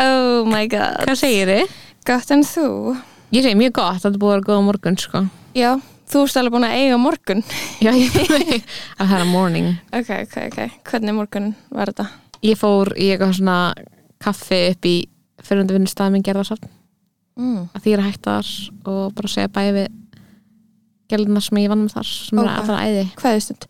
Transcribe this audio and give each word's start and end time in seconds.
Oh 0.00 0.44
my 0.48 0.66
god 0.72 1.04
Hvað 1.06 1.18
segir 1.20 1.50
þið? 1.52 1.76
Gott 2.08 2.30
en 2.34 2.42
þú? 2.48 2.66
Ég 3.34 3.44
segi 3.44 3.58
mjög 3.60 3.74
gott, 3.78 4.00
þetta 4.00 4.10
er 4.14 4.20
búið 4.22 4.32
að 4.32 4.36
vera 4.38 4.46
góða 4.48 4.64
morgun 4.66 4.96
sko. 4.98 5.20
Já, 5.54 5.70
þú 6.10 6.22
erst 6.24 6.38
alveg 6.40 6.54
búin 6.56 6.66
að 6.66 6.76
eiga 6.80 6.96
morgun 6.98 7.42
Já, 7.84 7.92
ég 7.94 8.18
að 8.98 9.06
það 9.12 9.16
er 9.20 9.28
morning 9.30 9.68
Ok, 9.94 10.10
ok, 10.24 10.36
ok 10.48 10.58
Hvernig 10.90 11.14
morgun 11.20 11.50
var 11.70 11.92
þetta? 11.92 12.08
Ég 12.46 12.58
fór 12.58 12.92
í 12.96 13.10
eitthvað 13.12 13.36
svona 13.38 13.56
kaffi 14.20 14.60
upp 14.72 14.88
í 14.88 14.94
fyrirhundi 15.44 15.76
vinnustæði 15.78 16.14
minn 16.16 16.26
gerðarsafn 16.26 16.76
Mm. 17.40 17.68
að 17.72 17.84
því 17.84 17.92
er 17.94 18.00
að 18.02 18.08
hætta 18.10 18.32
þar 18.36 18.48
og 18.90 19.12
bara 19.16 19.28
segja 19.30 19.48
bæði 19.54 19.70
við 19.76 19.86
gæluna 21.08 21.40
sem 21.40 21.60
ég 21.62 21.70
vann 21.72 21.84
með 21.86 21.94
þar 21.94 22.08
sem 22.10 22.40
Ok. 22.42 22.44
er 22.44 22.50
að 22.50 22.66
það 22.68 22.80
æði 22.84 23.04
Hvaðið 23.22 23.44
stund? 23.46 23.66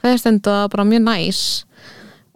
hvað 0.00 0.12
er 0.14 0.20
stund 0.22 0.48
og 0.52 0.70
bara 0.72 0.86
mjög 0.88 1.02
næs 1.04 1.40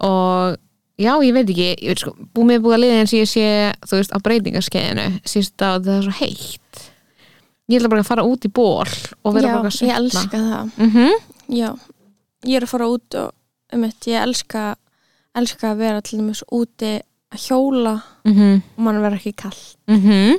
og 0.04 0.56
já, 0.98 1.12
ég 1.24 1.32
veit 1.34 1.48
ekki 1.50 1.68
ég 1.82 1.88
veit 1.88 1.98
sko, 2.04 2.12
búið 2.34 2.46
mig 2.46 2.60
búið 2.64 2.74
að 2.76 2.82
liða 2.84 2.98
eins 3.00 3.12
og 3.14 3.18
ég 3.20 3.30
sé 3.30 3.46
þú 3.88 3.96
veist, 4.00 4.12
á 4.14 4.18
breytingarskeiðinu 4.24 5.06
síst 5.24 5.62
að 5.62 5.84
það 5.88 5.96
er 5.98 6.02
svo 6.08 6.14
heitt. 6.20 6.84
Ég 7.68 7.78
ætla 7.80 7.88
bara 7.94 8.00
að 8.04 8.10
fara 8.12 8.24
út 8.28 8.44
í 8.44 8.50
ból 8.52 8.84
og 9.24 9.34
vera 9.34 9.48
Já, 9.48 9.54
bara 9.56 9.68
að 9.68 9.72
ég 9.72 9.78
svitna. 9.78 9.96
elska 9.96 10.38
það. 10.38 10.70
Mm 10.76 10.90
-hmm. 10.90 11.12
Já, 11.48 11.70
ég 12.46 12.56
er 12.56 12.62
að 12.62 12.68
fara 12.74 12.88
út 12.88 13.14
og 13.14 13.32
um 13.72 13.84
eitt, 13.84 14.06
ég 14.06 14.22
elska 14.22 14.76
elska 15.34 15.70
að 15.72 15.76
vera 15.78 16.00
til 16.02 16.18
dæmis 16.18 16.42
úti 16.52 17.00
að 17.34 17.38
hjóla 17.48 18.02
Mm 18.24 18.34
-hmm. 18.34 18.62
og 18.76 18.82
mann 18.84 19.02
verður 19.02 19.16
ekki 19.18 19.32
kall 19.36 20.38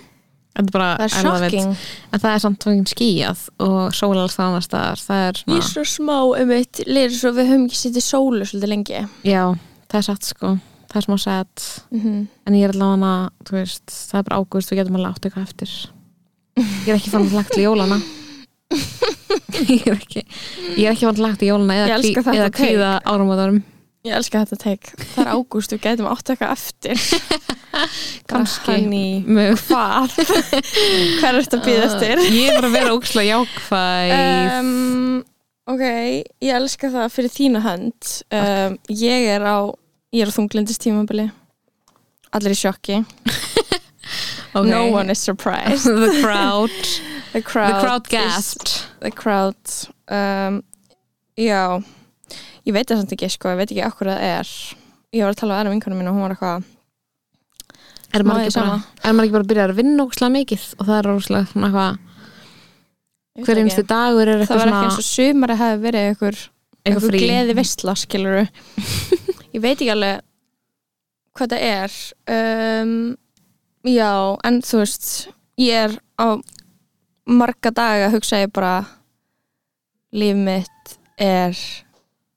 Þetta 0.56 0.67
er 0.67 0.72
bara 0.72 0.95
Það 0.98 1.03
er 1.03 1.09
shocking. 1.50 1.76
En 2.14 2.20
það 2.20 2.33
er 2.36 2.39
samt 2.39 2.64
fengið 2.64 2.88
skíjað 2.94 3.39
og 3.59 3.94
sól 3.94 4.17
alls 4.17 4.36
það 4.38 4.45
annars 4.48 4.66
staðar 4.70 5.02
Það 5.03 5.28
er 5.28 5.44
Ég 5.48 5.58
er 5.58 5.61
svo 5.61 5.83
smá 5.83 6.42
um 6.42 6.52
eitt, 6.52 6.80
liður 6.88 7.11
svo 7.11 7.31
við 7.36 7.50
höfum 7.50 7.66
ekki 7.66 7.76
sittið 7.76 8.06
sólu 8.06 8.45
svolítið 8.45 8.70
lengi. 8.72 9.08
Já, 9.23 9.58
það 9.96 10.02
er 10.02 10.08
satt 10.10 10.28
sko. 10.28 10.54
Það 10.92 11.00
er 11.02 11.06
smá 11.08 11.16
sett 11.20 11.64
mm 11.96 12.20
En 12.48 12.56
ég 12.56 12.68
er 12.68 12.74
allavega 12.76 12.96
hana, 12.96 13.14
þú 13.48 13.56
veist, 13.58 13.86
það 14.12 14.20
er 14.22 14.26
bara 14.30 14.40
ágúst 14.44 14.72
Við 14.72 14.80
getum 14.82 14.98
alveg 15.00 15.16
átt 15.16 15.26
eitthvað 15.30 15.48
eftir. 15.50 15.74
Ég 16.56 16.90
er 16.92 16.98
ekki 17.00 17.12
fann 17.16 17.26
lagt 17.34 17.52
til 17.56 17.66
jólana. 17.66 17.98
Ég 19.72 19.88
er 19.88 19.96
ekki 19.98 20.22
Ég 20.76 20.86
er 20.86 20.92
ekki 20.94 21.08
fann 21.08 21.20
lagt 21.23 21.40
til 21.42 21.50
jólana 21.52 21.76
eða, 21.82 21.98
þetta 22.04 22.36
eða 22.36 22.50
take. 22.52 22.60
kvíða 22.62 22.92
áramóðarum 23.08 23.60
Ég 24.06 24.14
elska 24.20 24.44
þetta 24.44 24.58
teik 24.62 24.90
Það 25.16 25.20
er 25.26 25.30
ágúst, 25.34 25.73
við 25.73 25.82
gætum 25.88 26.08
átt 26.12 26.30
eitthvað 26.30 26.52
eftir. 26.54 27.00
Kannski. 28.30 28.76
Hvað? 29.26 29.64
Hvað? 29.66 30.20
Er 31.26 31.40
þetta 31.42 31.58
að 31.58 31.64
býða 31.66 31.88
eftir? 31.90 32.22
Ég 32.30 32.52
er 32.52 32.60
bara 32.60 32.70
að 32.70 32.76
vera 32.78 32.94
ógslag 32.96 33.26
jákvæð. 33.32 34.14
Um, 34.60 35.23
Ok, 35.66 35.82
ég 36.46 36.54
elska 36.54 36.92
það 36.94 37.08
fyrir 37.16 37.34
þína 37.34 37.64
hönd. 37.66 38.12
Um, 38.30 38.76
Ég 38.94 39.26
er 39.34 39.42
á 39.50 39.58
Ég 40.16 40.23
er 40.23 40.31
á 40.31 40.35
þunglindistímabili 40.35 41.30
Allir 42.35 42.55
í 42.55 42.59
sjokki. 42.59 43.02
Okay. 44.55 44.69
No 44.69 44.85
one 44.88 45.09
is 45.09 45.19
surprised. 45.19 45.83
The 46.05 46.21
crowd. 46.21 46.69
The 47.33 47.41
crowd, 47.41 47.73
The 47.73 47.81
crowd 47.81 48.08
gasped. 48.08 48.86
The 49.02 49.11
crowd 49.11 49.58
um, 50.08 50.61
Já. 51.36 51.83
Ég 52.64 52.71
veit 52.73 52.87
það 52.87 53.02
samt 53.02 53.15
ekki 53.17 53.27
sko, 53.33 53.52
ég 53.52 53.59
veit 53.59 53.73
ekki 53.73 53.83
okkur 53.83 54.09
það 54.14 54.23
er. 54.30 54.54
Ég 55.11 55.25
var 55.25 55.36
að 55.36 55.42
tala 55.42 55.54
á 55.54 55.59
aðra 55.59 55.73
vinkunum 55.75 55.99
mín 55.99 56.08
og 56.09 56.15
hún 56.15 56.23
var 56.23 56.36
eitthvað 56.37 56.71
er 58.15 58.23
maður, 58.23 58.48
ekki 58.48 58.61
er 58.64 59.20
ekki 59.25 59.36
bara 59.36 59.43
að 59.43 59.52
byrja 59.52 59.67
að 59.67 59.77
vinna 59.81 60.05
ógslag 60.08 60.33
mikið? 60.37 60.65
Og 60.80 60.87
það 60.87 60.98
er 60.98 61.11
ógslag 61.11 61.52
svona 61.52 61.70
eitthvað 61.70 62.02
hver 63.36 63.52
það 63.52 63.64
einstu 63.65 63.87
dagur 63.92 64.31
er 64.31 64.39
Það 64.39 64.45
eitthvað 64.45 64.61
var 64.61 64.70
ekki 64.70 64.75
svona 64.80 64.87
eins 64.87 65.02
og 65.02 65.08
sumari 65.09 65.58
hafi 65.59 65.81
verið 65.83 66.09
einhver, 66.09 66.42
eitthvað 66.86 67.09
frí. 67.09 67.23
gleði 67.25 67.58
vistla 67.59 67.98
skiluru 67.99 68.45
Ég 69.55 69.64
veit 69.64 69.77
ekki 69.77 69.93
alveg 69.93 70.21
hvað 71.36 71.55
það 71.55 71.66
er. 71.70 71.95
Um, 72.36 73.16
Já, 73.86 74.11
en 74.48 74.61
þú 74.66 74.82
veist 74.82 75.10
ég 75.61 75.88
er 75.88 75.98
á 76.17 76.42
marga 77.30 77.70
daga 77.70 78.10
hugsa 78.14 78.39
ég 78.42 78.54
bara 78.54 78.80
líf 80.16 80.38
mitt 80.38 80.95
er 81.21 81.54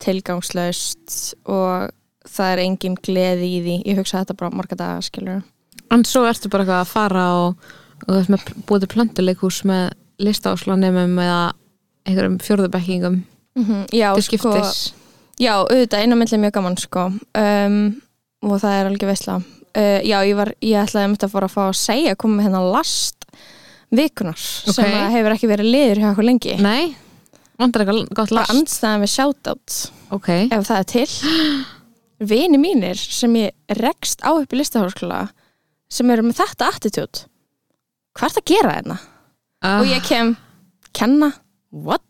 tilgangslaust 0.03 1.39
og 1.49 1.89
það 2.29 2.53
er 2.53 2.65
engin 2.67 2.99
gleði 3.01 3.49
í 3.49 3.63
því. 3.65 3.79
Ég 3.89 4.03
hugsa 4.03 4.21
þetta 4.21 4.37
bara 4.39 4.59
marga 4.61 4.77
daga 4.77 5.01
skilur 5.07 5.41
en 5.95 6.05
svo 6.07 6.25
ertu 6.29 6.51
bara 6.53 6.65
eitthvað 6.65 6.83
að 6.83 6.93
fara 6.93 7.25
og, 7.39 7.73
og 8.05 8.11
þú 8.11 8.19
veist 8.19 8.33
með 8.33 8.63
búið 8.69 8.85
til 8.85 8.91
plöntuleikhús 8.95 9.61
með 9.69 9.85
listáslanemum 10.23 11.19
eða 11.23 11.41
einhverjum 12.09 12.39
fjórðubekkingum 12.43 13.19
mm 13.59 13.65
-hmm. 13.65 13.85
já, 13.93 14.09
sko, 14.21 14.53
já, 15.39 15.53
auðvitað 15.63 16.03
einu 16.05 16.19
milli 16.19 16.41
mjög 16.43 16.55
gaman 16.59 16.77
sko. 16.81 17.07
Um, 17.39 17.79
og 18.45 18.61
það 18.63 18.77
er 18.79 18.89
alveg 18.91 19.09
veistla 19.11 19.39
uh, 19.79 20.01
já, 20.07 20.19
ég 20.27 20.37
var, 20.39 20.53
ég 20.65 20.81
ætlaði 20.83 21.13
að 21.13 21.27
að 21.27 21.35
fara 21.35 21.49
að 21.49 21.55
fá 21.55 21.63
að 21.67 21.79
segja 21.81 22.17
koma 22.19 22.39
með 22.39 22.49
hennar 22.49 22.71
last 22.77 23.27
vikunar 23.95 24.39
sem 24.39 24.85
Ok. 24.85 24.97
að 24.99 25.15
hefur 25.17 25.35
ekki 25.35 25.51
verið 25.51 25.71
liður 25.73 26.03
hjá 26.03 26.09
okkur 26.13 26.29
lengi. 26.29 26.57
Nei, 26.61 26.95
vantar 27.61 27.85
eitthvað 27.85 28.03
gott 28.19 28.35
last? 28.37 28.53
andstæðan 28.53 29.05
við 29.05 29.13
shoutout 29.15 29.79
ok, 30.15 30.31
ef 30.53 30.69
það 30.69 30.83
er 30.83 30.89
til. 30.93 31.09
Vini 32.31 32.59
mínir 32.59 32.99
sem 32.99 33.35
ég 33.39 33.79
rekst 33.79 34.25
á 34.27 34.35
upp 34.35 34.53
í 34.53 34.59
listaháskóla 34.59 35.29
sem 35.89 36.11
eru 36.11 36.27
með 36.27 36.41
þetta 36.43 36.73
attitude. 36.75 37.25
Hvað 38.19 38.29
er 38.29 38.35
það 38.35 38.43
að 38.43 38.51
gera 38.53 38.77
hérna? 38.77 38.99
uh, 39.65 39.79
og 39.79 39.87
ég 39.89 40.05
kem, 40.07 40.35
kenna 40.93 41.33
what? 41.71 42.05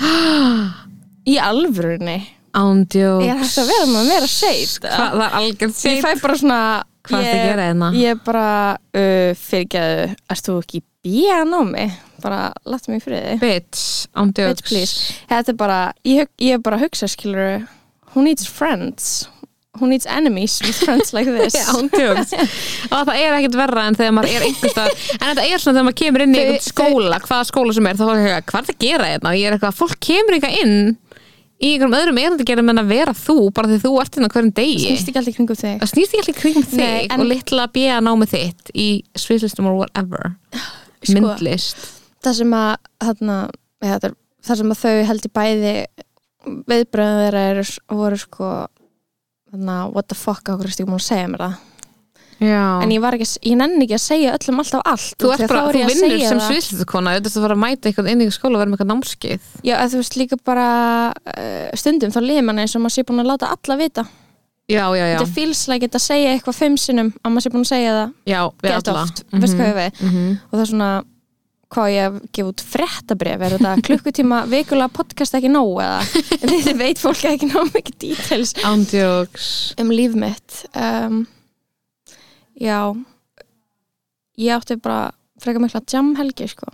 í 1.26 1.38
alvörunni? 1.42 2.18
Ándjóks 2.56 3.26
ég 3.26 3.40
hægt 3.42 3.58
að 3.60 3.70
vera 3.72 3.86
með 3.92 4.06
meira 4.08 4.28
seit 4.32 4.78
það 4.80 5.22
er 5.26 5.34
algjörð 5.40 5.72
ég 5.72 5.80
seit 5.82 6.04
fæ 6.04 6.22
bara 6.22 6.38
svona 6.40 6.60
hvað 7.06 7.20
er 7.20 7.26
það 7.26 7.30
að 7.30 7.36
ég, 7.36 7.50
gera 7.50 7.66
hérna? 7.68 7.90
ég 8.00 8.22
bara 8.26 8.48
uh, 8.72 9.30
fyrirgeðu, 9.46 10.08
erst 10.32 10.48
þú 10.48 10.58
ekki 10.62 10.82
bíðan 11.06 11.54
á 11.54 11.60
mig 11.68 12.02
bara 12.24 12.40
láttu 12.66 12.90
mig 12.90 13.02
í 13.02 13.04
friði. 13.04 13.36
Bitch, 13.38 13.62
Bitch, 13.68 13.86
ándjóks 14.16 14.66
please. 14.66 15.14
þetta 15.30 15.52
er 15.52 15.58
bara, 15.60 15.78
ég, 16.08 16.28
ég 16.42 16.56
er 16.58 16.62
bara 16.64 16.78
að 16.80 16.86
hugsa 16.86 17.08
skilur 17.12 17.66
who 18.14 18.24
needs 18.24 18.48
friends? 18.48 19.28
Who 19.76 19.90
needs 19.90 20.06
enemies 20.08 20.56
with 20.64 20.78
friends 20.80 21.12
like 21.12 21.28
this? 21.36 21.58
Ándjóks 21.68 22.32
og 22.88 23.02
það 23.10 23.14
er 23.20 23.36
ekkert 23.36 23.58
verra 23.60 23.84
en 23.90 23.98
þegar 23.98 24.14
maður 24.16 24.38
er 24.38 24.46
einhvers 24.48 24.72
staðar. 24.72 25.02
En 25.20 25.26
þetta 25.28 25.44
er 25.44 25.60
svona 25.62 25.76
þegar 25.76 25.88
maður 25.90 25.98
kemur 26.02 26.24
inn 26.24 26.36
í 26.36 26.42
einhvern 26.42 26.64
skóla 26.70 27.20
hvaða 27.26 27.48
skóla 27.52 27.76
sem 27.76 27.90
er, 27.90 28.00
þá 28.00 28.06
er 28.08 28.22
er 29.44 29.58
það 29.60 29.68
að 29.68 29.80
í 31.56 31.70
einhverjum 31.72 31.96
öðrum 31.96 32.18
erindi 32.20 32.44
að 32.44 32.50
gera 32.50 32.64
menn 32.66 32.80
að 32.82 32.90
vera 32.92 33.12
þú 33.16 33.36
bara 33.56 33.70
því 33.70 33.78
þú 33.84 33.92
ert 34.02 34.16
hérna 34.18 34.28
hverjum 34.34 34.52
degi. 34.58 34.86
Snýst 34.86 35.08
ekki 35.10 35.20
alltaf 35.22 35.36
kringum 35.38 35.56
þig. 35.60 35.76
Það 35.82 35.92
snýst 35.92 36.12
ekki 36.16 36.22
allir 36.24 36.38
kringum 36.40 36.66
þig 36.72 37.06
en- 37.12 37.20
og 37.20 37.26
litla 37.30 37.66
bíða 37.72 37.98
námið 38.04 38.32
þitt 38.34 38.72
í 38.76 38.88
sviðlistum 39.16 39.68
or 39.70 39.76
whatever. 39.80 40.34
Sko, 41.06 41.14
myndlist. 41.16 41.76
það 42.24 42.34
sem 42.40 42.56
að 42.58 42.76
þarna, 43.06 43.38
er- 43.82 44.16
það 44.46 44.56
sem 44.62 44.70
að 44.74 44.82
þau 44.82 45.04
held 45.10 45.26
í 45.28 45.32
bæði 45.38 45.74
viðbröðum 46.70 47.22
þeirra 47.24 47.44
eru, 47.52 47.64
voru 47.90 48.18
sko 48.20 48.50
þarna, 49.50 49.78
what 49.92 50.08
the 50.08 50.14
fuck 50.18 50.42
okkur 50.52 50.70
múin 50.86 51.00
að 51.00 51.06
segja 51.08 51.28
mér 51.32 51.44
það 51.46 51.56
Já. 52.36 52.82
en 52.84 52.92
ég 52.92 53.00
ekki, 53.16 53.28
ég 53.48 53.56
nenni 53.56 53.86
ekki 53.86 53.96
að 53.96 54.02
segja 54.02 54.34
öllum 54.36 54.60
alltaf 54.60 54.82
allt. 54.84 55.14
Þú, 55.16 55.30
bara, 55.46 55.62
þú 55.72 55.86
vinnur 55.88 56.18
sem 56.20 56.40
það. 56.40 56.50
sviðlistukona 56.50 57.14
þú 57.16 57.30
ert 57.30 57.38
að 57.38 57.46
fara 57.46 57.56
að 57.56 57.62
mæta 57.62 57.88
eitthvað 57.88 58.10
inn 58.12 58.24
í 58.26 58.28
skóla 58.34 58.58
og 58.58 58.62
vera 58.62 58.70
með 58.70 58.76
eitthvað 58.76 58.92
námskeið. 58.92 59.48
Já, 59.64 59.74
þú 59.86 60.02
veist 60.02 60.20
líka 60.20 60.38
bara 60.44 60.68
uh, 61.16 61.66
stundum 61.80 62.12
þá 62.12 62.20
liður 62.26 62.46
mann 62.50 62.62
eins 62.62 62.76
og 62.76 62.84
maður 62.84 62.96
sé 62.98 63.06
búin 63.08 63.24
að 63.24 63.32
láta 63.32 63.52
alla 63.56 63.80
vita. 63.80 64.06
Já, 64.66 64.84
já, 64.98 65.04
já, 65.06 65.18
þetta 65.22 65.34
like 65.70 65.86
it 65.86 65.94
að 65.94 66.02
segja 66.02 66.30
eitthvað 66.34 66.56
fimm 66.58 66.78
sinnum 66.80 67.12
að 67.22 67.32
maður 67.32 67.44
sé 67.44 67.52
búin 67.54 67.66
að 67.66 67.68
segja 67.70 67.92
það. 67.96 68.16
Já 68.26 68.40
við 68.62 68.72
alla. 68.76 69.04
ég 69.70 69.76
við 69.76 70.00
mm 70.00 70.08
-hmm. 70.08 70.32
og 70.50 70.56
það 70.56 70.64
er 70.64 70.70
svona 70.72 70.90
hvað 71.76 71.92
ég 71.92 72.08
að 72.08 72.18
gefa 72.34 72.50
út 72.50 72.64
fréttabref 72.72 73.40
er 73.42 73.54
þetta 73.56 73.84
klukkutíma 73.86 74.42
vikulega 74.52 74.88
podcast 74.94 75.38
ekki 75.38 75.50
nóg 75.50 75.80
eða? 75.82 76.02
Þetta 76.42 76.74
veit 76.78 76.98
fólk 77.02 77.24
ekki 77.30 77.48
nóg 77.50 77.72
mikið 77.74 77.96
ándjóks 78.66 79.48
um 79.82 79.90
líf 79.94 80.14
mitt. 80.18 80.60
Um, 80.74 81.24
já. 82.60 82.80
Ég 84.36 84.52
átti 84.56 84.76
bara 84.80 85.12
frekar 85.40 85.64
mikla 85.64 85.82
jam 85.92 86.14
helgi 86.18 86.48
sko. 86.52 86.68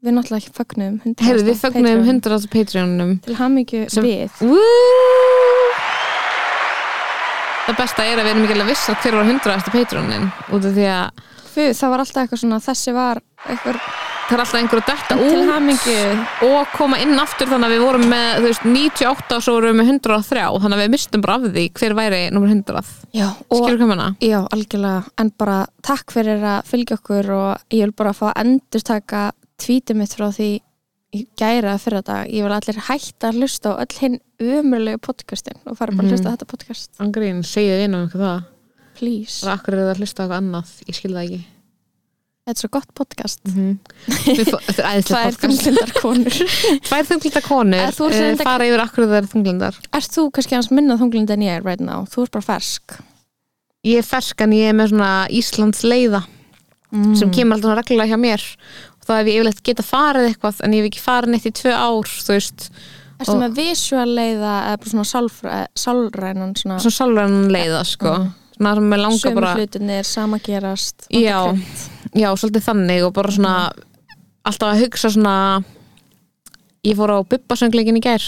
Við 0.00 0.16
náttúrulega 0.16 0.40
ekki 0.40 0.56
fögnum 0.56 0.94
Heyrðu, 1.20 1.42
við 1.50 1.58
100 2.08 2.32
á 2.32 2.38
Patreonum 2.48 3.16
til 3.26 3.36
hamingju 3.36 3.86
við. 4.00 4.38
Woo! 4.48 5.60
það 7.70 7.78
besta 7.78 8.04
er 8.06 8.18
að 8.18 8.24
við 8.26 8.32
erum 8.32 8.44
ekki 8.46 8.54
alveg 8.56 8.70
vissar 8.72 8.96
hver 9.02 9.16
var 9.18 9.28
hundraðasti 9.28 9.72
Patreonin 9.74 10.24
út 10.50 10.64
af 10.66 10.72
því 10.74 10.86
að 10.90 11.20
Fú, 11.50 11.66
það 11.74 11.92
var 11.92 12.04
alltaf 12.04 12.22
eitthvað 12.24 12.42
svona, 12.44 12.62
þessi 12.64 12.94
var 12.94 13.22
eitthvað 13.48 13.82
það 14.30 14.36
er 14.36 14.42
alltaf 14.44 14.58
einhver 14.60 14.80
að 14.80 14.90
detta 14.90 15.16
út 15.18 15.32
og 16.46 16.74
koma 16.76 16.98
inn 17.02 17.18
aftur 17.18 17.50
þannig 17.50 17.66
að 17.66 17.74
við 17.74 17.82
vorum 17.82 18.04
með 18.12 18.28
þú 18.36 18.46
veist, 18.46 18.66
98 18.76 19.36
og 19.36 19.42
svo 19.42 19.54
vorum 19.56 19.72
við 19.72 19.78
með 19.80 19.90
103 19.96 20.44
þannig 20.62 20.76
að 20.76 20.82
við 20.84 20.92
mistum 20.94 21.24
bara 21.24 21.36
af 21.38 21.46
því 21.56 21.64
hver 21.80 21.96
væri 21.98 22.20
nummer 22.34 22.52
100 22.54 22.84
Já, 23.16 23.26
skilur 23.50 23.90
menna? 23.90 24.08
Já, 24.22 24.38
algjörlega, 24.54 25.02
en 25.18 25.32
bara 25.42 25.58
takk 25.86 26.14
fyrir 26.14 26.46
að 26.52 26.70
fylgja 26.70 27.00
okkur 27.00 27.32
og 27.34 27.74
ég 27.74 27.88
vil 27.88 27.96
bara 27.98 28.14
fá 28.14 28.28
að 28.30 28.42
endurtaka 28.44 29.24
tvítið 29.60 29.98
mitt 29.98 30.14
frá 30.14 30.28
því 30.36 30.50
í 31.10 31.24
gæra 31.34 31.74
fyrir 31.82 32.04
þetta, 32.04 32.20
ég 32.30 32.46
vil 32.46 32.54
allir 32.54 32.80
hætta 32.86 33.32
að 33.32 33.40
hlusta 33.42 33.74
á 33.74 33.82
öll 33.82 33.98
hinn 33.98 34.20
umröðlegu 34.40 35.02
podcastin 35.02 35.58
og 35.66 35.74
fara 35.80 35.96
bara 35.96 36.06
að 36.06 36.14
hlusta 36.14 36.30
á 36.30 36.34
þetta 36.36 36.50
podcast. 36.54 36.90
Angrín, 37.02 37.42
segið 37.42 37.88
inn 37.88 37.98
um 37.98 38.06
eitthvað 38.06 38.28
það 38.28 38.48
please, 39.00 39.40
og 39.44 39.54
akkur 39.56 39.74
er 39.78 39.82
það 39.86 39.94
að 39.94 40.04
hlusta 40.04 40.20
á 40.20 40.22
eitthvað 40.24 40.42
annað, 40.42 40.76
ég 40.86 41.00
skil 41.00 41.14
það 41.16 41.24
ekki. 41.24 41.40
Þetta 42.50 42.56
er 42.56 42.64
svo 42.64 42.70
gott 42.72 42.94
podcast. 42.96 43.40
Mm 43.46 43.54
-hmm. 43.54 43.74
Þetta 44.10 44.82
er 44.82 44.88
æðislega 44.90 45.04
Tvær 45.06 45.24
podcast. 45.24 45.42
þunglindar 45.44 45.92
konur. 46.00 46.36
Tvær 46.88 47.06
þunglindar 47.10 47.44
konur 47.44 47.92
reyndar- 48.10 48.48
fara 48.48 48.66
yfir 48.66 48.82
akkur 48.84 49.06
það 49.06 49.18
er 49.18 49.28
þunglindar. 49.34 49.78
Ert 49.92 50.16
þú 50.16 50.24
kannski 50.34 50.56
hans 50.56 50.70
minna 50.70 50.96
þunglind 50.96 51.30
en 51.30 51.44
ég 51.46 51.58
er 51.58 51.62
right 51.64 51.84
now? 51.84 52.06
Þú 52.08 52.24
ert 52.24 52.32
bara 52.32 52.48
fersk. 52.48 52.96
Ég 53.86 53.98
er 53.98 54.06
fersk 54.08 54.40
en 54.40 54.52
ég 54.52 54.72
er 54.72 54.74
með 54.74 54.90
svona 54.90 55.28
Íslands 55.28 55.84
leiða 55.84 56.24
mm. 56.90 57.14
sem 57.16 57.30
kemur 57.30 57.56
alltaf 57.56 57.76
reglulega 57.76 58.10
hjá 58.10 58.18
mér. 58.18 58.42
Og 59.00 59.06
þá 59.06 59.12
hef 59.20 59.26
ég 59.26 59.36
yfirleitt 59.36 59.62
geta 59.62 59.86
farið 59.86 60.30
eitthvað 60.30 60.64
en 60.64 60.74
ég 60.74 60.82
hef 60.82 60.90
ekki 60.90 61.04
farið 61.04 61.30
neitt 61.30 61.46
í 61.46 61.54
tvö 61.60 61.76
ár 61.76 62.08
þú 62.08 62.34
veist, 62.34 62.70
Ertu 63.20 63.36
og- 63.36 63.42
með 63.44 63.56
visual 63.60 64.08
leiða 64.08 64.54
eða 64.66 64.76
bara 64.80 64.90
svona 64.90 65.08
sálfræ, 65.12 65.56
sálrænan 65.76 66.56
svona, 66.56 66.80
svona 66.80 66.98
sálrænan 66.98 67.50
leiða 67.52 67.84
sko, 67.84 68.14
svona 68.16 68.39
sem 68.78 68.92
ég 68.92 69.00
langa 69.02 69.18
sömu 69.18 69.34
bara 69.40 69.54
hlutinir, 69.56 70.04
sama 70.04 70.38
gerast 70.44 71.06
Já. 71.10 71.38
já, 72.14 72.28
svolítið 72.36 72.64
þannig 72.68 73.04
og 73.06 73.12
bara 73.16 73.32
svona 73.34 73.54
alltaf 74.44 74.72
að 74.74 74.82
hugsa 74.84 75.10
svona 75.14 75.34
ég 76.86 76.96
fór 76.96 77.12
á 77.12 77.18
bubbasöngleikin 77.24 77.98
í 78.00 78.04
gær 78.04 78.24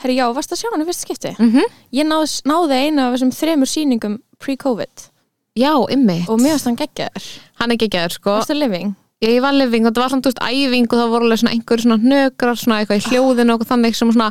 Herri, 0.00 0.14
já, 0.16 0.24
varst 0.32 0.52
að 0.54 0.62
sjá 0.62 0.70
hann 0.72 0.80
í 0.80 0.86
fyrsta 0.88 1.04
skipti? 1.04 1.34
mm 1.38 1.50
-hmm. 1.52 1.66
Ég 1.92 2.06
náð, 2.08 2.40
náði 2.48 2.76
einu 2.86 3.02
af 3.04 3.12
þessum 3.14 3.32
þremur 3.36 3.68
sýningum 3.68 4.18
pre-covid 4.40 5.08
já, 5.56 5.72
ymmi, 5.92 6.24
og 6.28 6.40
mér 6.40 6.52
varst 6.56 6.64
hann 6.64 6.76
geggjaður. 6.76 7.24
hann 7.60 7.70
er 7.70 7.76
geggjaður 7.76 8.12
sko 8.12 8.30
Varstu 8.30 8.54
living? 8.54 8.94
ég, 9.20 9.30
ég 9.36 9.40
var 9.42 9.52
living 9.52 9.86
og 9.86 9.92
það 9.92 10.00
var 10.00 10.10
þú 10.10 10.24
veist, 10.30 10.40
æfing 10.40 10.86
og 10.92 10.98
það 10.98 11.10
voru 11.10 11.24
alveg 11.24 11.38
svona 11.38 11.52
einhverju 11.52 11.82
svona 11.82 11.98
hnökrar 12.00 12.56
svona 12.56 12.78
eitthvað 12.80 12.96
í 13.00 13.06
hljóðinu 13.10 13.52
og 13.54 13.66
þannig 13.68 13.94
sem 13.96 14.12
svona 14.12 14.30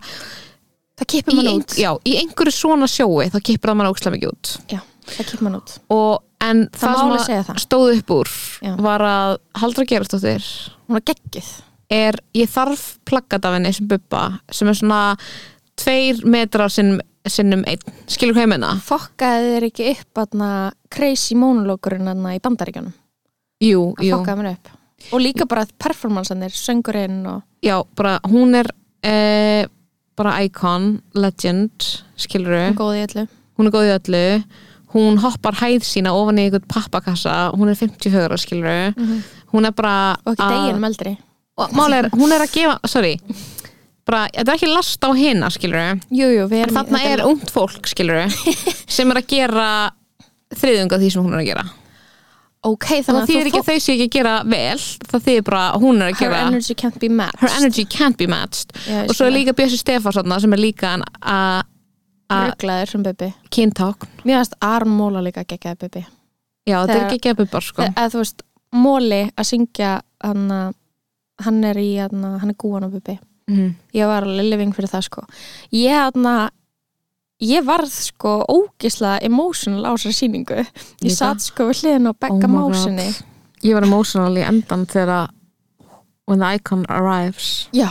Það 1.00 1.07
kippir 1.07 1.34
í, 1.34 1.36
mann 1.36 1.56
út. 1.62 1.72
já, 1.78 1.92
í 2.06 2.16
einhverju 2.19 2.51
svona 2.51 2.88
sjói 2.88 3.30
þá 3.31 3.40
kippur 3.44 3.69
það 3.69 3.75
mann 3.78 3.88
ókslega 3.94 4.16
mikið 4.18 4.30
út 4.34 4.48
Já, 4.68 4.80
það 5.15 5.29
kippir 5.29 5.45
mann 5.47 5.57
út. 5.59 5.75
og 5.94 6.23
en 6.41 6.65
Það 6.71 6.95
það, 6.95 7.25
sem 7.25 7.44
það. 7.50 7.57
stóð 7.65 7.89
upp 7.97 8.11
úr 8.15 8.29
Já. 8.63 8.73
var 8.79 9.03
að 9.03 9.38
Haldra 9.59 9.85
Gerastóttir 9.89 10.45
Hún 10.88 10.95
var 11.00 11.03
geggjuð. 11.09 11.50
er, 11.91 12.15
ég 12.38 12.50
þarf 12.53 12.83
plaggat 13.09 13.45
af 13.45 13.57
henni 13.57 13.73
sem 13.75 13.88
bubba 13.89 14.39
sem 14.51 14.67
er 14.71 14.77
svona 14.79 15.01
tveir 15.79 16.23
metrar 16.27 16.69
sinnum, 16.71 17.00
sinnum 17.27 17.63
einn, 17.67 17.83
skilur 18.07 18.35
hvað 18.38 18.45
ég 18.47 18.51
menna? 18.53 18.71
Fokkaði 18.83 19.51
þér 19.56 19.67
ekki 19.69 19.89
upp 19.95 20.21
aðna 20.23 20.50
crazy 20.91 21.35
monologurinn 21.39 22.07
aðna 22.12 22.35
í 22.38 22.41
bandaríkjanum? 22.44 22.94
Jú, 23.63 23.81
jú, 24.00 24.13
fokkaði 24.15 24.39
mér 24.44 24.51
upp. 24.55 24.71
Og 25.15 25.21
líka 25.23 25.45
bara 25.47 25.65
performansanir, 25.79 26.51
söngurinn 26.55 27.21
og... 27.31 27.44
já, 27.63 27.77
bara 27.95 28.17
hún 28.31 28.55
er 28.59 28.67
eh, 29.03 29.65
bara 30.19 30.38
icon, 30.44 31.01
legend 31.15 31.85
skilur 32.19 32.73
Góð 32.75 32.97
í 33.00 33.03
öllu. 33.07 33.27
hún 33.59 33.67
er 33.69 33.75
góð 33.75 33.88
í 33.88 33.94
öllu 33.95 34.23
hún 34.94 35.19
hoppar 35.21 35.57
hæð 35.62 35.83
sína 35.86 36.13
ofan 36.18 36.39
í 36.41 36.47
einhvern 36.47 36.65
pappakassa 36.71 37.51
hún 37.53 37.69
er 37.69 37.77
54 37.80 38.38
skilur 38.41 38.94
hún 39.53 39.65
er 39.69 39.74
bara 39.77 39.95
Og 40.25 40.33
ekki 40.36 40.50
deginum 40.50 40.88
eldri. 40.89 41.15
er, 41.94 42.09
hún 42.15 42.31
er 42.33 42.41
að 42.45 42.53
gefa, 42.56 42.77
sorry 42.88 43.15
bara, 44.09 44.24
þetta 44.33 44.51
er 44.51 44.56
ekki 44.57 44.69
last 44.74 45.03
á 45.06 45.09
hina 45.13 45.50
skilur 45.53 46.00
þarna 46.74 47.03
er 47.06 47.25
ungt 47.27 47.51
fólk 47.53 47.86
skilur 47.91 48.25
sem 48.97 49.12
er 49.12 49.21
að 49.21 49.27
gera 49.30 49.68
þriðunga 50.57 50.97
því 50.97 51.12
sem 51.13 51.21
hún 51.27 51.36
er 51.38 51.44
að 51.44 51.50
gera. 51.51 51.65
Ok, 52.65 52.88
þannig 53.06 53.21
að 53.21 53.30
þýðir 53.30 53.47
ekki 53.50 53.59
að 53.62 53.68
þau 53.69 53.80
sé 53.80 53.94
ekki 53.94 54.06
að 54.09 54.15
gera 54.18 54.31
vel 54.51 54.80
það 55.12 55.21
þýðir 55.27 55.44
bara 55.47 55.59
að 55.69 55.83
hún 55.86 56.01
er 56.01 56.09
að 56.09 56.15
Her 56.18 56.24
gera 56.25 56.39
energy 56.50 56.75
can't 56.81 56.97
be 57.00 57.09
matched. 57.09 57.39
her 57.39 57.53
energy 57.59 57.86
can't 57.86 58.18
be 58.19 58.27
matched. 58.27 58.74
Ég 58.89 59.06
og 59.07 59.15
svo 59.15 59.27
er 59.30 59.36
líka 59.38 59.53
Bjössi 59.56 59.77
Stefánsson 59.80 60.33
sem 60.44 60.56
er 60.57 60.59
líka 60.59 60.95
að 61.21 61.62
Rugglaður 62.29 62.91
sem 62.93 63.03
Bibi. 63.03 63.33
kynták 63.49 64.05
Mér 64.25 64.37
finnst 64.39 64.55
Aron 64.61 64.93
Móla 64.97 65.21
líka 65.25 65.43
geggjaði 65.43 65.79
Bibi. 65.85 66.05
já 66.69 66.77
þetta 66.85 66.95
er 66.95 67.33
að 67.33 67.37
bubbar 67.39 67.61
sko 67.65 67.81
Eða 67.87 68.09
þú 68.13 68.21
veist, 68.21 68.43
Móli 68.71 69.21
að 69.33 69.47
syngja 69.49 70.01
hann, 70.21 70.73
hann 71.41 71.63
er 71.63 71.75
í 71.81 71.97
hann, 71.97 72.21
hann 72.39 72.49
er 72.49 72.55
gúan 72.55 72.85
á 72.85 72.89
Bibi. 72.93 73.19
Mhm. 73.49 73.75
Ég 73.93 74.05
var 74.05 74.23
alveg 74.23 74.49
living 74.49 74.73
fyrir 74.75 74.89
það 74.91 75.03
sko. 75.07 75.23
Ég 75.73 75.89
hann 75.97 76.25
að 76.29 76.49
ég 77.41 77.63
varð 77.65 77.89
sko 77.89 78.45
ógislega 78.45 79.23
emotional 79.25 79.85
á 79.89 79.91
þessari 79.95 80.13
sýningu. 80.19 80.65
Ég 81.01 81.11
satt 81.15 81.41
sko 81.41 81.69
við 81.71 81.81
hliðin 81.81 82.07
Oh 82.09 82.13
Begga 82.13 82.47
my 82.47 82.69
Másinni. 82.69 83.09
ég 83.63 83.73
var 83.73 83.83
emotional 83.83 84.35
í 84.37 84.45
endan 84.45 84.85
þegar 84.85 85.29
when 86.27 86.39
the 86.39 86.45
icon 86.45 86.85
arrives 86.89 87.67
Já, 87.73 87.89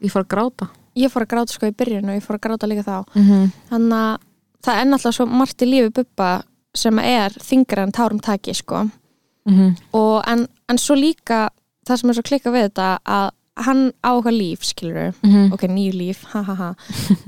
ég 0.00 0.10
fór 0.10 0.24
að 0.24 0.28
gráta 0.28 0.68
ég 0.96 1.10
fór 1.10 1.22
að 1.22 1.28
gráta 1.32 1.52
sko 1.52 1.66
í 1.66 1.74
byrjun 1.74 2.08
og 2.10 2.14
ég 2.18 2.22
fór 2.26 2.36
að 2.38 2.44
gráta 2.48 2.66
líka 2.70 2.82
þá. 2.82 3.04
mm 3.14 3.22
-hmm. 3.28 3.50
Þannig 3.70 3.92
að 3.98 4.18
það 4.64 4.80
er 4.80 4.84
náttúrulega 4.86 5.12
svo 5.16 5.26
margt 5.26 5.62
í 5.62 5.66
lífi 5.70 5.90
Bubba 5.92 6.42
sem 6.74 6.98
er 6.98 7.30
þingra 7.30 7.82
en 7.82 7.92
tárum 7.92 8.20
taki 8.20 8.54
sko. 8.54 8.88
og 9.92 10.22
en, 10.26 10.46
en 10.68 10.78
svo 10.78 10.94
líka 10.96 11.48
það 11.86 11.96
sem 12.00 12.10
er 12.10 12.14
svo 12.14 12.22
klikka 12.22 12.50
við 12.50 12.62
þetta 12.70 12.98
að 13.06 13.30
hann 13.66 13.92
á 14.02 14.10
okkar 14.16 14.32
líf 14.32 14.64
skilur 14.64 15.12
Mhm. 15.22 15.52
ok, 15.52 15.62
nýju 15.68 15.92
líf, 15.92 16.24
ha 16.32 16.42
ha 16.42 16.54
ha 16.54 16.70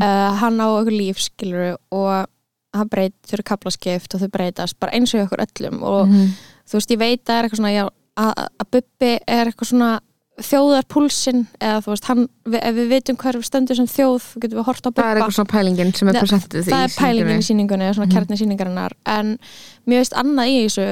uh, 0.01 0.37
hann 0.43 0.59
á 0.61 0.67
okkar 0.67 0.93
líf 0.93 1.19
skilur 1.21 1.77
og 1.93 2.27
hann 2.75 2.89
breyt, 2.89 3.13
þau 3.27 3.35
eru 3.35 3.43
kaplaskipt 3.43 4.15
og 4.15 4.21
þau 4.21 4.29
breytast 4.29 4.79
bara 4.81 4.93
eins 4.93 5.15
og 5.15 5.21
okkur 5.29 5.45
öllum 5.47 5.83
og 5.83 6.09
Mhm. 6.09 6.33
þú 6.67 6.73
veist, 6.73 6.91
ég 6.91 6.99
veit 6.99 7.21
að 7.21 7.27
það 7.27 7.39
er 7.39 7.45
eitthvað 7.45 7.57
svona 7.57 7.75
já, 7.77 7.89
að, 8.17 8.33
að 8.61 8.67
Bubbi 8.73 9.13
er 9.29 9.47
eitthvað 9.47 9.69
svona 9.71 10.01
þjóðarpúlsin 10.43 11.45
eða 11.65 11.81
þú 11.85 11.93
veist, 11.95 12.09
hann, 12.11 12.25
við, 12.45 12.59
ef 12.69 12.75
við 12.77 12.89
veitum 12.93 13.17
hvað 13.21 13.39
við 13.39 13.47
stöndum 13.49 13.79
sem 13.79 13.87
þjóð, 13.89 14.17
þá 14.27 14.37
getum 14.45 14.59
við 14.61 14.67
hort 14.69 14.85
á 14.87 14.91
það 14.91 14.99
er 15.11 15.21
eitthvað 15.21 15.37
svona 15.39 15.53
pælingin 15.55 15.93
sem 15.97 16.09
er 16.11 16.15
Það- 16.19 16.25
presentið 16.27 16.67
það 16.69 16.85
er 16.87 16.95
pælingin 17.01 17.41
í 17.43 17.47
sýningunni, 17.49 17.89
svona 17.97 18.07
Mhm. 18.07 18.15
kjarni 18.17 18.39
sýningarinnar 18.41 18.93
en 19.07 19.39
mér 19.87 20.03
veist 20.03 20.13
annað 20.13 20.51
í 20.53 20.57
þessu 20.67 20.87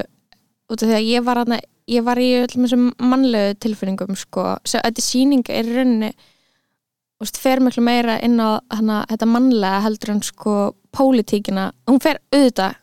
út 0.70 0.82
af 0.82 0.88
því 0.88 0.94
að 0.96 1.08
ég 1.12 1.24
var, 1.24 1.36
hana, 1.44 1.58
ég 1.88 2.02
var 2.04 2.16
í 2.16 2.28
öllum 2.40 2.64
þessum 2.64 2.86
mannlegu 2.98 3.58
tilfinningum 3.60 4.16
sko, 4.16 4.56
þetta 4.64 5.00
sýning 5.04 5.44
er 5.50 5.64
í 5.64 5.76
rauninni 5.76 6.12
þú 6.14 7.20
veist, 7.20 7.36
fer 7.38 7.60
miklu 7.60 7.82
meira 7.84 8.16
inn 8.24 8.40
á 8.40 8.60
hana, 8.70 9.04
þetta 9.10 9.26
mannlega 9.28 9.82
heldur 9.84 10.10
en 10.14 10.22
sko 10.22 10.74
pólitíkina, 10.92 11.72
hún 11.86 12.00
fer 12.00 12.18
auðvitað 12.32 12.74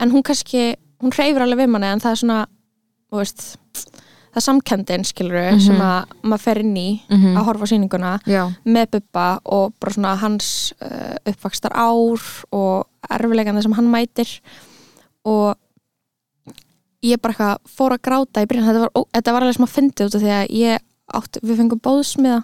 en 0.00 0.10
hún 0.10 0.22
kannski 0.22 0.74
hún 1.02 1.12
hreyfir 1.12 1.42
alveg 1.44 1.58
við 1.66 1.68
manni 1.68 1.92
en 1.92 2.00
það 2.00 2.10
er 2.16 2.20
svona 2.24 2.46
þú 3.12 3.20
veist, 3.20 3.44
það 4.36 4.42
er 4.42 4.44
samkendin 4.44 5.04
skilur 5.08 5.52
Mhm. 5.54 5.60
sem 5.64 5.76
að 5.80 6.04
maður 6.28 6.40
fer 6.44 6.58
inn 6.60 6.74
í 6.76 7.00
Mhm. 7.08 7.36
að 7.38 7.44
horfa 7.46 7.64
á 7.64 7.70
sýninguna 7.72 8.10
já, 8.26 8.42
með 8.66 8.90
Bubba 8.90 9.40
og 9.46 9.72
bara 9.80 9.92
svona 9.92 10.16
hans 10.20 10.72
uh, 10.82 11.16
uppvakstar 11.24 11.72
ár 11.72 12.20
og 12.52 12.86
erfilegana 13.10 13.62
sem 13.62 13.72
hann 13.72 13.88
mætir 13.90 14.28
og 15.24 15.56
ég 17.02 17.20
bara 17.22 17.32
eitthvað 17.34 17.58
fór 17.70 17.94
að 17.96 18.02
gráta 18.02 18.42
í 18.42 18.46
byrjun, 18.50 18.66
þetta 18.66 18.80
var, 18.84 18.90
ó, 18.94 19.00
þetta 19.14 19.32
var 19.32 19.42
alveg 19.46 19.56
sem 19.56 19.66
að 19.66 19.74
fyndi 19.76 20.04
út 20.06 20.14
af 20.16 20.22
því 20.22 20.32
að 20.36 20.46
ég 20.50 20.78
átt, 21.14 21.38
við 21.42 21.56
fengum 21.60 21.80
bóðsmiða 21.80 22.38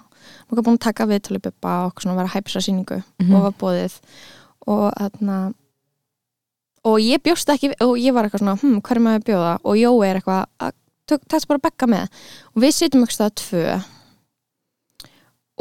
og 0.49 0.53
var 0.57 0.63
búin 0.65 0.79
að 0.79 0.85
taka 0.87 1.07
við 1.11 1.23
til 1.23 1.39
Bubba 1.43 1.73
og 1.87 2.01
svona 2.01 2.17
vera 2.17 2.29
að 2.29 2.37
hæpsa 2.37 2.61
sýningu 2.63 3.03
Mhm. 3.21 3.35
og 3.35 3.43
var 3.43 3.53
bóðið 3.61 3.99
og 4.67 4.93
þarna 4.95 5.55
og 6.85 6.99
ég 7.01 7.19
bjóst 7.23 7.51
ekki 7.53 7.73
og 7.81 7.97
ég 7.99 8.13
var 8.15 8.25
eitthvað 8.29 8.41
svona, 8.43 8.59
hm, 8.61 8.81
hver 8.81 8.97
er 8.97 9.01
maður 9.01 9.21
að 9.21 9.27
bjóða 9.29 9.59
og 9.65 9.77
Jói 9.77 10.07
er 10.11 10.21
eitthvað, 10.21 10.47
að 10.61 10.73
takk 11.29 11.49
bara 11.51 11.61
að 11.61 11.67
bekka 11.69 11.89
með. 11.91 12.21
Og 12.55 12.63
við 12.65 12.75
sitjum 12.77 13.05
eitthvað 13.07 13.27
að 13.29 13.35
tvö. 13.43 13.67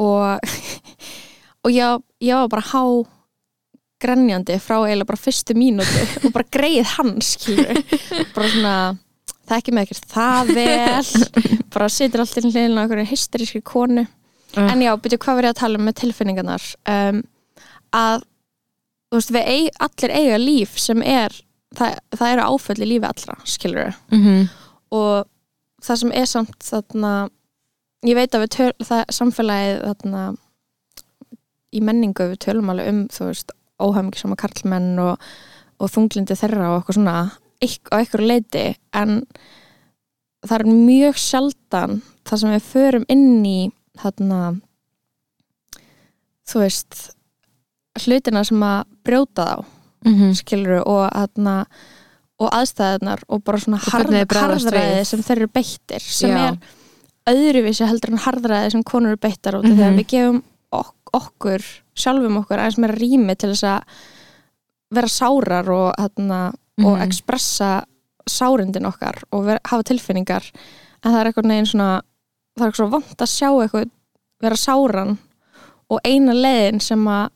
Og 0.01 0.53
og 1.65 1.74
ég, 1.75 2.03
ég 2.25 2.39
var 2.41 2.48
bara 2.55 2.67
há 2.72 2.84
grenjandi 4.01 4.55
frá 4.58 4.79
eiginlega 4.81 5.10
bara 5.12 5.22
fyrstu 5.22 5.53
mínútu 5.53 6.05
og 6.25 6.31
bara 6.34 6.48
greið 6.55 6.88
hans 6.96 7.36
bara 8.34 8.48
svona 8.50 8.75
það 9.46 9.58
ekki 9.60 9.74
með 9.75 9.84
ekkert 9.86 10.08
það 10.15 10.51
vel. 10.55 11.27
Bara 11.74 11.88
situr 11.91 12.22
alltaf 12.24 12.39
í 12.43 12.50
hliðinu 12.50 12.79
á 12.79 12.81
einhverju 12.84 13.08
hysterískri 13.10 13.60
konu. 13.67 14.03
Uh. 14.55 14.65
en 14.67 14.81
já, 14.84 14.91
byrju 15.00 15.17
hvað 15.24 15.38
verið 15.39 15.51
að 15.53 15.60
tala 15.62 15.79
um 15.79 15.86
með 15.88 15.96
tilfinningarnar? 16.01 16.63
Um, 16.91 17.20
að 17.96 18.24
þú 19.12 19.20
veist, 19.20 19.31
við 19.36 19.50
eig, 19.53 19.70
allir 19.88 20.13
eiga 20.17 20.39
líf 20.41 20.74
sem 20.84 21.03
er 21.08 21.36
það, 21.79 21.93
það 22.20 22.34
eru 22.34 22.48
áföll 22.51 22.75
í 22.84 22.89
lífi 22.91 23.08
allra, 23.08 23.38
skilur 23.48 23.93
Mhm. 24.12 24.41
og 25.00 25.30
það 25.81 26.00
sem 26.01 26.11
er 26.21 26.27
samt 26.29 26.57
þarna 26.67 27.11
ég 28.07 28.17
veit 28.17 28.33
að 28.35 28.43
við 28.45 28.53
töl, 28.55 28.71
það 28.85 29.03
samfélagið 29.17 29.81
þarna 29.88 30.23
í 31.71 31.81
menningu 31.88 32.27
við 32.33 32.39
tölum 32.45 32.71
alveg 32.73 32.89
um 32.91 33.01
óhæmingisama 33.81 34.35
karlmenn 34.38 35.00
og, 35.01 35.21
og 35.81 35.89
þunglindi 35.93 36.35
þeirra 36.38 36.67
og 36.73 36.79
eitthvað 36.81 36.97
svona 37.00 37.15
á 37.61 37.95
einhverju 37.97 38.27
leiti 38.27 38.65
en 38.97 39.21
það 40.45 40.55
er 40.59 40.65
mjög 40.69 41.17
sjaldan 41.21 42.01
það 42.25 42.41
sem 42.41 42.53
við 42.55 42.67
förum 42.71 43.05
inn 43.13 43.45
í 43.45 43.59
þarna 44.01 44.39
þú 46.51 46.63
veist 46.63 47.01
hlutina 48.01 48.43
sem 48.47 48.63
að 48.65 48.83
brjóta 49.05 49.45
þá 49.55 49.65
Mhm. 50.01 50.31
skilur 50.33 50.79
og, 50.81 51.11
þarna, 51.13 51.65
og 52.41 52.50
aðstæðunar 52.57 53.21
og 53.29 53.43
bara 53.45 53.60
svona 53.62 53.77
Og 53.77 53.91
harðræði 53.93 55.03
sem 55.05 55.21
þeir 55.27 55.38
eru 55.43 55.50
beittir 55.53 56.01
sem 56.01 56.31
Já. 56.33 56.48
er 56.48 56.57
öðruvísi 57.31 57.86
heldur 57.88 58.15
en 58.15 58.24
harðræði 58.24 58.71
sem 58.74 58.83
konur 58.88 59.13
eru 59.13 59.21
beittar 59.21 59.60
út 59.60 59.65
af 59.65 59.71
Mhm. 59.71 59.77
þegar 59.77 59.98
við 60.00 60.07
gefum 60.15 60.41
ok 60.71 60.95
okkur 61.13 61.65
sjálfum 61.95 62.38
okkur 62.41 62.57
aðeins 62.63 62.77
meira 62.81 62.95
rými 62.98 63.36
til 63.38 63.51
þess 63.51 63.63
að 63.63 63.83
vera 64.91 65.07
sárar 65.07 65.69
og, 65.69 65.93
þarna, 66.00 66.53
og 66.83 66.98
Mhm. 66.98 67.01
expressa 67.07 67.83
sárindin 68.29 68.86
okkar 68.88 69.24
og 69.31 69.45
vera, 69.45 69.60
hafa 69.65 69.83
tilfinningar 69.83 70.43
en 71.03 71.12
það 71.12 71.19
er 71.21 71.31
eitthvað 71.31 71.45
neginn 71.50 71.67
svona 71.67 72.01
það 72.57 72.65
er 72.65 72.71
eitthvað 72.71 72.75
svo 72.75 72.89
vant 72.91 73.17
að 73.17 73.31
sjá 73.38 73.50
eitthvað 73.67 73.89
vera 74.41 74.55
sáran 74.55 75.17
og 75.89 76.00
eina 76.05 76.33
leiðin 76.33 76.81
sem 76.81 77.05
að 77.05 77.29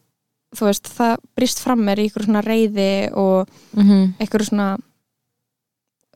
þú 0.55 0.65
veist, 0.69 0.83
það 0.97 1.17
brýst 1.38 1.59
fram 1.59 1.79
mér 1.83 1.97
í 2.00 2.09
ykkur 2.09 2.25
svona 2.25 2.41
reyði 2.45 3.12
og 3.13 3.47
Mhm. 3.75 4.13
ykkur 4.19 4.45
svona 4.50 4.77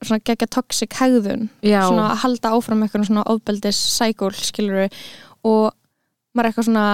svona 0.08 0.24
gegja 0.24 0.48
toxic 0.50 0.96
hegðun 1.00 1.48
Já, 1.64 1.82
svona 1.86 2.10
að 2.12 2.22
halda 2.24 2.54
áfram 2.56 2.84
eitthvað 2.84 3.06
svona 3.10 3.26
ofbeldis 3.30 3.80
cycle, 3.98 4.32
skilur 4.36 4.82
við 4.84 4.98
og 5.46 5.70
maður 6.34 6.44
er 6.44 6.50
eitthvað 6.50 6.68
svona 6.70 6.86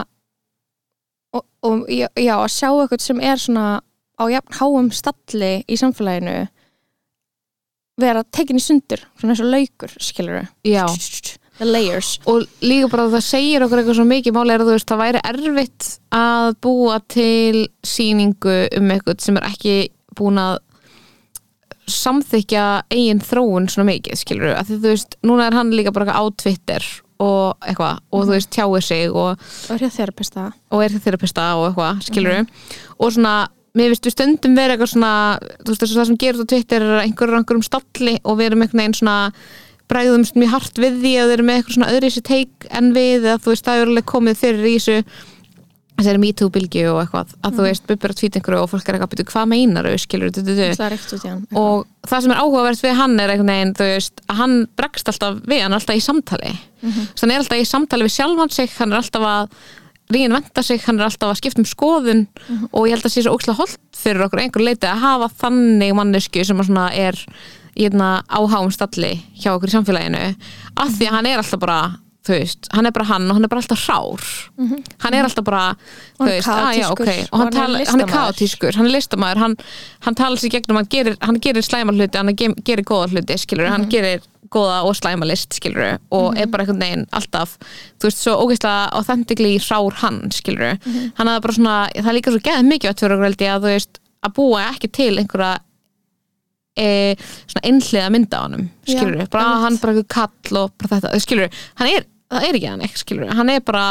og, 1.37 1.47
og 1.67 1.87
já, 1.93 2.09
að 2.37 2.53
sjá 2.57 2.69
eitthvað 2.71 3.07
sem 3.07 3.25
er 3.25 3.43
svona 3.43 3.67
á 4.17 4.25
jafn 4.33 4.61
háum 4.61 4.93
stalli 4.97 5.53
í 5.69 5.79
samfélaginu 5.81 6.37
vera 8.01 8.25
tekin 8.29 8.61
í 8.61 8.63
sundur 8.65 9.03
svona 9.17 9.35
eins 9.35 9.43
og 9.45 9.53
laukur, 9.53 9.99
skilur 10.03 10.43
við 10.43 11.37
the 11.59 11.65
layers. 11.65 12.19
Og 12.29 12.45
líka 12.61 12.91
bara 12.93 13.09
það 13.15 13.25
segir 13.25 13.65
okkur 13.65 13.81
eitthvað 13.81 13.99
svo 13.99 14.07
mikið 14.09 14.37
máli 14.37 14.55
er 14.55 14.63
að 14.63 14.71
þú 14.71 14.77
veist 14.77 14.91
það 14.91 15.03
væri 15.03 15.23
erfitt 15.31 15.89
að 16.17 16.49
búa 16.67 16.99
til 17.13 17.63
síningu 17.87 18.57
um 18.77 18.93
eitthvað 18.93 19.25
sem 19.25 19.41
er 19.41 19.49
ekki 19.49 19.77
búin 20.17 20.41
að 20.41 20.59
samþykja 21.91 22.67
eigin 22.93 23.23
þróun 23.23 23.69
svona 23.71 23.91
mikið 23.93 24.21
skilur 24.21 24.49
við, 24.51 24.55
að 24.59 24.71
þú 24.73 24.93
veist, 24.93 25.19
núna 25.27 25.49
er 25.49 25.59
hann 25.59 25.75
líka 25.75 25.95
bara 25.95 26.15
á 26.15 26.25
Twitter 26.35 26.87
og 27.23 27.57
eitthvað 27.65 28.01
og 28.13 28.25
þú 28.27 28.35
veist 28.35 28.51
tjáir 28.53 28.85
sig 28.85 29.13
og, 29.13 29.45
og 29.71 29.81
hér 29.81 29.93
þerapista 29.95 30.49
og 30.75 30.83
er 30.85 30.97
þerapista 31.01 31.51
og 31.57 31.69
eitthvað 31.71 32.03
skilur 32.09 32.35
við, 32.35 32.51
og 32.99 33.15
svona 33.15 33.37
mér 33.77 33.93
finnst 33.93 34.09
við 34.09 34.17
stundum 34.17 34.57
vera 34.57 34.75
eitthvað 34.75 34.93
svona 34.95 35.13
þú 35.61 35.71
veist 35.71 35.85
þessu 35.85 36.01
það 36.01 36.11
sem 36.11 36.19
gerur 36.25 36.45
á 36.45 36.51
Twitter 36.53 36.85
er 36.85 36.99
á 37.01 37.05
einhverjum 37.05 37.65
stalli 37.65 38.19
og 38.25 38.41
við 38.41 38.51
erum 38.51 38.65
einhvern 38.65 38.83
veginn 38.83 38.99
svona 39.01 39.17
bræðumst 39.87 40.39
mjög 40.39 40.53
hart 40.55 40.81
við 40.83 41.01
því 41.03 41.15
að 41.21 41.31
þeir 41.31 41.37
eru 41.37 41.47
með 41.47 41.59
eitthvað 41.61 41.77
svona 41.77 41.91
öðru 41.95 42.09
í 42.09 42.15
sér 42.17 42.27
teik 42.27 42.69
en 42.75 42.93
við 42.97 43.27
eða 43.29 43.41
þú 43.43 43.53
veist 43.53 43.67
það 43.69 43.81
er 43.83 43.91
alveg 43.93 44.09
komið 44.13 44.41
fyrir 44.43 44.67
í 44.67 44.77
þessu 44.77 44.97
þessari 45.97 46.21
MeToo 46.21 46.51
bylgju 46.53 46.85
og 46.93 46.99
eitthvað 47.03 47.31
að 47.47 47.55
þú 47.57 47.63
veist 47.67 47.87
bubbur 47.89 48.13
að 48.13 48.19
tvíta 48.21 48.39
einhverju 48.41 48.61
og 48.63 48.71
fólk 48.73 48.89
er 48.89 48.95
eitthvað 48.99 49.07
að 49.09 49.15
byrja 49.15 49.31
hvað 49.33 49.47
meinar 49.53 49.89
þau 49.89 49.99
skilur 50.03 50.31
du, 50.37 50.43
du, 50.45 50.53
du. 50.59 50.67
það 50.77 51.25
hann 51.25 51.47
og 51.57 51.87
það 52.11 52.21
sem 52.27 52.35
er 52.35 52.41
áhugavert 52.43 52.83
við 52.85 52.95
hann 53.01 53.17
er 53.21 53.33
einhvern 53.33 53.53
veginn 53.55 53.75
þú 53.79 53.89
veist 53.95 54.21
að 54.29 54.37
hann 54.43 54.55
bregst 54.77 55.09
alltaf 55.13 55.41
við 55.49 55.63
hann 55.65 55.73
er 55.73 55.81
alltaf 55.81 55.97
í 55.97 56.05
samtali 56.05 56.55
Mhm. 56.87 57.07
þannig 57.17 57.33
er 57.35 57.41
alltaf 57.41 57.59
í 57.59 57.67
samtali 57.67 58.05
við 58.07 58.13
sjálfan 58.15 58.51
sig 58.53 58.71
hann 58.77 58.93
er 58.93 58.99
alltaf 59.01 59.23
að 59.27 59.49
reinventa 60.13 60.63
sig 60.63 60.83
hann 60.87 61.01
er 61.01 61.07
alltaf 61.09 61.33
að 61.33 61.39
skipta 61.41 61.59
um 61.65 61.65
skoðun 61.67 62.27
Mhm. 62.49 62.69
og 62.73 62.87
ég 62.87 62.91
held 62.95 63.03
að 63.09 63.15
sé 63.17 63.23
svo 63.25 63.33
ókslega 63.35 63.57
holdt 63.59 63.79
fyrir 63.97 64.23
okkur 64.29 64.43
einhver 64.45 64.63
leiti 64.63 64.87
að 64.87 65.01
hafa 65.01 65.31
þannig 65.41 65.95
mannesku 65.97 66.45
sem 66.45 66.61
er 66.93 67.17
í 67.77 67.83
hérna 67.89 68.23
áháum 68.29 68.71
stalli 68.73 69.23
hjá 69.41 69.57
okkur 69.57 69.69
í 69.69 69.75
samfélaginu 69.75 70.37
af 70.77 70.89
því 70.93 71.09
að 71.09 71.15
hann 71.17 71.27
er 71.27 71.39
alltaf 71.43 71.61
bara 71.61 71.81
þú 72.27 72.35
veist, 72.35 72.67
hann 72.75 72.87
er 72.87 72.91
bara 72.97 73.05
hann 73.07 73.29
og 73.31 73.37
hann 73.37 73.45
er 73.47 73.49
bara 73.53 73.61
alltaf 73.63 73.83
rár 73.89 74.23
hann 75.05 75.15
er 75.15 75.23
alltaf 75.29 75.45
bara 75.47 75.77
Mhm. 75.77 76.19
Hann 76.19 76.29
veist, 76.33 76.49
ah, 76.49 76.73
já, 76.73 76.91
okay. 76.91 77.27
og 77.31 77.39
hann, 77.39 77.53
hann 77.53 77.53
tala, 77.53 77.85
hann 77.87 78.01
er 78.01 78.07
kaotískur 78.11 78.75
hann 78.75 78.87
er 78.87 78.95
listamæður, 78.97 79.37
hann, 79.45 79.57
hann 80.01 80.15
talar 80.15 80.37
sér 80.41 80.51
gegnum 80.51 80.77
hann 80.81 80.89
gerir, 80.91 81.17
hann 81.23 81.39
gerir 81.41 81.63
slæma 81.63 81.93
hluti, 81.93 82.17
hann 82.19 82.35
ge- 82.35 82.55
gerir 82.65 82.85
góða 82.89 83.11
hluti 83.13 83.37
skilur, 83.39 83.67
Mhm. 83.69 83.73
hann 83.77 83.89
gerir 83.91 84.21
góða 84.51 84.85
og 84.87 84.95
slæma 84.97 85.27
list 85.27 85.53
skilur, 85.53 85.99
og 86.11 86.37
er 86.39 86.47
bara 86.47 86.65
einhvern 86.65 86.81
veginn 86.81 87.07
alltaf, 87.13 87.59
þú 88.01 88.09
veist, 88.09 88.19
svo 88.25 88.33
ógeðslega 88.47 88.91
authentically 88.93 89.59
rár 89.59 89.93
hann, 90.03 90.31
skilur 90.31 90.79
Mhm. 90.87 91.13
hann 91.17 91.29
er 91.29 91.41
bara 91.41 91.53
svona, 91.53 91.91
það 91.95 92.09
er 92.09 92.19
líka 92.21 92.33
svo 92.33 92.41
geðið 92.41 92.73
mikið 92.73 92.91
að 92.91 93.23
held 93.23 93.37
ég 93.39 93.55
að 93.55 93.61
þú 93.63 93.71
veist, 93.77 93.99
að 94.25 94.35
búa 94.35 94.65
ekki 94.73 94.91
til 94.93 95.17
einhverja 95.19 95.59
e, 96.79 97.15
svona 97.49 97.63
einhliða 97.65 98.11
mynda 98.13 98.37
á 98.37 98.43
honum 98.47 98.67
skilur 98.87 99.23
Já, 99.23 99.31
bara 99.33 99.45
hann 99.63 99.77
bara 99.81 99.93
eitthvað 99.95 100.09
kall 100.09 100.59
og 100.63 100.73
bara 100.79 101.01
þetta, 101.01 101.21
skilur 101.25 101.51
hann 101.77 101.89
er, 101.89 102.05
það 102.33 102.49
er 102.49 102.59
ekki 102.59 102.71
hann 102.73 102.87
ekki, 102.87 103.03
skilur 103.03 103.35
hann 103.39 103.53
er 103.53 103.63
bara, 103.67 103.87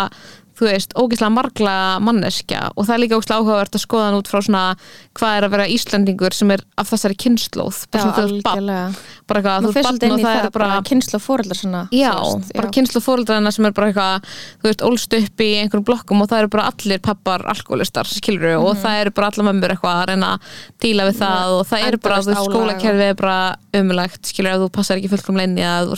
þú 0.55 0.67
veist, 0.69 0.93
ógeðslega 0.95 1.33
margla 1.35 1.75
manneskja 1.99 2.61
og 2.75 2.85
það 2.87 2.93
er 2.95 3.01
líka 3.03 3.17
ógeðslega 3.19 3.39
áhugavert 3.41 3.75
að 3.75 3.83
skoða 3.85 4.05
hann 4.09 4.19
út 4.21 4.29
frá 4.31 4.39
svona 4.45 4.63
hvað 5.19 5.37
er 5.39 5.47
að 5.47 5.53
vera 5.55 5.65
Íslendingur 5.75 6.33
sem 6.35 6.51
er 6.55 6.61
af 6.79 6.89
þessari 6.91 7.17
kynnslóð 7.19 7.81
bara 7.91 8.13
svona 8.15 8.77
bara 9.27 9.41
eitthvað, 9.41 9.65
þú 9.65 9.73
barn 9.75 9.99
inn 10.05 10.13
og 10.15 10.19
það 10.21 10.35
það 10.35 10.45
er 10.45 10.53
bara 10.55 10.81
kynsla 10.89 11.19
fóreldrar 11.19 11.59
svona 11.59 11.81
Já, 11.95 12.11
veist, 12.15 12.53
bara 12.55 12.71
kynslu 12.77 13.01
fóreldrarna 13.03 13.51
sem 13.55 13.65
er 13.67 13.75
bara 13.75 13.89
eitthvað, 13.91 14.29
þú 14.61 14.69
veist, 14.69 14.83
ólst 14.85 15.15
upp 15.19 15.43
í 15.45 15.49
einhverjum 15.61 15.85
blokkum 15.89 16.21
og 16.23 16.29
það 16.31 16.43
eru 16.45 16.51
bara 16.55 16.67
allir 16.71 17.01
pappar 17.03 17.45
alkoholistar, 17.51 18.07
skilur 18.07 18.55
Mhm. 18.55 18.63
og 18.65 18.77
það 18.79 19.01
eru 19.01 19.11
bara 19.15 19.27
allar 19.31 19.45
mömmur 19.49 19.73
eitthvað 19.73 19.95
að 20.01 20.07
reyna 20.11 20.31
að 20.35 20.39
díla 20.85 21.07
við 21.09 21.17
það 21.19 21.53
og 21.59 21.63
það 21.69 21.85
eru 21.87 21.97
bara, 22.05 22.17
þú 22.21 22.29
veist, 22.31 22.49
skólakerfið 22.51 23.05
er 23.09 23.15
bara 23.19 23.39
umulegt, 23.75 24.21
skilur 24.29 24.51
að 24.53 24.61
þú 24.65 24.69
passar 24.77 24.97
ekki 25.01 25.09
fullkom 25.11 25.39
leini 25.39 25.63
að 25.65 25.89
þú 25.89 25.95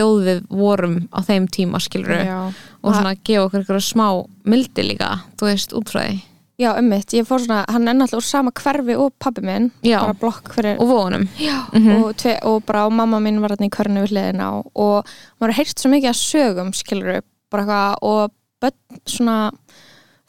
Mhm. 0.00 0.08
og 0.08 0.20
þjóð 0.20 0.24
við 0.24 0.40
vorum 0.48 1.08
á 1.12 1.20
þeim 1.22 1.46
tíma, 1.48 1.80
skilur 1.80 2.24
já, 2.24 2.52
og 2.82 2.94
svona 2.94 3.14
gefa 3.24 3.44
okkur 3.48 3.60
eitthvað 3.60 3.84
smá 3.92 4.26
mildi 4.44 4.82
líka, 4.82 5.20
þú 5.36 5.46
veist, 5.50 5.72
útfræði 5.72 6.20
já, 6.60 6.74
ummitt, 6.78 7.12
ég 7.16 7.24
fór 7.26 7.38
svona 7.40 7.64
hann 7.68 7.88
er 7.88 7.94
náttúrulega 7.94 8.20
úr 8.20 8.22
sama 8.28 8.50
hverfi 8.52 8.96
og 8.98 9.12
pabbi 9.18 9.40
minn 9.42 9.70
Já. 9.82 10.00
bara 10.00 10.12
blokk 10.14 10.52
fyrir 10.54 10.78
og 10.78 10.88
vonum 10.88 11.28
Já, 11.38 11.64
Mhm. 11.72 12.02
og, 12.04 12.16
tve, 12.16 12.38
og 12.44 12.64
bara 12.66 12.84
og 12.86 12.92
mamma 12.92 13.18
mín 13.18 13.40
var 13.40 13.50
hérna 13.50 13.66
í 13.66 13.70
körnu 13.70 14.02
við 14.04 14.10
hliðina 14.12 14.44
á 14.44 14.62
og 14.76 15.06
maður 15.40 15.54
heyrt 15.56 15.78
svo 15.78 15.88
mikið 15.90 16.10
að 16.10 16.20
sögum 16.20 16.74
skilur 16.74 17.22
bara 17.50 17.62
eitthvað 17.64 17.96
og 18.02 18.30
börn 18.60 19.00
svona 19.06 19.50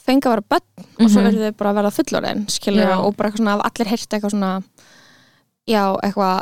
fengi 0.07 0.21
að 0.23 0.31
vera 0.31 0.41
börn 0.49 0.85
og 1.01 1.09
svo 1.11 1.19
Mhm. 1.21 1.27
eru 1.27 1.37
þau 1.51 1.57
bara 1.57 1.69
að 1.69 1.75
vera 1.75 1.91
fullorðin 1.91 2.45
skilur 2.49 2.87
Já. 2.87 2.97
og 3.05 3.17
bara 3.17 3.29
eitthvað 3.29 3.37
svona 3.37 3.61
allir 3.61 3.87
heyrt 3.87 4.09
eitthvað 4.09 4.31
svona 4.31 4.63
já, 5.67 5.99
eitthvað 6.01 6.41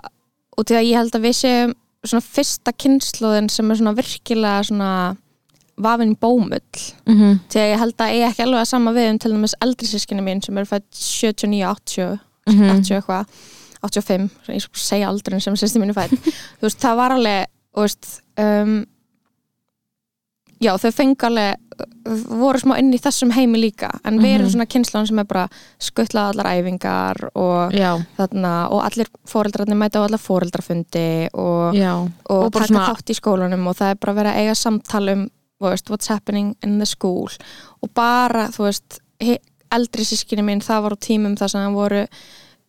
og 0.58 0.66
því 0.66 0.76
að 0.76 0.86
ég 0.90 0.96
held 0.96 1.12
að 1.16 1.22
við 1.26 1.36
séum 1.40 1.74
svona 2.06 2.22
fyrsta 2.24 2.72
kynnslóðin 2.72 3.50
sem 3.50 3.72
er 3.72 3.76
svona 3.76 3.96
virkilega 3.98 4.64
svona 4.64 4.92
vafinn 5.80 6.16
bómull 6.16 6.62
mm 7.06 7.16
-hmm. 7.16 7.40
því 7.50 7.60
að 7.60 7.72
ég 7.72 7.80
held 7.80 8.02
að 8.02 8.14
ég 8.16 8.30
ekki 8.30 8.44
alveg 8.44 8.62
að 8.62 8.72
sama 8.72 8.92
við 8.92 9.10
um 9.12 9.20
til 9.20 9.32
dæmis 9.32 9.56
eldri 9.62 9.88
sískinni 9.88 10.22
mín 10.24 10.42
sem 10.44 10.58
eru 10.58 10.66
fætt 10.66 10.88
79, 10.92 11.64
80 11.66 12.20
Mhm. 12.50 12.70
80 12.82 12.96
eitthvað 12.96 13.26
85, 13.82 14.30
svo 14.44 14.54
ég 14.54 14.66
bara 14.68 14.84
segja 14.84 15.08
aldurinn 15.10 15.42
sem 15.42 15.56
sýsti 15.56 15.80
mínu 15.80 15.94
fætt 15.94 16.12
þú 16.60 16.68
veist, 16.68 16.80
það 16.82 16.96
var 16.96 17.12
alveg 17.16 17.46
þú 17.76 17.86
veist 17.86 18.22
um, 18.38 18.86
já, 20.62 20.74
þau 20.78 20.92
fengi 20.92 21.28
alveg 21.30 21.56
voru 22.06 22.60
smá 22.60 22.78
inn 22.80 22.92
í 22.94 23.00
þessum 23.02 23.32
heimi 23.36 23.60
líka 23.62 23.90
en 24.06 24.20
við 24.20 24.36
erum 24.36 24.46
Mhm. 24.48 24.54
svona 24.56 24.68
kynslan 24.68 25.08
sem 25.08 25.20
er 25.20 25.26
bara 25.26 25.48
skuttlað 25.80 26.34
allar 26.34 26.46
æfingar 26.56 27.30
og, 27.36 27.74
þarna, 28.18 28.72
og 28.72 28.84
allir 28.84 29.08
fóreldrarnir 29.28 29.78
mæta 29.78 30.00
á 30.00 30.06
allar 30.08 30.20
fóreldrafundi 30.20 31.30
og, 31.34 31.76
og, 32.30 32.46
Og 32.46 32.52
taka 32.54 32.68
svona- 32.68 32.88
þátt 32.94 33.10
í 33.14 33.20
skólanum 33.20 33.68
og 33.68 33.76
það 33.78 33.92
er 33.92 33.96
bara 33.96 34.24
að 34.34 34.38
eiga 34.38 34.56
samtal 34.56 35.10
um 35.10 35.30
þú 35.62 35.70
veist, 35.72 35.90
what's 35.90 36.08
happening 36.08 36.56
in 36.64 36.80
the 36.80 36.86
school 36.86 37.28
og 37.84 37.90
bara, 37.94 38.48
þú 38.48 38.64
veist 38.70 39.00
eldri 39.72 40.04
sískinni 40.08 40.42
mín, 40.42 40.62
það 40.64 40.82
var 40.84 40.92
á 40.96 40.98
tímum 40.98 41.36
þar 41.38 41.50
sem 41.50 41.62
það 41.62 41.74
voru 41.76 42.08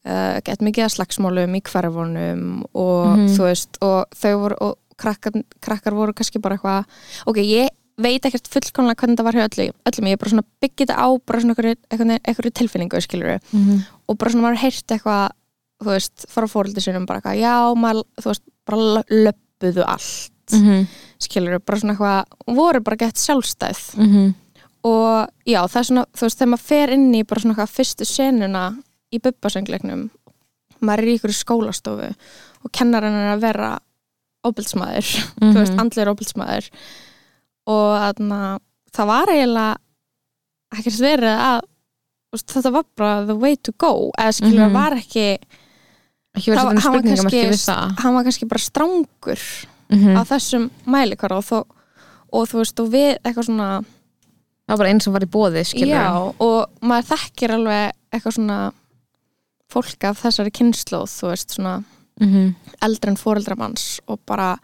uh, 0.06 0.40
gett 0.44 0.60
mikið 0.60 0.84
að 0.84 0.94
slagsmálum 0.96 1.54
í 1.56 1.62
hverfunum 1.62 2.64
og 2.74 3.16
Mhm. 3.16 3.28
þú 3.36 3.42
veist, 3.46 3.78
og 3.80 4.06
þau 4.16 4.38
voru 4.40 4.56
og 4.60 4.78
krakkar, 4.98 5.32
krakkar 5.62 5.94
voru 5.94 6.12
kannski 6.12 6.40
bara 6.40 6.56
eitthvað 6.58 6.84
ok, 7.26 7.36
ég 7.36 7.68
veit 8.02 8.26
ekkert 8.26 8.48
fullkomlega 8.50 9.02
hvernig 9.02 9.18
það 9.18 9.28
var 9.28 9.38
hjá 9.38 9.44
öllum, 9.48 9.76
öllum 9.90 10.08
ég 10.10 10.20
bara 10.20 10.32
svona 10.32 10.46
byggið 10.62 10.86
þetta 10.86 10.96
á 11.00 11.08
bara 11.26 11.40
svona 11.40 11.54
einhverju, 12.20 12.52
tilfinningu 12.60 12.96
mm 12.96 13.40
-hmm. 13.52 13.84
og 14.08 14.18
bara 14.18 14.30
svona 14.30 14.46
maður 14.48 14.62
heyrt 14.64 14.92
eitthvað 14.96 15.30
þú 15.80 15.94
veist, 15.94 16.26
fara 16.28 16.50
fóröldi 16.50 16.82
sinum 16.84 17.06
bara 17.08 17.20
eitthvað, 17.20 17.40
já, 17.40 17.56
maður, 17.78 18.04
þú 18.20 18.30
veist, 18.32 18.44
bara 18.68 19.04
löppuðu 19.08 19.86
allt, 19.86 20.36
Mm 20.50 20.66
-hmm. 20.66 20.86
skilur 21.18 21.60
bara 21.60 21.78
svona 21.78 21.92
eitthvað, 21.92 22.24
voru 22.56 22.80
bara 22.80 22.96
gett 22.96 23.16
sjálfstæð 23.18 23.96
Mm 23.96 24.06
-hmm. 24.06 24.34
og 24.82 25.28
já, 25.46 25.60
það 25.68 25.76
er 25.78 25.84
svona, 25.84 26.04
þú 26.16 26.20
veist, 26.20 26.38
þegar 26.38 26.50
maður 26.50 26.66
fer 26.66 26.90
inn 26.90 27.14
í 27.14 27.22
bara 27.24 27.40
svona 27.40 27.54
eitthvað 27.54 27.76
fyrstu 27.76 28.04
senuna 28.04 28.76
í 29.12 29.18
bubbasöngleiknum 29.18 30.10
maður 30.80 30.98
er 31.02 31.08
í 31.08 31.14
ykkur 31.18 31.32
skólastofu 31.32 32.14
og 32.64 32.72
kennarinn 32.72 33.14
er 33.14 33.36
að 33.36 33.40
vera 33.40 33.78
óbildsmaður, 34.46 35.06
þú 35.40 35.54
veist, 35.54 35.78
andleir 35.78 36.08
óbildsmaður 36.08 36.70
og 37.66 37.88
þarna, 38.00 38.58
það 38.92 39.06
var 39.06 39.26
eiginlega 39.34 39.76
ekkert 40.78 41.00
verið 41.00 41.34
að 41.50 41.60
þetta 42.36 42.72
var 42.72 42.84
bara 42.96 43.26
the 43.26 43.34
way 43.36 43.56
to 43.56 43.72
go 43.78 44.10
eða 44.18 44.32
skilur 44.36 44.68
Mhm. 44.68 44.72
var 44.72 44.92
ekki 44.92 45.38
ekki 46.36 46.52
verið 46.52 46.64
var 46.64 46.80
spurningamarki 46.80 47.42
kannski- 47.42 47.50
við 47.50 47.64
það 47.66 47.98
hann 48.04 48.14
var 48.14 48.24
kannski 48.24 48.48
bara 48.48 48.58
strángur 48.60 49.42
Mhm. 49.90 50.14
á 50.16 50.22
þessum 50.24 50.70
mælikvara 50.86 51.36
og, 51.38 51.44
þó, 51.44 51.64
og 52.32 52.48
þú 52.48 52.58
veist, 52.62 52.80
og 52.80 52.88
við 52.92 53.18
eitthvað 53.24 53.46
svona 53.50 53.80
það 53.82 54.68
var 54.68 54.76
bara 54.78 54.88
einn 54.90 55.00
sem 55.00 55.12
var 55.12 55.22
í 55.22 55.26
bóði 55.26 55.64
skilur 55.66 55.88
já, 55.98 56.34
og 56.40 56.70
maður 56.80 57.08
þekkir 57.10 57.50
alveg 57.50 57.92
eitthvað 58.12 58.34
svona 58.38 58.72
fólk 59.70 60.04
af 60.04 60.22
þessari 60.22 60.50
kynnslóð, 60.52 61.10
þú 61.10 61.28
veist, 61.30 61.50
svona 61.56 61.84
Mhm. 62.20 62.54
eldri 62.82 63.08
en 63.08 63.16
fóreldramanns 63.16 64.00
og 64.06 64.20
bara 64.26 64.58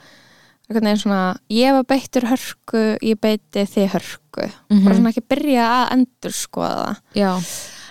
einhvern 0.69 0.85
veginn 0.89 0.99
svona, 1.03 1.39
ég 1.51 1.73
var 1.77 1.85
beittur 1.85 2.27
hörku 2.27 2.81
ég 3.03 3.21
beiti 3.23 3.63
þið 3.67 3.89
hörku 3.95 4.51
Mhm. 4.71 4.85
bara 4.85 4.95
svona 4.97 5.13
ekki 5.13 5.27
byrja 5.31 5.67
að 5.71 5.93
endur 5.97 6.33
skoða 6.35 6.85
það 6.87 6.97
já, 7.15 7.31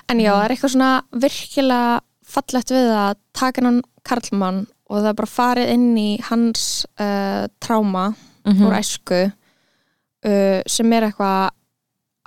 en 0.10 0.20
já, 0.20 0.32
það 0.34 0.44
er 0.46 0.52
eitthvað 0.56 0.74
svona 0.76 0.92
virkilega 1.14 2.02
fallegt 2.26 2.72
við 2.76 2.90
að 2.92 3.16
taka 3.34 3.62
hann 3.64 3.82
Karlmann 4.04 4.68
og 4.90 5.02
það 5.02 5.10
er 5.10 5.14
bara 5.14 5.32
farið 5.34 5.70
inn 5.74 5.96
í 5.98 6.10
hans 6.22 6.86
uh, 7.00 7.48
tráma 7.60 8.16
Mhm. 8.46 8.62
úr 8.68 8.74
æsku 8.78 9.22
uh, 10.26 10.62
sem 10.68 10.94
er 10.94 11.08
eitthvað 11.10 11.50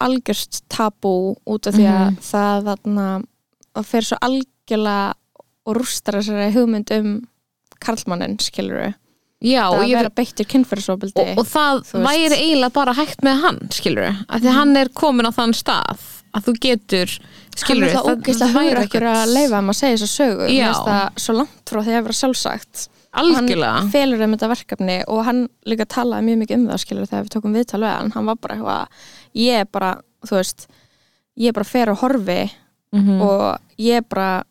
algjörst 0.00 0.62
tabú 0.70 1.36
út 1.46 1.66
af 1.66 1.74
því 1.74 1.86
að 1.86 2.10
Mhm. 2.10 2.16
það 2.22 2.64
þarna 2.68 3.24
að 3.76 3.84
fer 3.84 4.00
svo 4.02 4.16
algjörlega 4.22 5.14
og 5.66 5.76
rústar 5.76 6.14
þessari 6.18 6.52
hugmynd 6.54 6.90
um 6.98 7.28
Karlmannin, 7.80 8.38
skilur 8.38 8.80
við 8.82 8.94
já 9.44 9.64
það 9.70 9.82
að 9.84 9.92
vera 9.94 10.10
beittur 10.18 10.46
kynferðsóbildi 10.50 11.22
og, 11.22 11.38
og 11.38 11.46
það 11.46 11.82
þú 11.86 11.98
veist. 12.02 12.08
væri 12.08 12.38
eiginlega 12.42 12.72
bara 12.74 12.94
hægt 12.98 13.20
með 13.22 13.42
hann 13.44 13.58
skilur 13.70 14.08
að 14.10 14.40
því 14.42 14.48
að 14.50 14.56
hann 14.58 14.76
er 14.80 14.88
komin 14.98 15.28
á 15.28 15.32
þann 15.36 15.54
stað 15.54 16.06
að 16.34 16.44
þú 16.48 16.54
getur 16.64 17.12
hann 17.18 17.60
skilur 17.62 17.86
er 17.88 17.94
það 17.94 18.08
ógeðslega 18.12 18.52
hugur 18.58 18.80
okkur 18.82 19.06
að 19.12 19.32
leifa 19.36 19.60
um 19.62 19.70
að 19.72 19.78
segja 19.78 19.96
þess 19.98 20.06
að 20.08 20.14
sögu 20.18 20.48
það 20.88 21.20
svo 21.24 21.36
langt 21.38 21.70
frá 21.72 21.80
því 21.82 21.94
að 21.98 22.02
vera 22.08 22.18
sjálfsagt. 22.22 22.88
Algjörlega. 23.18 23.70
hann 23.78 23.88
felur 23.90 24.20
um 24.26 24.34
þetta 24.36 24.48
verkefni 24.52 24.96
og 25.08 25.22
hann 25.26 25.38
líka 25.66 25.86
talaði 25.88 26.26
mjög 26.26 26.38
mikið 26.42 26.58
um 26.58 26.66
það 26.68 26.82
skilur 26.84 27.08
þegar 27.08 27.24
við 27.24 27.32
tókum 27.34 27.54
viðtal 27.56 27.80
við 27.82 27.88
hann. 27.94 28.10
Hann 28.14 28.26
var 28.28 28.36
bara 28.42 28.54
eitthvað 28.58 29.06
ég 29.40 29.62
er 29.62 29.70
bara, 29.72 29.88
þú 30.28 30.36
veist 30.36 30.66
ég 31.38 31.48
er 31.48 31.56
bara 31.56 31.64
fer 31.70 31.90
og 31.94 32.02
horfi 32.02 32.40
Mhm. 32.92 33.20
og 33.20 33.58
ég 33.78 33.96
er 34.00 34.04
bara 34.08 34.42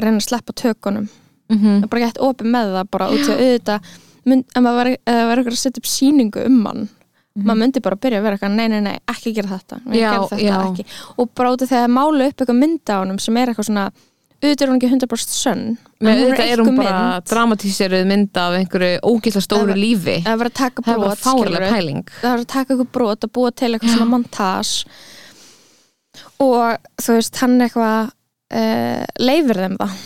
reyna 0.00 0.18
að 0.20 0.26
sleppa 0.26 0.52
tökunum. 0.52 1.06
Það 1.48 1.82
er 1.84 1.88
bara 1.92 2.02
gett 2.06 2.18
opið 2.20 2.50
með 2.52 2.72
það 2.76 2.90
bara 2.90 3.06
út 3.10 3.20
í 3.20 3.30
að 3.30 3.40
auðvitað 3.44 3.80
mynd, 4.28 4.46
ef 4.50 4.64
maður 4.64 4.78
var, 4.80 4.90
það 5.08 5.22
var 5.30 5.40
eitthvað 5.40 5.56
að 5.56 5.62
setja 5.62 5.82
upp 5.82 5.90
sýningu 5.90 6.44
um 6.48 6.60
hann 6.68 6.88
maður 7.40 7.60
myndi 7.62 7.80
bara 7.84 7.96
byrja 7.96 8.18
að 8.20 8.24
vera 8.26 8.36
eitthvað 8.36 8.56
nei, 8.58 8.66
nei, 8.68 8.80
nei, 8.84 8.94
ekki 9.08 9.32
gera 9.36 9.54
þetta. 9.54 9.76
Já, 9.94 10.10
þetta 10.28 10.56
ekki. 10.66 10.84
Og 11.22 11.28
bara 11.38 11.52
út 11.54 11.62
af 11.64 11.70
því 11.70 11.78
að 11.78 11.92
mála 11.94 12.26
upp 12.26 12.42
eitthvað 12.42 12.58
mynda 12.58 12.96
á 12.98 13.00
honum 13.00 13.20
sem 13.22 13.38
er 13.38 13.52
eitthvað 13.52 13.68
svona 13.70 13.84
auðvitað 14.40 14.64
er 14.64 14.70
hún 14.70 14.78
ekki 14.80 14.90
100% 14.90 15.32
sönn 15.36 15.64
þetta 16.00 16.12
er 16.16 16.40
einhver 16.40 16.62
hún 16.64 16.78
bara 16.80 17.00
dramatíseruð 17.28 18.06
mynd 18.08 18.38
af 18.40 18.54
einhverju 18.56 19.00
ógeðslega 19.04 19.44
stóru 19.44 19.74
Það 19.74 19.80
lífi. 19.82 20.14
það 20.24 20.38
var 20.40 20.50
að 20.50 20.54
taka 20.60 20.84
brot 20.86 21.24
það 21.24 21.40
var 22.24 22.38
að 22.38 22.46
taka 22.54 22.74
eitthvað 22.74 22.92
brot 22.96 23.26
og 23.26 23.34
búa 23.36 23.50
til 23.52 23.70
eitthvað 23.74 23.92
svona 23.94 24.08
montas 24.14 24.72
og 26.40 26.88
þú 27.04 27.18
veist, 27.18 27.42
hann 27.42 27.58
eitthvað 27.66 28.08
uh, 28.08 29.04
leifir 29.20 29.60
þeim 29.60 29.76
það 29.80 30.00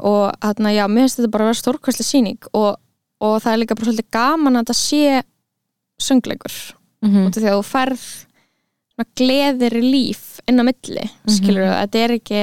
og 0.00 0.32
þarna, 0.40 0.72
já, 0.72 0.86
mér 0.88 1.04
finnst 1.04 1.20
þetta 1.20 1.32
bara 1.34 1.44
að 1.44 1.50
vera 1.50 1.60
stórkvæslega 1.60 2.08
sýning. 2.08 2.46
Og, 2.56 2.70
og 3.22 3.38
það 3.42 3.52
er 3.54 3.60
líka 3.62 3.76
bara 3.78 3.88
svolítið 3.90 4.10
gaman 4.18 4.58
að 4.58 4.64
þetta 4.64 4.78
sé 4.82 5.22
söngleikur, 6.02 6.56
Mhm. 7.02 7.26
út 7.26 7.36
af 7.36 7.42
því 7.42 7.50
að 7.50 7.58
þú 7.58 7.66
svona 8.92 9.08
gleðir 9.18 9.76
í 9.78 9.82
líf 9.82 10.40
inn 10.48 10.60
á 10.60 10.64
milli, 10.66 11.04
skilur, 11.30 11.64
þetta 11.70 12.02
er 12.04 12.14
ekki 12.18 12.42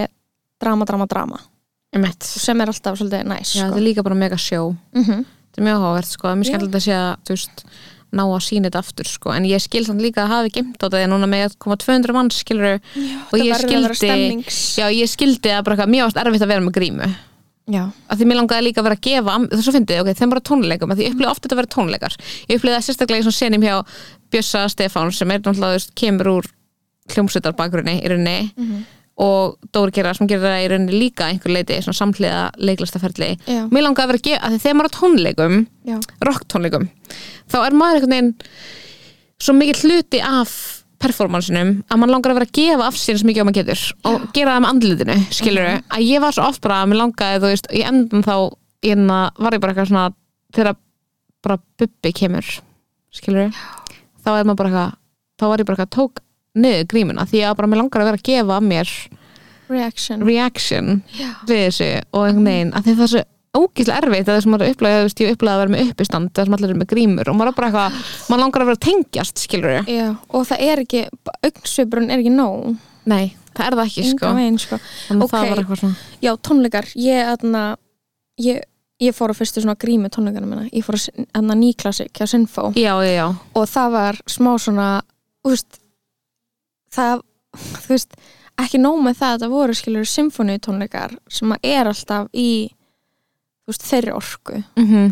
drama, 0.60 0.86
drama, 0.86 1.06
drama 1.10 1.40
Einmitt. 1.94 2.24
sem 2.24 2.60
er 2.62 2.68
alltaf 2.72 2.98
svolítið 3.00 3.24
næs 3.30 3.54
Já, 3.56 3.62
sko. 3.64 3.70
þetta 3.70 3.78
er 3.78 3.88
líka 3.88 4.04
bara 4.04 4.16
mega 4.16 4.36
sjó 4.38 4.76
mm 4.94 5.04
-hmm. 5.04 5.26
þetta 5.26 5.58
er 5.58 5.63
mjög 5.63 5.78
áhugavert 5.80 6.06
sko, 6.12 6.28
Já. 6.28 6.44
skemmt 6.44 6.76
að 6.76 6.86
sé 6.86 6.94
að 6.94 7.15
þú 7.26 7.30
veist, 7.30 7.63
ná 8.12 8.24
að 8.26 8.42
sína 8.42 8.70
þetta 8.70 8.80
aftur 8.80 9.06
sko, 9.06 9.30
en 9.32 9.44
ég 9.46 9.62
skil 9.62 9.86
samt 9.86 10.02
líka 10.02 10.24
að 10.26 10.28
hafi 10.28 10.50
gemt 10.50 10.78
á 10.84 10.89
þetta 10.89 11.08
núna 11.08 11.28
með 11.30 11.46
að 11.50 11.58
koma 11.60 11.76
200 11.78 12.13
manns 12.13 12.36
skilur 12.44 12.80
og 13.32 13.39
ég 13.39 13.56
skildi 13.56 14.44
já, 14.78 14.89
ég 14.89 15.08
skildi 15.10 15.50
að 15.50 15.63
bara 15.63 15.86
varst 15.86 16.18
erfitt 16.18 16.42
að 16.42 16.48
vera 16.48 16.62
með 16.62 16.74
grímu 16.74 17.15
já. 17.69 17.84
að 18.10 18.19
því 18.21 18.27
mér 18.29 18.39
langaði 18.41 18.65
líka 18.67 18.82
að 18.82 18.88
vera 18.89 18.97
að 18.99 19.03
gefa 19.08 19.36
þess 19.53 19.69
að 19.71 19.77
fyndið, 19.79 20.01
ok, 20.03 20.13
þeim 20.19 20.34
bara 20.34 20.45
tónleikum 20.49 20.93
að 20.93 20.99
því 21.01 21.05
ég 21.08 21.13
upplýði 21.15 21.32
ofta 21.32 21.43
þetta 21.47 21.55
að 21.58 21.62
vera 21.62 21.73
tónleikar 21.75 22.15
ég 22.49 22.55
upplýði 22.60 22.75
það 22.77 22.86
sérstaklega 22.89 23.19
í 23.19 23.27
svona 23.27 23.39
senum 23.39 23.65
hjá 23.67 23.75
Bjössa 24.29 24.63
Stefán 24.69 25.12
sem 25.15 25.32
er 25.32 25.41
náttúrulega, 25.41 25.84
kemur 25.95 26.32
úr 26.38 26.49
hljómsveitar 27.10 27.55
bakgrunni 27.58 27.99
í 28.03 28.08
rauninni 28.10 28.51
Mhm. 28.58 28.86
og 29.19 29.58
Dóri 29.75 29.91
Gerra 29.91 30.13
sem 30.15 30.27
gerir 30.27 30.45
það 30.45 30.63
í 30.63 30.67
rauninni 30.71 30.99
líka 30.99 31.25
einhver 31.27 31.51
leiti, 31.51 31.82
svona 31.84 31.97
samhliða 31.97 32.43
leiklastaferli 32.58 33.32
mér 33.69 33.84
langaði 33.84 34.05
að 34.05 34.12
vera 34.13 34.19
að 34.19 34.27
gefa, 34.29 34.43
að 34.45 34.60
því 34.60 34.69
er 34.69 34.88
á 34.88 34.97
tónleikum 34.99 35.67
rocktónleikum 36.23 36.89
þá 37.49 37.58
er 37.65 37.71
maður 37.75 37.99
einhvern 37.99 38.13
veginn 38.15 38.36
svo 39.39 39.53
mikið 39.55 39.82
hluti 39.84 40.21
af 40.23 40.79
performansinum 41.00 41.74
að 41.88 42.00
maður 42.02 42.14
langar 42.14 42.34
að 42.34 42.40
vera 42.40 42.50
að 42.50 42.56
gefa 42.60 42.88
af 42.90 42.98
sér 43.00 43.20
svo 43.20 43.30
mikið 43.30 43.44
og 43.44 43.50
maður 43.50 43.60
getur 43.60 43.84
og 44.10 44.26
gera 44.36 44.56
það 44.56 44.64
með 44.64 44.72
andlutinu 44.74 45.18
skilur 45.38 45.70
að 45.72 46.06
ég 46.06 46.24
var 46.24 46.36
svo 46.36 46.48
oft 46.50 46.64
bara 46.66 46.80
að 46.84 46.92
mér 46.92 47.02
langaði 47.04 47.42
þú 47.44 47.52
veist, 47.54 47.70
í 47.72 47.84
endan 47.88 48.26
þá 48.26 48.34
hérna, 48.86 49.20
var 49.40 49.56
ég 49.56 49.64
bara 49.64 49.76
eitthvað 49.76 49.92
svona 49.92 50.08
þegar 50.56 50.80
bara 51.46 51.60
bubbi 51.80 52.14
kemur 52.20 52.52
skilur 53.16 53.54
þá 54.20 54.30
er 54.34 54.50
maður 54.50 54.60
bara 54.62 54.72
eitthvað 54.74 54.98
þá 55.40 55.48
var 55.48 55.64
ég 55.64 55.70
bara 55.70 55.80
eitthvað 55.80 55.96
tók 55.96 56.24
niður 56.60 56.88
grímuna 56.92 57.28
því 57.30 57.44
að 57.48 57.58
bara 57.60 57.72
mér 57.72 57.84
langar 57.84 58.04
að 58.04 58.10
vera 58.10 58.20
að 58.20 58.28
gefa 58.30 58.58
af 58.60 58.66
mér 58.66 58.94
reaction. 59.70 60.26
reaction 60.26 61.02
við 61.48 61.66
þessu 61.68 61.92
og 62.12 62.26
einhvern 62.26 62.50
veginn 62.50 62.74
að 62.74 62.88
því 62.88 62.96
það 62.98 63.06
er 63.06 63.14
svo 63.14 63.26
ógíslega 63.58 63.98
erfitt 64.04 64.28
að 64.30 64.38
þessum 64.38 64.54
maður 64.54 64.70
veist, 65.04 65.22
ég 65.24 65.34
upplæði 65.34 65.56
að 65.56 65.62
vera 65.64 65.74
með 65.74 65.90
uppistand 65.90 66.32
þessum 66.38 66.56
allir 66.58 66.74
er 66.74 66.80
með 66.80 66.90
grímur 66.94 67.30
og 67.32 67.38
maður 67.40 67.56
bara 67.58 67.70
eitthvað 67.70 68.00
maður 68.30 68.44
langar 68.44 68.62
að 68.66 68.70
vera 68.70 68.82
tengjast, 68.86 69.46
Já, 69.90 70.08
og 70.30 70.46
það 70.50 70.66
er 70.70 70.82
ekki, 70.84 71.04
augsvipurinn 71.50 72.12
er 72.14 72.20
ekki 72.22 72.34
nóg. 72.36 72.78
Nei, 73.10 73.36
það 73.58 73.66
er 73.66 73.78
það 73.80 73.86
ekki, 73.90 74.04
sko. 74.12 74.34
Veginn, 74.38 74.60
sko. 74.62 74.80
þannig 75.08 75.22
að 75.22 75.26
Ok. 75.26 75.32
það 75.34 75.50
var 75.50 75.62
eitthvað 75.64 75.80
svona. 75.82 75.96
Já, 76.22 76.32
tónleikar, 76.38 76.90
ég, 76.96 77.32
aðna, 77.34 77.64
ég, 78.38 78.62
ég 79.02 79.16
fór 79.18 79.34
á 79.34 79.40
fyrstu 79.40 79.64
svona 79.64 79.78
grími 79.80 80.10
tónleikana 80.14 80.46
minna, 80.46 80.70
ég 80.70 80.86
fór 80.86 81.00
að 81.00 81.56
nýklassik 81.58 82.14
hjá 82.14 82.28
Sinfó. 82.30 82.70
Já, 82.78 82.94
já, 83.02 83.14
já, 83.18 83.28
og 83.56 83.66
það 83.66 83.92
var 83.98 84.22
smá 84.30 84.52
svona, 84.62 84.90
veist, 85.48 85.80
það, 86.94 87.24
þú 87.58 87.96
veist, 87.96 88.14
ekki 88.60 88.78
nóg 88.84 89.02
með 89.04 89.16
það 89.24 89.34
að 89.34 89.42
það 89.46 89.54
voru 89.56 89.74
skilur 89.80 90.06
symfóníu 90.12 90.60
tónleikar 90.62 91.16
sem 91.32 91.54
er 91.64 91.90
alltaf 91.90 92.28
í, 92.36 92.70
veist, 93.73 93.86
þeirri 93.89 94.15
orku. 94.17 94.62
mm 94.79 95.10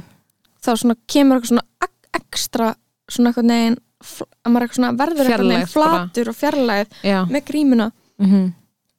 Þá 0.68 0.72
svona 0.82 0.96
kemur 1.08 1.38
eitthvað 1.38 1.52
svona 1.54 1.66
ek- 1.86 2.08
ekstra 2.20 2.70
svona 3.08 3.30
eitthvað 3.32 3.46
neginn, 3.52 3.78
að 4.04 4.52
maður 4.52 4.66
eitthvað 4.66 4.80
svona 4.80 4.94
verður 5.00 5.28
eitthvað 5.30 5.52
neginn 5.52 5.70
flatur 5.74 6.32
og 6.34 6.36
fjarlæð 6.42 6.96
með 7.34 7.46
grímuna 7.52 7.92
Mm 8.20 8.48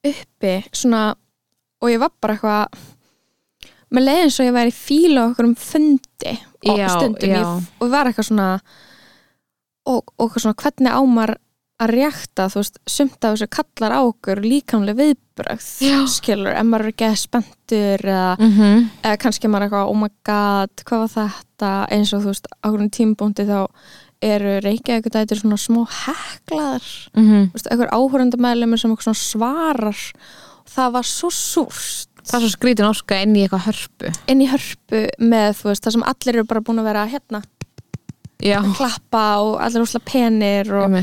uppi 0.08 0.52
svona 0.72 1.00
og 1.82 1.90
ég 1.90 1.98
var 2.00 2.12
bara 2.22 2.36
eitthvað 2.36 2.78
með 3.92 4.04
leiðin 4.06 4.30
svo 4.32 4.44
ég 4.46 4.54
væri 4.54 4.70
í 4.70 4.76
fíla 4.78 5.24
okkur 5.32 5.48
um 5.48 5.54
fundi 5.58 6.34
Já, 6.62 6.86
stundum 6.94 7.30
já. 7.34 7.40
ég, 7.42 7.66
og 7.82 7.90
var 7.92 8.06
eitthvað 8.08 8.28
svona 8.30 8.46
og, 9.88 10.12
og 10.22 10.38
svona 10.38 10.54
hvernig 10.62 10.94
ámar 10.94 11.34
að 11.78 11.92
reakta, 11.94 12.48
þú 12.50 12.62
veist, 12.62 12.80
sumt 12.90 13.24
af 13.24 13.36
þessu 13.36 13.48
kallar 13.54 13.94
á 13.94 14.00
okkur 14.02 14.40
líkamlega 14.42 14.98
viðbrögð 14.98 15.68
Já. 15.86 15.98
skilur, 16.10 16.50
ef 16.50 16.66
maður 16.66 16.88
er 16.88 16.94
ekki 16.94 17.10
spenntur 17.20 18.02
eða, 18.02 18.34
-hmm. 18.40 18.88
eða 19.04 19.20
kannski 19.22 19.48
maður 19.48 19.62
er 19.62 19.68
eitthvað, 19.68 19.92
oh 19.92 20.00
my 20.00 20.10
god, 20.26 20.74
hvað 20.84 21.04
var 21.04 21.14
þetta? 21.14 21.72
Eins 21.94 22.12
og 22.12 22.22
þú 22.22 22.32
veist, 22.32 22.50
á 22.50 22.66
hvernig 22.66 22.92
tímbúndi 22.98 23.46
þá 23.46 23.60
eru 24.24 24.58
reykja 24.64 24.98
eitthvað 24.98 25.20
þetta 25.20 25.34
er 25.34 25.40
svona 25.42 25.60
smá 25.60 25.80
heklaðar. 25.86 26.86
Mm 27.14 27.28
þú 27.30 27.54
veist, 27.54 27.70
einhver 27.70 27.94
áhörundamæðlumur 27.94 28.80
sem 28.80 28.90
eitthvað 28.90 29.18
svarar. 29.22 30.00
Það 30.68 30.92
var 30.92 31.06
svo 31.06 31.30
súrt. 31.30 32.08
Það 32.28 32.40
svo 32.40 32.50
skrítin 32.52 32.88
orka 32.88 33.22
inn 33.22 33.36
í 33.36 33.44
eitthvað 33.46 33.68
hörpu. 33.68 34.10
Inn 34.28 34.42
í 34.42 34.48
hörpu 34.50 35.06
með 35.22 35.54
þú 35.60 35.70
veist, 35.70 35.84
það 35.84 35.92
sem 35.92 36.02
allir 36.10 36.34
eru 36.34 36.44
bara 36.50 36.60
búin 36.60 36.82
að 36.82 36.88
vera 36.90 37.06
hérna, 37.06 37.42
já, 38.42 38.58
að 38.62 38.74
klappa 38.78 39.24
og 39.42 39.56
allir 39.60 39.82
úsla 39.82 40.00
penir 40.04 40.68
og, 40.78 40.94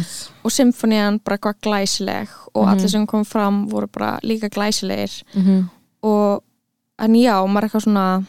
og 0.45 0.51
symfónían 0.51 1.19
bara 1.23 1.37
eitthvað 1.37 1.61
glæsileg 1.61 2.29
og 2.55 2.63
Mhm. 2.65 2.71
allir 2.71 2.89
sem 2.89 3.05
kom 3.07 3.25
fram 3.25 3.67
voru 3.69 3.87
bara 3.87 4.19
líka 4.23 4.49
glæsilegir. 4.49 5.23
Mhm. 5.35 5.69
og 6.03 6.43
en 6.99 7.13
já, 7.15 7.33
maður 7.47 7.57
er 7.63 7.67
eitthvað 7.69 7.83
svona 7.83 8.25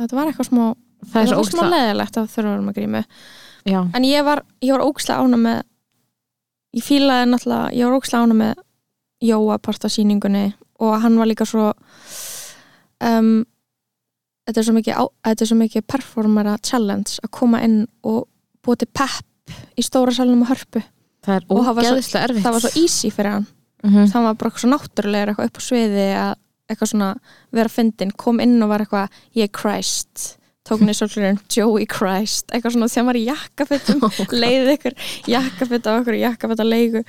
þetta 0.00 0.16
var 0.18 0.26
eitthvað 0.30 0.48
smá 0.50 0.64
það 1.04 1.20
er 1.20 1.26
það 1.26 1.30
svo 1.30 1.36
var 1.36 1.50
smá 1.52 1.70
leðilegt 1.74 2.16
að 2.18 2.28
þurfa 2.34 2.54
að 2.58 2.74
grímu. 2.78 3.04
Já, 3.64 3.80
en 3.94 4.02
ég 4.04 4.24
var, 4.24 4.42
ég 4.60 4.72
var 4.74 4.84
ókslega 4.84 5.22
ána 5.24 5.36
með 5.40 5.62
ég 6.74 6.82
fílaði 6.84 7.28
náttúrulega 7.30 7.72
ég 7.78 7.84
var 7.88 7.98
ókslega 8.00 8.22
ána 8.26 8.38
með 8.42 8.54
Jóa 9.24 9.56
part 9.62 9.84
af 9.86 9.90
sýningunni 9.94 10.52
og 10.80 11.00
hann 11.00 11.16
var 11.16 11.26
líka 11.30 11.46
svo 11.48 11.70
um, 13.00 13.44
þetta 14.44 14.60
er 14.60 14.66
svo 14.68 14.76
mikið 14.76 15.00
á, 15.00 15.04
er 15.30 15.48
svo 15.48 15.58
mikið 15.58 15.86
performera 15.88 16.56
challenge 16.64 17.18
að 17.24 17.32
koma 17.38 17.62
inn 17.64 17.84
og 18.04 18.26
búa 18.64 18.78
til 18.80 18.88
pepp 18.92 19.56
í 19.76 19.84
stóra 19.84 20.14
salnum 20.14 20.44
og 20.44 20.52
hörpu. 20.52 20.82
Það 21.24 21.36
er 21.36 21.46
ógeðslega 21.48 22.28
erfitt. 22.28 22.44
það 22.44 22.56
var 22.56 22.64
svo 22.64 22.72
easy 22.82 23.10
fyrir 23.10 23.30
hann. 23.38 23.46
Mhm. 23.84 24.06
það 24.08 24.22
var 24.24 24.34
bara 24.34 24.50
eitthvað 24.50 24.64
svo 24.64 24.70
náttúrulega 24.72 25.28
eitthvað 25.28 25.50
upp 25.50 25.58
á 25.60 25.62
sviði 25.64 26.06
að 26.16 26.34
eitthvað 26.70 26.90
svona 26.92 27.10
vera 27.52 27.68
fyndin 27.68 28.12
kom 28.16 28.40
inn 28.40 28.62
og 28.64 28.70
var 28.72 28.84
eitthvað 28.84 29.08
ég 29.36 29.48
er 29.48 29.52
Christ. 29.52 30.38
Tók 30.64 30.80
niður 30.80 30.96
svolítið 31.04 31.40
Joey 31.52 31.84
Christ. 31.84 32.46
Eitthvað 32.48 32.72
svona 32.72 32.88
þegar 32.88 33.04
maður 33.04 33.20
í 33.20 33.26
jakkafittum 33.28 34.04
leiði 34.32 34.72
ykkur 34.78 34.94
jakkafitt 35.28 35.84
á 35.84 35.92
okkur 35.98 36.16
jakkafitt 36.16 36.62
á 36.64 36.66
leigu. 36.66 37.04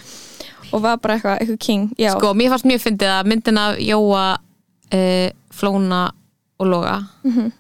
Og 0.73 0.81
var 0.83 0.99
bara 0.99 1.15
eitthvað, 1.15 1.39
eitthvað 1.39 1.59
king 1.63 1.93
já, 1.95 2.11
sko, 2.17 2.33
mér 2.35 2.51
fannst 2.51 2.67
mjög 2.67 2.83
fyndið 2.83 3.13
að 3.13 3.31
myndin 3.31 3.61
af 3.61 3.79
Jóa 3.79 4.25
uh, 4.35 5.29
Flóna 5.55 6.01
og 6.59 6.67
Loga 6.67 6.97
Mhm. 7.23 7.51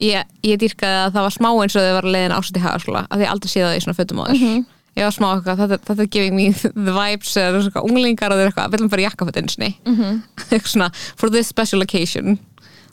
ég, 0.00 0.24
ég 0.46 0.58
dýrkaði 0.60 0.98
að 1.06 1.12
það 1.14 1.24
var 1.26 1.34
smá 1.34 1.48
eins 1.62 1.76
og 1.76 1.82
þau 1.82 1.94
var 1.98 2.02
leiðin 2.14 2.34
ásett 2.36 2.56
í 2.58 2.62
hagaskóla 2.62 3.06
að 3.10 3.22
ég 3.24 3.30
aldrei 3.32 3.50
séð 3.50 3.66
það 3.66 3.76
í 3.78 3.82
svona 3.84 3.98
fötum 3.98 4.20
á 4.22 4.24
þess 4.28 4.42
Mhm. 4.42 4.66
ég 4.98 5.04
var 5.04 5.14
smá 5.16 5.28
eitthvað, 5.34 5.58
þetta, 5.62 5.78
þetta 5.88 6.02
er 6.02 6.06
giving 6.14 6.34
me 6.36 6.52
the 6.86 6.92
vibes 6.94 7.36
eða 7.36 7.62
svona 7.62 7.82
unglingar 7.84 8.30
og 8.32 8.38
þeir 8.38 8.50
eitthvað 8.52 8.70
viljum 8.74 8.90
bara 8.90 9.06
jakkaföt 9.08 9.36
eins 9.42 9.58
og 9.58 9.74
Mhm. 9.86 10.22
eitthvað 10.50 10.72
svona 10.74 10.90
for 11.16 11.28
this 11.30 11.48
special 11.48 11.82
occasion 11.82 12.38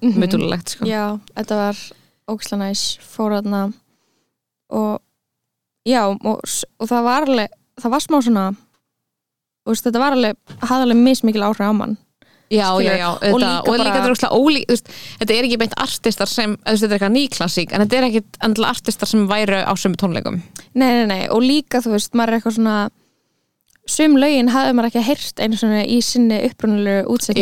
Mhm. 0.01 0.17
mjög 0.19 0.31
dúlulegt 0.33 0.69
sko 0.69 0.85
já, 0.85 1.19
þetta 1.35 1.55
var 1.55 1.75
ógislega 2.27 2.57
næs 2.69 2.97
fór 2.99 3.31
þarna 3.41 3.73
og 4.71 5.01
já, 5.87 6.01
og, 6.09 6.19
og 6.79 6.87
það 6.89 7.03
var 7.03 7.25
alveg 7.25 7.47
það 7.79 7.91
var 7.91 7.99
smá 7.99 8.21
svona 8.23 8.55
veist, 9.67 9.83
þetta 9.85 9.99
var 9.99 10.11
alveg, 10.13 10.35
hafði 10.61 10.81
alveg 10.85 10.97
mismikil 11.03 11.41
áhrif 11.45 11.61
á 11.69 11.73
mann 11.73 11.97
Já, 12.51 12.67
já, 12.81 12.93
já, 12.97 13.09
Og 13.33 13.39
líka 13.39 13.59
og 13.59 13.73
líka 13.73 13.77
bara- 13.77 13.93
þetta 13.93 14.05
er 14.05 14.11
ólík 14.29 14.65
veist, 14.69 14.89
þetta 15.19 15.33
er 15.33 15.43
ekki 15.47 15.57
beint 15.57 15.73
artistar 15.77 16.27
sem 16.29 16.57
þetta 16.57 16.85
er 16.85 16.99
eitthvað 16.99 17.15
nýklassík, 17.15 17.71
en 17.73 17.81
þetta 17.81 17.97
er 17.97 18.03
ekki 18.09 18.23
endla 18.43 18.67
artistar 18.69 19.07
sem 19.07 19.27
væru 19.27 19.63
á 19.65 19.73
sömu 19.73 19.95
tónleikum. 19.97 20.41
Nei, 20.75 20.91
nei, 20.93 21.05
nei, 21.05 21.27
og 21.29 21.41
líka 21.41 21.81
þú 21.81 21.95
veist, 21.97 22.13
maður 22.13 22.27
er 22.29 22.39
eitthvað 22.39 22.57
svona 22.59 22.89
sum 23.87 24.15
lögin 24.17 24.49
hafði 24.49 24.73
maður 24.77 24.89
ekki 24.91 25.03
heyrt 25.05 25.41
einu 25.45 25.57
svona 25.59 25.83
í 25.85 25.99
sinni 26.03 26.39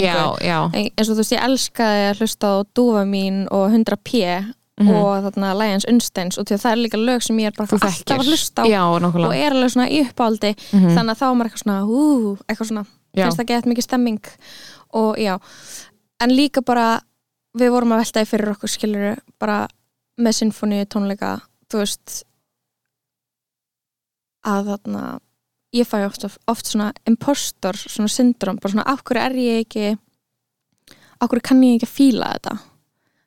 Já, 0.04 0.36
já, 0.44 0.58
En- 0.74 0.90
eins 0.98 1.10
og 1.10 1.16
þú 1.16 1.22
veist, 1.24 1.32
ég 1.36 1.46
elskaði 1.48 2.04
að 2.10 2.18
hlusta 2.20 2.48
á 2.52 2.56
Dúfa 2.76 3.04
mín 3.08 3.48
og 3.52 3.72
100p 3.72 4.54
Mhm. 4.80 4.90
og 4.90 5.24
þarna 5.24 5.54
Lions 5.56 5.86
Unsteins 5.86 6.38
og 6.38 6.46
það 6.48 6.72
er 6.72 6.82
líka 6.82 6.98
lög 6.98 7.22
sem 7.22 7.38
ég 7.38 7.46
er 7.48 7.52
bara 7.56 7.68
alltaf 7.70 8.18
að 8.18 8.26
hlusta 8.26 8.64
á 8.64 8.68
Já, 8.68 8.82
og 8.90 9.02
er 9.36 9.52
alveg 9.54 9.72
svona 9.72 9.90
í 9.92 10.02
uppáldi 10.04 10.56
Mhm. 10.74 10.96
þannig 10.98 11.12
að 11.12 11.20
þá 11.20 11.26
er 11.30 11.36
maður 11.36 11.48
eitthvað 11.52 11.64
svona 11.64 11.82
ú, 11.88 12.38
eitthvað 12.50 12.68
svona, 12.72 12.86
Já. 13.16 13.24
finnst 13.30 13.38
það 13.38 13.46
gett 13.48 13.66
mikið 13.66 13.84
stemming 13.84 14.20
og 14.94 15.18
já, 15.18 15.38
en 16.22 16.30
líka 16.36 16.62
bara 16.66 17.02
við 17.58 17.70
vorum 17.74 17.94
að 17.96 18.04
veltaði 18.04 18.30
fyrir 18.30 18.52
okkur 18.54 18.70
skiluru, 18.70 19.16
bara 19.40 19.68
með 20.22 20.38
sinfóníu 20.40 20.86
tónleika, 20.90 21.36
þú 21.70 21.82
veist 21.84 22.24
að 24.46 24.68
þarna 24.74 25.04
ég 25.74 25.88
fæ 25.90 25.98
oft, 26.06 26.26
oft 26.52 26.70
svona 26.70 26.92
impostor, 27.10 27.78
svona 27.80 28.12
syndrom, 28.12 28.60
bara 28.62 28.74
svona 28.76 28.88
af 28.92 29.02
hverju 29.08 29.24
er 29.24 29.38
ég 29.42 29.64
ekki 29.64 29.86
af 31.24 31.30
hverju 31.32 31.46
kann 31.48 31.64
ég 31.66 31.78
ekki 31.80 31.88
að 31.90 31.96
fíla 31.98 32.32
þetta 32.36 32.56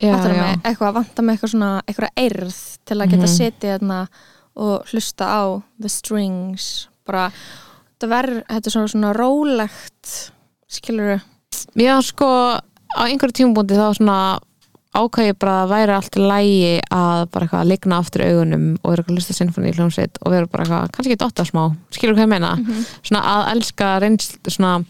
Já, 0.04 0.12
mig? 0.28 0.58
eitthvað 0.68 0.90
að 0.90 0.96
vanta 0.98 1.22
með 1.24 1.34
eitthvað 1.38 1.52
svona 1.54 1.70
eitthvað 1.88 2.18
eirð 2.20 2.58
til 2.84 2.96
að 3.00 3.10
geta 3.14 3.26
Mhm. 3.26 3.36
setið 3.36 3.70
þarna 3.78 4.00
og 4.56 4.84
hlusta 4.92 5.24
á 5.24 5.42
the 5.80 5.88
strings 5.88 6.88
bara, 7.06 7.30
þetta 7.96 8.08
verður 8.12 8.42
þetta 8.50 8.66
er 8.66 8.74
svona, 8.76 8.88
svona 8.92 9.12
rólegt 9.16 10.12
skilur 10.68 11.22
Já, 11.76 11.94
sko, 12.02 12.28
á 12.96 13.00
einhverju 13.06 13.36
tímubúndi 13.40 13.76
þá 13.78 13.88
svona 13.98 14.18
ákvæði 14.96 15.34
bara 15.36 15.54
að 15.64 15.72
væri 15.74 15.92
allt 15.92 16.14
í 16.16 16.22
lægi 16.24 16.68
að 16.88 17.26
bara 17.30 17.44
eitthvað 17.46 17.60
að 17.60 17.68
ligna 17.68 17.98
aftur 18.00 18.22
augunum 18.24 18.66
og 18.80 18.90
vera 18.90 19.02
eitthvað 19.02 19.12
að 19.12 19.18
lusta 19.18 19.34
sinfoni 19.36 19.68
í 19.68 19.74
hljómsveit 19.76 20.20
og 20.24 20.32
vera 20.32 20.46
bara 20.48 20.64
eitthvað, 20.64 20.92
kannski 20.96 21.12
ekki 21.12 21.20
dotta 21.20 21.44
smá. 21.44 21.64
Skilur 21.92 22.14
hvað 22.16 22.24
ég 22.24 22.32
meina, 22.32 22.54
Mhm. 22.56 22.86
svona 23.04 23.22
að 23.34 23.42
elska 23.56 23.90
reynsl, 24.00 24.38
svona 24.48 24.84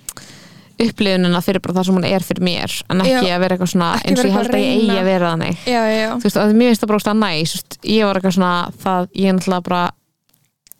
upplifunina 0.77 1.41
fyrir 1.41 1.63
bara 1.65 1.75
það 1.79 1.87
sem 1.89 1.97
hún 1.97 2.05
er 2.07 2.21
fyrir 2.27 2.43
mér 2.45 2.73
en 2.93 3.01
ekki 3.01 3.27
Já. 3.27 3.35
að 3.37 3.41
vera 3.41 3.57
eitthvað 3.57 3.71
svona 3.73 3.91
eins 4.05 4.21
og 4.21 4.27
ég 4.29 4.35
held 4.37 4.51
að 4.53 4.61
ég 4.61 4.73
eigi 4.77 4.99
að 5.01 5.05
vera 5.09 5.31
þannig. 5.33 5.57
Já, 5.65 5.81
já, 5.81 5.95
já, 5.97 6.11
þú 6.13 6.27
veist, 6.27 6.37
að 6.43 6.53
mér 6.59 6.69
finnst 6.71 6.83
það 6.83 6.91
bara 6.91 6.99
óslega 7.01 7.21
næs. 7.23 7.53
Þú 7.53 7.57
veist, 7.57 7.79
ég 7.97 8.05
var 8.05 8.15
eitthvað 8.21 8.37
svona, 8.37 8.53
það, 8.85 9.09
ég 9.17 9.33
náttúrulega 9.39 9.63
bara 9.71 9.91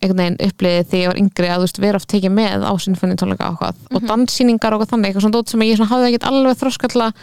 einhvern 0.01 0.17
veginn 0.21 0.37
uppliðið 0.47 0.87
þegar 0.91 1.01
ég 1.01 1.07
var 1.11 1.19
yngri 1.21 1.47
að 1.49 1.59
veist, 1.65 1.79
vera 1.81 1.95
oft 1.97 2.07
tekið 2.11 2.31
með 2.37 2.65
á 2.69 2.73
sinfoni 2.77 3.15
tónleika 3.17 3.49
og, 3.49 3.75
mm 3.89 3.95
og 3.97 4.01
danssýningar 4.11 4.73
og 4.77 4.85
þannig 4.87 5.09
eitthvað 5.09 5.25
svona 5.25 5.37
dót 5.37 5.49
sem 5.49 5.59
ég 5.65 5.79
hafði 5.89 6.07
ekkert 6.11 6.27
alveg 6.29 7.03
að 7.07 7.13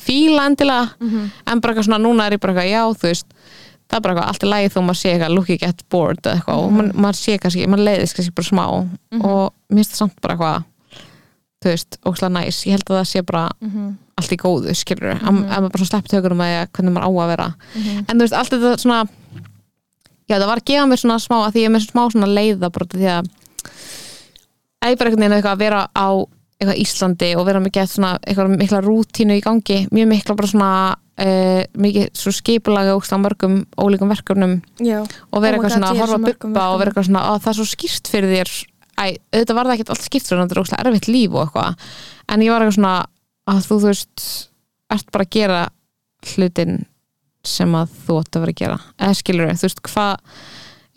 fíla 0.00 0.46
endilega 0.46 0.90
Mhm. 1.00 1.30
en 1.46 1.60
bara 1.60 1.74
eitthvað 1.74 1.84
svona, 1.88 1.98
núna 2.04 2.26
er 2.26 2.32
ég 2.36 2.40
bara 2.40 2.52
eitthvað, 2.54 2.70
já, 2.70 2.82
þú 2.94 3.06
veist 3.08 3.26
það 3.90 3.96
er 3.96 4.00
bara 4.00 4.14
eitthvað, 4.14 4.28
allt 4.28 4.42
er 4.42 4.48
lægi 4.52 4.68
þó 4.74 4.80
maður 4.86 5.00
sé 5.00 5.08
eitthvað 5.12 5.34
looking 5.34 5.58
get 5.60 5.82
bored 5.90 6.20
eða 6.22 6.34
eitthvað 6.40 6.58
og 6.64 6.72
man, 6.72 6.92
maður 6.94 7.16
sé 7.20 7.38
kannski, 7.38 7.66
maður 7.66 7.84
leiðist 7.88 8.14
kannski 8.16 8.34
bara 8.34 8.50
smá 8.50 8.66
og 9.24 9.52
mér 9.72 9.80
finnst 9.80 9.92
það 9.92 10.00
samt 10.04 10.20
bara 10.22 10.34
eitthvað 10.36 10.64
þú 11.60 11.68
veist, 11.74 11.98
óslega 12.06 12.32
næs, 12.32 12.60
ég 12.66 12.70
held 12.76 12.84
að 12.88 13.00
það 13.00 13.08
sé 13.10 13.22
bara 13.26 13.50
Mhm. 13.60 13.96
allt 14.20 14.30
í 14.32 14.36
góðu, 14.36 14.74
skilur 14.76 15.14
mm 15.14 15.20
-hmm. 15.20 15.48
að 15.50 15.60
maður 15.60 15.72
bara 15.72 15.78
svona 15.84 15.90
sleppi 15.90 16.08
tökurum 16.08 16.40
að 16.40 16.68
hvernig 16.72 16.92
maður 16.92 17.08
á 17.08 17.10
að 17.10 17.28
vera 17.28 17.54
Mhm. 17.74 18.04
en 18.08 18.16
þú 18.18 18.20
veist, 18.20 18.32
allt 18.38 18.50
þetta 18.50 18.78
svona 18.78 19.08
já, 20.30 20.36
það 20.38 20.48
var 20.52 20.62
að 20.62 20.68
gefa 20.70 20.88
mér 20.88 21.02
svona 21.02 21.20
smá 21.22 21.36
að 21.40 21.52
því 21.52 21.64
ég 21.64 21.70
er 21.70 21.74
með 21.74 21.86
smá 21.88 22.02
svona 22.14 22.30
leiða 22.30 22.70
bara 22.70 22.90
því 22.94 23.08
að 23.10 23.30
ég 24.90 25.00
bara 25.00 25.10
einhvern 25.10 25.24
veginn 25.24 25.36
eitthvað 25.36 25.56
að 25.56 25.64
vera 25.64 25.82
á 25.90 26.08
eitthvað 26.60 26.80
Íslandi 26.82 27.30
og 27.40 27.46
vera 27.48 27.62
gett 27.72 27.90
svona 27.90 28.16
eitthvað 28.20 28.56
mikla 28.60 28.82
rútínu 28.84 29.38
í 29.38 29.44
gangi, 29.44 29.78
mjög 29.94 30.10
mikla 30.10 30.36
bara 30.36 30.50
svona 30.50 30.72
uh, 31.20 31.62
mikið 31.80 32.10
svo 32.20 32.32
skipulaga 32.36 32.96
og 32.96 33.06
mörgum 33.22 33.62
ólíkum 33.80 34.12
verkefnum 34.12 34.58
já. 34.76 35.00
og 35.00 35.42
vera 35.42 35.56
Oh 35.56 35.64
eitthvað 35.64 35.70
God, 35.70 35.76
svona 35.78 35.92
að 35.92 36.02
horfa 36.02 36.20
buppa 36.26 36.66
og 36.68 36.78
vera 36.80 36.92
eitthvað 36.92 37.08
svona 37.08 37.24
að 37.30 37.40
það 37.40 37.52
er 37.52 37.58
svo 37.60 37.68
skýrt 37.70 38.12
fyrir 38.12 38.34
þér. 38.36 38.52
Æ, 39.00 39.04
auðvitað 39.32 39.56
var 39.56 39.70
það 39.70 39.74
ekkert 39.74 39.92
allt 39.94 40.06
skýrt 40.06 40.28
fyrir 40.28 40.44
þetta 40.44 40.80
er 40.80 40.90
erfitt 40.90 41.08
líf 41.08 41.32
og 41.32 41.42
eitthvað. 41.46 41.88
En 42.28 42.44
ég 42.44 42.52
var 42.52 42.64
eitthvað 42.64 42.78
svona 42.78 42.94
að 43.50 43.62
þú 43.66 43.80
þú 43.80 43.90
veist 43.90 44.26
ert 44.90 45.12
bara 45.14 45.26
að 45.26 45.34
gera 45.38 45.60
hlutin 46.34 46.80
sem 47.44 47.72
að 47.74 47.88
þú 48.06 48.18
átt 48.20 48.36
að 48.36 48.40
vera 48.44 48.52
að 48.52 48.60
gera. 48.60 48.78
Eða 49.00 49.16
skilur 49.20 49.46
þú 49.60 49.66
veist 49.68 49.82
hvað 49.82 50.16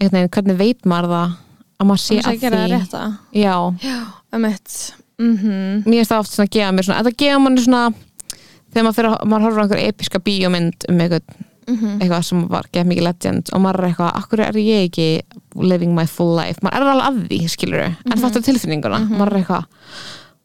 veginn, 0.04 0.30
hvernig 0.36 0.58
veit 0.60 0.86
maður 0.90 1.14
það 1.14 1.36
að 1.80 1.88
maður 1.90 2.02
sé 2.04 2.18
að 2.20 2.40
að 2.58 2.68
því? 2.72 3.42
Já, 3.44 3.56
já, 3.84 4.00
um 4.34 4.46
mm 5.24 5.84
mér 5.86 6.00
finnst 6.02 6.12
það 6.12 6.20
oft 6.24 6.34
svona 6.34 6.48
að 6.50 6.54
gefa 6.58 6.72
mér 6.74 6.84
svona, 6.88 7.04
þetta 7.04 7.18
gefa 7.24 7.40
manni 7.44 7.64
svona 7.64 7.84
þegar 8.74 8.84
maður, 8.88 8.96
fyrir, 8.98 9.18
maður 9.30 9.44
horfir 9.46 9.62
á 9.62 9.64
einhver 9.64 9.82
episka 9.88 10.20
bíómynd 10.20 10.86
um 10.90 11.00
eitthvað, 11.04 11.22
Mhm. 11.64 12.00
eitthvað 12.02 12.24
sem 12.28 12.48
var 12.50 12.66
gett 12.74 12.88
mikið 12.88 13.04
legend 13.08 13.50
og 13.54 13.62
maður 13.62 13.80
er 13.84 13.88
eitthvað, 13.94 14.16
akkur 14.20 14.40
er 14.44 14.58
ég 14.60 14.90
ekki 14.90 15.22
living 15.64 15.94
my 15.96 16.06
full 16.06 16.36
life, 16.36 16.60
maður 16.62 16.82
er 16.82 16.92
alveg 16.92 17.08
að 17.08 17.28
því 17.30 17.40
skilur 17.54 17.86
Mhm. 17.88 18.12
en 18.12 18.20
fattur 18.20 18.42
tilfinninguna 18.44 19.00
maður 19.10 19.32
er 19.32 19.40
eitthvað, 19.44 19.66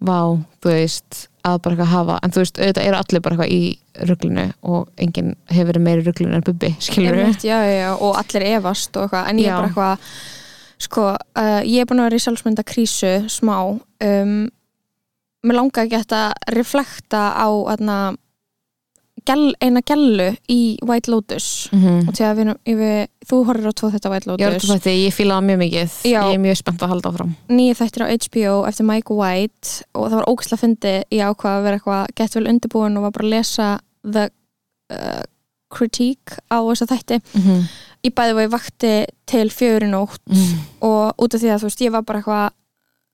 vá, 0.05 0.45
þú 0.63 0.69
veist 0.71 1.27
að 1.49 1.61
bara 1.65 1.77
eitthvað 1.77 1.93
hafa, 1.93 2.17
en 2.23 2.35
þú 2.35 2.43
veist 2.43 2.61
auðvitað 2.61 2.89
eru 2.89 2.99
allir 2.99 3.23
bara 3.25 3.37
eitthvað 3.37 3.55
í 3.55 4.09
ruglunu 4.09 4.47
og 4.73 5.05
enginn 5.05 5.31
hefur 5.51 5.71
verið 5.73 5.87
meiri 5.87 6.05
ruglunu 6.07 6.39
en 6.39 6.47
bubbi 6.47 6.75
skilur 6.79 7.19
Einmitt, 7.23 7.47
já, 7.47 7.57
já, 7.65 7.75
já, 7.83 7.89
og 7.97 8.19
allir 8.21 8.47
efast 8.55 8.97
og 8.97 9.07
eitthvað, 9.07 9.31
en 9.31 9.43
ég 9.43 9.49
Já. 9.49 9.55
er 9.55 9.59
bara 9.59 9.69
eitthvað 9.69 10.13
sko, 10.79 11.09
uh, 11.17 11.61
ég 11.67 11.83
er 11.83 11.91
búin 11.91 12.03
að 12.03 12.09
vera 12.09 12.21
í 12.21 12.25
sjálfsmynda 12.25 12.65
krísu 12.69 13.13
smá 13.33 13.57
um, 13.67 14.39
mér 15.47 15.59
langar 15.59 15.87
ekki 15.87 16.03
að 16.15 16.55
reflekta 16.55 17.23
á 17.35 17.49
aðna, 17.75 17.99
gel, 19.29 19.45
eina 19.62 19.83
gellu 19.87 20.29
í 20.51 20.59
White 20.87 21.12
Lotus. 21.12 21.69
Mm 21.73 21.83
-hmm. 21.83 22.09
og 22.09 22.17
til 22.17 22.27
að 22.27 22.41
við, 22.41 22.53
við, 22.81 22.99
þú 23.31 23.41
horfir 23.49 23.71
á 23.71 23.73
tvo 23.81 23.91
þetta 23.95 24.12
White 24.12 24.31
ég, 24.31 24.47
er 24.47 24.53
Lotus. 24.53 24.71
þetta, 24.71 24.95
ég 24.97 25.14
það 25.19 25.47
mjög 25.49 25.59
mikið. 25.64 25.97
Já. 26.05 26.21
ég 26.23 26.35
er 26.35 26.45
mjög 26.45 26.57
spennt 26.57 26.83
að 26.83 26.93
halda 26.93 27.09
áfram. 27.09 27.35
Nýju 27.49 27.79
þættir 27.81 28.05
á 28.05 28.07
HBO 28.09 28.55
eftir 28.69 28.88
Mike 28.88 29.14
White 29.14 29.69
og 29.95 30.05
það 30.11 30.19
var 30.19 30.29
ógæslega 30.29 30.62
fyndi 30.62 30.95
ég 31.11 31.25
ákvað 31.29 31.53
að 31.57 31.62
vera 31.62 31.77
eitthvað 31.77 32.07
gett 32.14 32.35
vel 32.35 32.49
undirbúin 32.49 32.97
og 32.97 33.03
var 33.03 33.12
bara 33.12 33.27
að 33.27 33.35
lesa 33.35 33.69
the 34.03 34.31
uh, 34.93 35.25
critique 35.69 36.41
á 36.49 36.59
þessa 36.64 36.87
þætti. 36.87 37.21
Mm 37.35 37.43
-hmm. 37.43 37.67
ég 38.05 38.14
bæði 38.14 38.35
og 38.35 38.41
ég 38.41 38.51
vakti 38.51 38.95
til 39.27 39.51
fjögur 39.51 39.85
í 39.85 39.91
nótt 39.91 40.23
og 40.81 41.12
út 41.19 41.35
af 41.35 41.41
því 41.41 41.51
að 41.53 41.61
þú 41.61 41.69
veist 41.69 41.81
ég 41.81 41.93
var 41.93 42.03
bara 42.03 42.19
eitthvað 42.19 42.51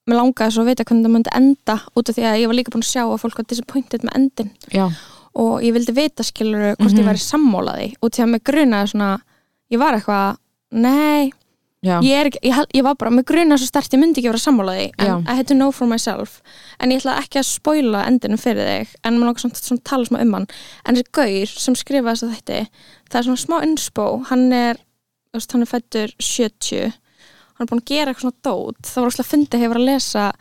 mér 0.05 0.20
langaði 0.20 0.53
svo 0.53 0.64
að 0.64 0.70
vita 0.70 0.85
hvernig 0.85 1.07
það 1.07 1.14
myndi 1.14 1.33
enda 1.38 1.77
út 1.96 2.09
af 2.09 2.16
því 2.16 2.24
að 2.29 2.40
ég 2.42 2.50
var 2.50 2.59
líka 2.59 2.72
búin 2.74 2.85
að 2.85 2.92
sjá 2.92 3.03
að 3.05 3.20
fólk 3.22 3.38
var 3.40 3.46
disappointed 3.48 4.05
með 4.05 4.16
endin. 4.18 4.50
Já, 4.68 4.90
og 5.35 5.62
ég 5.62 5.73
vildi 5.75 5.94
vita 5.97 6.23
skilur 6.23 6.75
hvort 6.77 6.92
ég 6.94 7.01
Mhm. 7.03 7.09
væri 7.09 7.23
sammálaði 7.23 7.88
út 8.03 8.12
af 8.12 8.18
því 8.18 8.23
að 8.25 8.29
mig 8.31 8.44
grunaði 8.44 8.90
svona 8.92 9.20
ég 9.73 9.79
var 9.79 9.94
eitthvað, 9.99 10.37
nei 10.73 11.33
ég, 12.01 12.12
er 12.16 12.27
ekki, 12.31 12.38
ég, 12.49 12.66
ég 12.75 12.83
var 12.83 12.94
bara, 12.97 13.11
mig 13.11 13.27
grunaði 13.27 13.59
svo 13.61 13.66
stert 13.68 13.92
ég 13.92 14.01
myndi 14.01 14.20
ekki 14.23 14.31
vera 14.31 14.38
sammálaði 14.40 14.87
en. 14.99 15.27
I 15.29 15.35
had 15.35 15.47
to 15.49 15.55
know 15.55 15.70
for 15.70 15.87
myself. 15.87 16.40
En 16.81 16.90
ég 16.90 17.03
ætla 17.03 17.18
ekki 17.20 17.38
að 17.42 17.44
spoila 17.44 18.07
endinu 18.07 18.38
fyrir 18.40 18.64
þig 18.64 18.94
en 19.05 19.18
maður 19.18 19.27
langar 19.27 19.42
svona 19.44 19.79
að 19.79 19.85
tala 19.85 20.05
smá 20.09 20.20
um 20.23 20.33
hann. 20.33 20.47
En 20.87 20.94
þessi 20.97 21.12
gaur 21.12 21.47
sem 21.47 21.75
skrifaði 21.75 22.14
þess 22.14 22.23
að 22.23 22.35
þetta 22.37 22.66
það 23.11 23.18
er 23.18 23.23
svona 23.29 23.44
smá 23.44 23.62
inspo. 23.66 24.25
Hann 24.31 24.53
er, 24.53 24.77
veist, 25.35 25.53
hann 25.53 25.61
er 25.62 25.66
fættur 25.66 26.14
70 26.18 26.92
hann 27.55 27.66
er 27.66 27.70
búin 27.70 27.83
að 27.83 27.90
gera 27.92 28.12
eitthvað 28.14 28.31
svona 28.31 28.42
dót. 28.42 28.81
Það 28.83 29.03
var 29.03 29.11
óslega 29.11 29.31
fyndið 29.33 29.61
hefur 29.61 29.77
að 29.77 29.85
lesa 29.90 30.33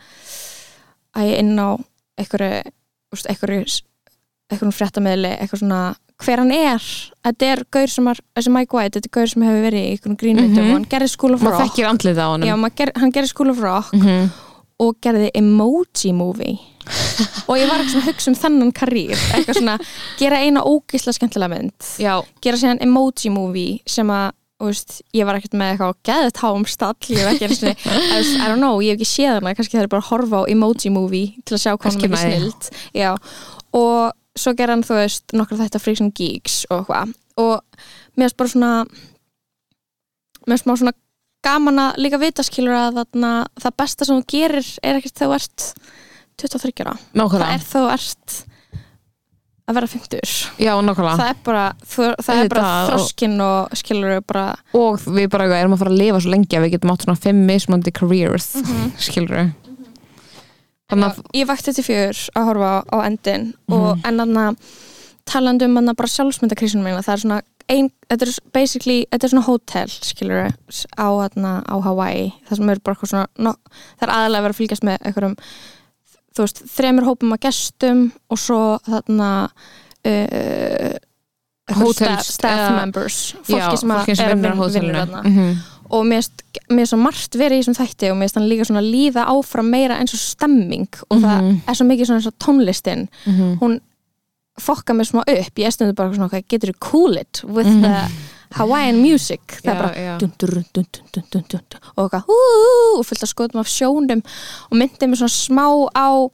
að 1.14 1.28
ég 1.30 1.38
inn 1.38 1.58
á 1.60 1.68
einhverju 2.18 2.62
einhverju 3.28 3.82
einhverjum 4.52 4.74
fréttameðli, 4.76 5.30
eitthvað 5.40 5.62
svona 5.64 5.82
hver 6.24 6.38
hann 6.44 6.52
er. 6.54 6.84
Þetta 7.26 7.46
er 7.52 7.62
gaur 7.74 7.90
sem 7.90 8.08
er, 8.12 8.20
þessi 8.36 8.52
Mike 8.54 8.76
White 8.76 8.98
þetta 9.00 9.08
er 9.10 9.14
gaur 9.18 9.30
sem 9.32 9.42
hefur 9.42 9.64
verið 9.64 9.80
í 9.84 9.90
einhvern 9.94 10.18
grínmyndum 10.20 10.62
Mhm. 10.62 10.68
og 10.70 10.76
hann 10.78 10.84
gerði 10.92 11.08
School 11.10 11.34
of 11.34 11.40
maður 11.42 11.64
þekkir 11.64 11.88
andlið 11.90 12.20
á 12.22 12.26
honum. 12.30 12.48
Já, 12.48 12.74
ger, 12.76 12.92
hann 12.96 13.12
gerði 13.12 13.28
School 13.28 13.50
of 13.50 13.58
Rock 13.64 13.92
Mhm. 13.92 14.30
og 14.80 14.94
gerði 15.00 15.30
emoji 15.34 16.12
movie. 16.14 16.58
Og 17.48 17.56
ég 17.56 17.66
var 17.68 17.80
ekki 17.80 17.94
svona 17.94 18.06
hugsa 18.12 18.28
um 18.28 18.34
þennan 18.36 18.72
karýr 18.76 19.16
eitthvað 19.16 19.56
svona, 19.56 19.78
gera 20.18 20.36
eina 20.36 20.60
ógisla 20.62 21.14
skemmtilega 21.16 21.48
mynd. 21.48 21.72
Já, 21.98 22.22
gera 22.42 22.56
síðan 22.60 22.82
emoji 22.84 23.30
movie 23.32 23.80
sem 23.86 24.06
að 24.12 24.32
veist, 24.60 25.00
ég 25.12 25.24
var 25.26 25.34
ekkert 25.36 25.56
með 25.56 25.72
eitthvað 25.78 25.94
geðið 26.04 26.32
táum 26.38 26.66
stall, 26.68 26.94
ég 27.08 27.18
hef 27.18 27.40
ekki 27.40 27.56
sinni 27.56 27.76
I, 28.12 28.16
was- 28.16 28.36
I 28.36 28.48
don't 28.48 28.60
know, 28.60 28.78
ég 28.80 28.92
hef 28.92 29.00
ekki 29.00 29.08
séð 29.08 29.34
hana 29.40 29.54
kannski 29.54 29.76
það 29.78 29.82
er 29.82 29.88
bara 29.88 30.02
að 30.02 30.10
horfa 30.12 30.36
á 30.40 30.42
emoji 30.52 30.92
movie 30.92 31.34
til 31.44 31.56
að 31.56 31.62
sjá 31.64 31.72
hvað 31.76 31.98
hann 31.98 32.12
er 32.12 32.20
snild. 32.20 32.70
Og 33.74 34.12
svo 34.38 34.54
gera 34.58 34.74
hann 34.74 34.84
þú 34.86 34.96
veist 34.98 35.34
nokkra 35.36 35.60
þetta 35.62 35.80
Freaks 35.82 36.02
and 36.04 36.14
Geeks 36.18 36.60
og 36.74 36.86
hvað 36.88 37.12
og 37.40 37.60
mér 38.16 38.28
finnst 38.28 38.38
bara 38.40 38.52
svona 38.54 38.72
mér 40.44 40.54
finnst 40.56 40.68
maður 40.68 40.82
svona 40.84 40.96
gaman 41.44 41.80
að 41.82 42.00
líka 42.00 42.18
vita 42.22 42.44
skilur 42.46 42.72
að 42.78 42.98
þarna, 43.02 43.30
það 43.60 43.76
besta 43.82 44.06
sem 44.08 44.16
þú 44.20 44.26
gerir 44.32 44.68
er 44.82 44.98
ekkert 45.00 45.18
þegar 45.20 45.30
þú 45.30 45.38
ert 45.38 45.68
23 46.40 46.82
ára. 46.82 46.94
Það 46.98 47.20
nákvæmlega 47.20 47.54
er 47.54 47.64
þegar 47.68 47.74
þú 47.74 47.94
ert 47.94 48.36
að 49.64 49.76
vera 49.78 49.88
50 49.88 50.32
já, 50.60 50.72
nákvæmlega. 50.84 51.16
Það 51.20 51.28
er 51.30 51.36
bara, 51.46 51.64
þú, 51.88 52.06
það 52.20 52.40
er 52.40 52.48
bara 52.52 52.64
Auðvitað, 52.64 52.80
og- 52.80 52.88
þroskinn 52.90 53.36
og 53.44 53.76
skilur 53.80 54.24
bara 54.28 54.46
og 54.80 55.04
við 55.18 55.28
bara 55.32 55.46
erum 55.60 55.76
að 55.76 55.84
fara 55.84 55.92
að 55.94 56.00
lifa 56.02 56.20
svo 56.24 56.32
lengi 56.34 56.58
að 56.58 56.64
við 56.66 56.74
getum 56.74 56.92
átt 56.94 57.06
svona 57.06 57.22
fimm 57.24 57.44
mismöndi 57.48 57.92
careers 57.96 58.50
mm 58.60 58.90
skilur 59.04 59.36
við 59.38 59.52
þannig 60.90 61.06
að 61.10 61.22
ég 61.40 61.48
vakti 61.48 61.72
til 61.76 61.84
fjör 61.86 62.18
að 62.36 62.48
horfa 62.50 62.70
á, 62.74 62.76
á 62.92 62.96
endin 63.08 63.46
og 63.72 64.04
en 64.04 64.20
þannig 64.20 64.46
talandi 65.24 65.64
um 65.64 65.76
þarna 65.78 65.94
bara 65.96 66.12
sjálfsmyndakrísunum 66.12 66.84
mína 66.84 67.02
það 67.04 67.14
er 67.14 67.22
svona 67.24 67.38
ein, 67.72 67.86
þetta 68.10 68.26
er 68.26 68.32
basically 68.52 68.98
þetta 69.08 69.24
er 69.24 69.32
svona 69.32 69.46
hótel 69.46 69.88
skilur 70.04 70.42
á, 71.00 71.08
þarna, 71.24 71.52
á 71.64 71.74
Hawaii 71.86 72.26
það 72.48 72.56
sem 72.60 72.68
er 72.74 72.82
bara 72.84 72.94
eitthvað 72.98 73.12
svona 73.14 73.26
no, 73.46 73.54
það 73.96 74.04
er 74.08 74.14
aðalega 74.18 74.38
að 74.42 74.44
vera 74.44 74.54
að 74.56 74.60
fylgjast 74.60 74.84
með 74.84 74.98
einhverjum 75.08 75.36
þú 76.34 76.44
veist, 76.44 76.60
þremur 76.74 77.08
hópum 77.08 77.32
af 77.32 77.40
gestum 77.46 78.04
og 78.28 78.38
svo 78.42 78.60
þarna 78.84 79.30
uh, 80.04 80.94
Hótels- 81.74 81.96
staff, 81.96 82.28
staff 82.28 82.74
members 82.76 83.18
fólki 83.40 83.56
já, 83.56 83.76
sem, 83.80 83.92
að 83.94 84.10
er 84.20 84.34
að 84.34 84.42
vinnur 84.42 84.52
á 84.52 84.60
hótelinu 84.60 85.44
og 85.90 86.06
mér 86.06 86.24
er 86.24 86.88
svo 86.88 86.98
margt 87.00 87.36
verið 87.38 87.58
í 87.58 87.62
þessum 87.62 87.78
þætti 87.78 88.10
og 88.12 88.18
mér 88.20 88.36
er 88.38 88.46
líka 88.48 88.66
svona 88.68 88.84
líða 88.84 89.26
áfram 89.32 89.70
meira 89.72 89.98
eins 90.00 90.14
og 90.16 90.20
stemming. 90.20 90.88
Og 91.10 91.16
mm 91.16 91.22
-hmm. 91.22 91.26
það 91.26 91.42
mhm. 91.42 91.60
er 91.68 91.74
svo 91.74 91.86
mikið 91.86 92.06
svona 92.06 92.20
eins 92.20 92.26
og 92.26 92.38
tónlistin. 92.44 93.08
Mm 93.26 93.32
-hmm. 93.32 93.58
hún 93.60 93.80
fokka 94.60 94.92
mér 94.92 95.04
smá 95.04 95.20
upp. 95.20 95.58
Ég 95.58 95.70
stundur 95.70 95.94
bara 95.94 96.14
svona 96.14 96.28
hvað 96.28 96.48
getur 96.48 96.70
þú 96.70 96.78
cool 96.90 97.16
it 97.16 97.42
with 97.44 97.68
mm 97.68 97.82
-hmm. 97.82 97.82
the 97.82 98.10
Hawaiian 98.50 99.02
music? 99.02 99.40
Það 99.46 99.64
já, 99.64 99.70
er 99.70 99.82
bara 99.82 100.18
dun, 100.18 100.32
dun, 101.32 101.44
dun, 101.50 101.60
og 101.96 102.10
það 102.10 102.22
og 102.98 103.06
fylgta 103.06 103.26
skotum 103.26 103.60
af 103.60 103.66
sjónum. 103.66 104.22
Og 104.70 104.78
myndið 104.78 105.08
mér 105.08 105.16
svona 105.16 105.28
smá 105.28 105.88
á 105.94 106.30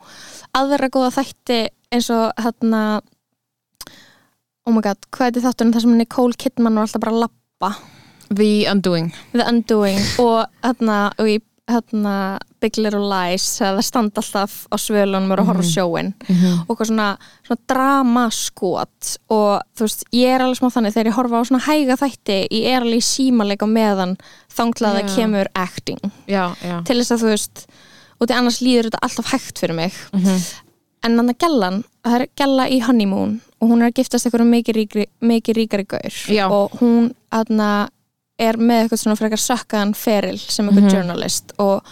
aðra 0.54 0.88
góða 0.88 1.10
þætti 1.10 1.68
eins 1.92 2.10
og 2.10 2.32
hérna 2.38 3.00
oh 4.66 4.74
my 4.74 4.82
god, 4.84 5.00
hvað 5.10 5.26
er 5.26 5.34
þetta 5.34 5.48
þáttunum 5.48 5.72
þar 5.74 5.84
sem 5.84 5.96
Nicole 5.98 6.38
Kidman 6.38 6.78
var 6.78 6.86
alltaf 6.86 7.02
bara 7.02 7.14
að 7.14 7.22
lappa 7.24 7.70
The 8.34 8.66
Undoing. 8.70 9.12
The 9.32 9.44
Undoing. 9.48 9.98
Og 10.18 10.46
hérna 10.62 11.10
og 11.18 11.26
hérna 11.70 12.38
Big 12.60 12.76
Little 12.78 13.06
Lies 13.06 13.44
það 13.60 13.78
standa 13.86 14.18
alltaf 14.20 14.66
á 14.70 14.76
svölunum 14.76 15.28
og 15.30 15.36
eru 15.36 15.42
að 15.44 15.50
horfa 15.52 15.62
á 15.62 15.70
sjóin 15.70 16.08
Mhm. 16.28 16.64
og 16.66 16.68
eitthvað 16.76 16.88
svona, 16.90 17.08
svona 17.46 17.60
dramaskot. 17.70 19.18
Og 19.30 19.60
þú 19.76 19.86
veist, 19.86 20.04
ég 20.12 20.26
er 20.34 20.40
alveg 20.40 20.58
smá 20.58 20.70
þannig 20.74 20.92
þegar 20.94 21.06
ég 21.10 21.14
horfa 21.18 21.40
á 21.40 21.44
svona 21.46 21.62
hæga 21.62 21.96
þætti 21.96 22.38
ég 22.50 22.66
er 22.66 22.80
alveg 22.82 22.98
í 22.98 23.06
símaleg 23.06 23.62
á 23.62 23.68
meðan 23.70 24.16
þangla 24.50 24.94
það 24.94 25.02
Já. 25.08 25.16
kemur 25.16 25.46
acting. 25.54 26.00
Já, 26.28 26.54
já. 26.62 26.82
Til 26.84 26.96
þess 26.98 27.12
að 27.12 27.22
þú 27.22 27.28
veist 27.30 27.66
og 28.20 28.26
því 28.28 28.34
annars 28.36 28.60
líður 28.60 28.90
þetta 28.90 28.98
alltaf 29.02 29.26
hægt 29.32 29.58
fyrir 29.58 29.74
mig. 29.74 29.92
Mhm. 30.12 30.42
en 31.02 31.16
hann 31.16 31.30
að 31.30 31.38
gellan, 31.38 31.84
það 32.04 32.20
er 32.20 32.26
gella 32.36 32.68
í 32.68 32.80
honeymoon 32.82 33.40
og 33.62 33.68
hún 33.70 33.80
er 33.82 33.88
að 33.90 33.94
giftast 33.94 34.26
eitthvað 34.26 34.50
mikið, 34.50 35.06
mikið 35.22 35.54
ríkari 35.56 35.86
gaur. 35.88 36.52
Og 36.52 36.70
hún 36.72 37.14
aðna, 37.32 37.88
er 38.40 38.56
með 38.60 38.84
eitthvað 38.86 39.02
svona 39.04 39.18
frekar 39.20 39.42
sökkaðan 39.42 39.94
feril 39.98 40.38
sem 40.40 40.68
eitthvað 40.68 40.86
Mhm. 40.86 40.94
journalist 40.94 41.52
og 41.58 41.82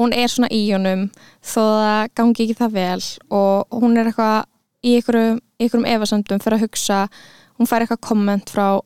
hún 0.00 0.14
er 0.16 0.28
svona 0.32 0.48
í 0.50 0.62
honum 0.72 1.10
þó 1.44 1.60
það 1.62 2.08
gangi 2.16 2.46
ekki 2.46 2.56
það 2.58 2.72
vel 2.78 3.02
og 3.30 3.68
hún 3.82 3.98
er 4.00 4.08
eitthvað 4.10 4.44
í 4.82 4.96
einhverjum, 4.98 5.40
einhverjum 5.60 5.86
efasöndum 5.94 6.40
fyrir 6.42 6.58
að 6.58 6.64
hugsa 6.66 7.00
hún 7.58 7.68
fær 7.70 7.84
eitthvað 7.84 8.00
komment 8.08 8.50
frá 8.50 8.80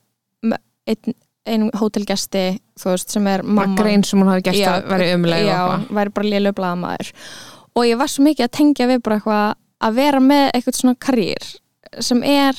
einn, 0.87 1.14
einum 1.47 1.71
hótelgesti 1.79 2.59
þú 2.79 2.90
veist, 2.92 3.11
sem 3.14 3.27
er 3.31 3.42
mamma 3.42 3.77
grein 3.79 4.03
sem 4.05 4.21
hún 4.21 4.29
hafi 4.29 4.42
Já, 4.59 4.81
að 4.83 4.88
vera 4.90 5.14
umlega 5.16 5.47
já, 5.47 5.61
væri 5.95 6.12
bara 6.12 6.29
lélu 6.29 6.53
blaðamaður 6.53 7.12
og 7.77 7.85
ég 7.87 7.97
var 7.99 8.09
svo 8.11 8.25
mikið 8.27 8.45
að 8.49 8.57
tengja 8.59 8.87
við 8.90 9.03
bara 9.03 9.16
eitthvað 9.21 9.55
að 9.87 9.95
vera 9.95 10.21
með 10.21 10.51
eitthvað 10.55 10.77
svona 10.81 10.99
karýr 11.07 11.49
sem 12.03 12.23
er 12.25 12.57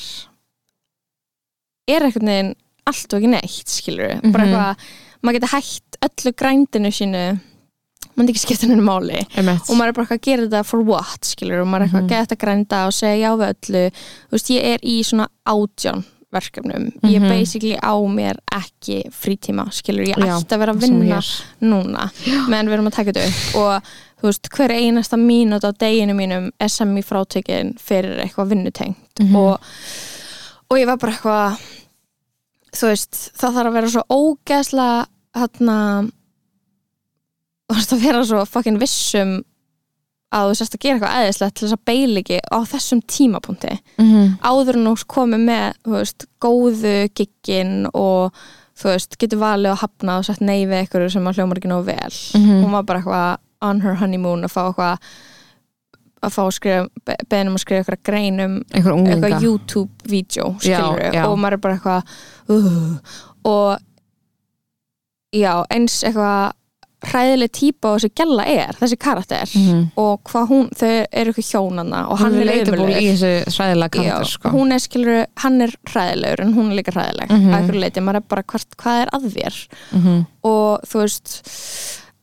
er 1.87 2.03
eitthvað 2.07 2.25
neginn 2.27 2.55
allt 2.87 3.13
og 3.13 3.19
ekki 3.21 3.29
neitt 3.35 3.67
skilur 3.67 4.15
bara 4.31 4.45
Mhm. 4.45 4.53
eitthvað, 4.53 4.87
maður 5.23 5.37
getur 5.39 5.53
hætt 5.55 5.99
öllu 6.07 6.33
grændinu 6.41 6.91
sínu 6.93 7.39
maður 8.17 8.29
ekki 8.33 8.41
skipta 8.45 8.65
henni 8.67 8.81
máli. 8.81 9.19
Og 9.69 9.75
maður 9.77 9.87
er 9.87 9.93
bara 9.93 10.05
eitthvað 10.05 10.19
að 10.19 10.27
gera 10.27 10.43
þetta 10.47 10.65
for 10.65 10.81
what 10.81 11.21
skilur 11.21 11.61
og 11.61 11.67
maður 11.67 11.81
er 11.81 11.87
eitthvað 11.87 12.03
Mhm. 12.03 12.09
að 12.09 12.13
geta 12.15 12.35
grænda 12.35 12.85
og 12.87 12.93
segja 12.93 13.17
já 13.27 13.31
við 13.37 13.53
öllu. 13.53 13.91
Þú 14.29 14.31
veist 14.31 14.49
ég 14.49 14.63
er 14.73 14.79
í 14.83 14.99
svona 15.05 15.27
átján 15.47 16.03
verkefnum, 16.33 16.91
ég 17.03 17.21
Mhm. 17.21 17.29
basically 17.29 17.77
á 17.77 17.93
mér 18.09 18.35
ekki 18.51 19.03
frítíma 19.11 19.71
skilur, 19.71 20.03
ég 20.05 20.15
Já, 20.17 20.37
ætti 20.41 20.53
að 20.55 20.59
vera 20.59 20.73
að 20.73 20.81
vinna 20.81 21.21
núna 21.61 22.11
meðan 22.49 22.67
við 22.67 22.73
erum 22.73 22.87
að 22.87 22.93
taka 22.93 23.11
þetta 23.11 23.27
upp. 23.27 23.55
Og 23.55 23.81
þú 24.21 24.23
veist, 24.27 24.49
hver 24.49 24.69
einasta 24.71 25.15
mínút 25.17 25.63
á 25.63 25.71
deginu 25.77 26.13
mínum 26.15 26.51
er 26.59 26.67
sem 26.69 26.95
í 26.97 27.01
frátökin 27.03 27.77
fyrir 27.79 28.19
eitthvað 28.19 28.49
vinnutengt. 28.49 28.95
Mhm. 29.21 29.35
og, 29.35 29.59
og 30.69 30.77
ég 30.77 30.85
var 30.85 30.97
bara 30.97 31.13
eitthvað 31.13 31.59
þú 32.77 32.91
veist, 32.91 33.19
það 33.37 33.55
þarf 33.57 33.69
að 33.71 33.77
vera 33.77 33.91
svo 33.93 34.03
ógeðslega 34.13 35.05
hérna 35.37 35.77
þú 37.67 37.75
veist 37.77 37.93
að 37.95 38.03
vera 38.07 38.23
svo 38.27 38.43
fucking 38.47 38.79
vissum 38.81 39.31
að 40.35 40.49
þú 40.51 40.55
sérst 40.59 40.75
að 40.75 40.81
gera 40.83 40.95
eitthvað 40.97 41.17
eðislegt 41.23 41.55
til 41.55 41.65
þess 41.67 41.75
að 41.77 41.85
beila 41.87 42.21
ekki 42.23 42.37
á 42.51 42.57
þessum 42.67 43.01
tímapunkti 43.15 43.73
Mhm. 43.97 44.39
áður 44.43 44.75
en 44.75 44.87
þú 44.89 45.05
komið 45.07 45.43
með 45.47 45.67
þú 45.87 45.91
veist, 45.97 46.25
góðu 46.43 46.95
giggin 47.15 47.87
og 47.93 48.33
þú 48.77 48.89
veist, 48.91 49.17
getur 49.17 49.39
valið 49.39 49.71
og 49.71 49.79
hafnað 49.83 50.19
og 50.19 50.25
sett 50.27 50.41
nei 50.41 50.65
við 50.65 50.83
eitthvað 50.83 51.11
sem 51.11 51.23
að 51.27 51.35
hljómar 51.39 51.57
ekki 51.61 51.71
nógu 51.71 51.85
vel 51.85 52.15
Mhm. 52.41 52.63
hún 52.63 52.71
var 52.71 52.83
bara 52.83 52.99
eitthvað 53.01 53.37
on 53.61 53.81
her 53.81 53.95
honeymoon 53.95 54.43
að 54.43 54.51
fá 54.53 54.61
eitthvað 54.67 54.97
að 56.27 56.35
fá 56.37 56.43
að 56.45 56.53
skrifa, 56.57 57.15
beðnum 57.31 57.57
að 57.57 57.63
skrifa 57.65 57.81
eitthvað 57.83 58.03
grein 58.11 58.39
um 58.45 58.55
eitthvað 58.73 59.41
YouTube-vídeó 59.47 60.47
og 61.27 61.37
maður 61.41 61.57
er 61.57 61.63
bara 61.65 61.77
eitthvað 61.79 62.01
uh, 62.49 63.17
og 63.47 63.79
já, 65.35 65.51
eins 65.73 66.01
eitthvað 66.07 66.53
hræðileg 67.07 67.51
típa 67.53 67.91
og 67.93 67.99
þessi 68.01 68.09
gælla 68.17 68.43
er, 68.49 68.71
þessi 68.79 68.95
karakter 68.97 69.51
Mhm. 69.53 69.81
og 70.01 70.23
hvað 70.25 70.47
hún, 70.49 70.63
þau 70.73 70.87
eru 71.11 71.29
eitthvað 71.31 71.49
hjónana 71.51 71.99
og 72.09 72.17
hann 72.17 72.33
hann 72.33 72.41
er 72.41 73.45
sræðilega 73.53 74.05
Já, 74.07 74.15
sko. 74.25 74.49
hún 74.49 74.73
er 74.73 74.79
skilur, 74.81 75.19
hann 75.43 75.61
er 75.61 75.75
hræðilegur 75.91 76.41
en 76.41 76.53
hún 76.57 76.71
er 76.71 76.79
líka 76.79 76.95
hræðileg. 76.95 77.29
Að 77.29 77.53
einhverju 77.59 77.83
leiti, 77.83 78.01
maður 78.01 78.15
er 78.23 78.25
bara 78.33 78.43
hvert, 78.49 78.77
hvað 78.81 79.01
er 79.03 79.13
að 79.13 79.27
þér? 79.37 79.59
Mhm. 79.93 80.25
og 80.43 80.81
þú 80.89 81.03
veist 81.03 81.37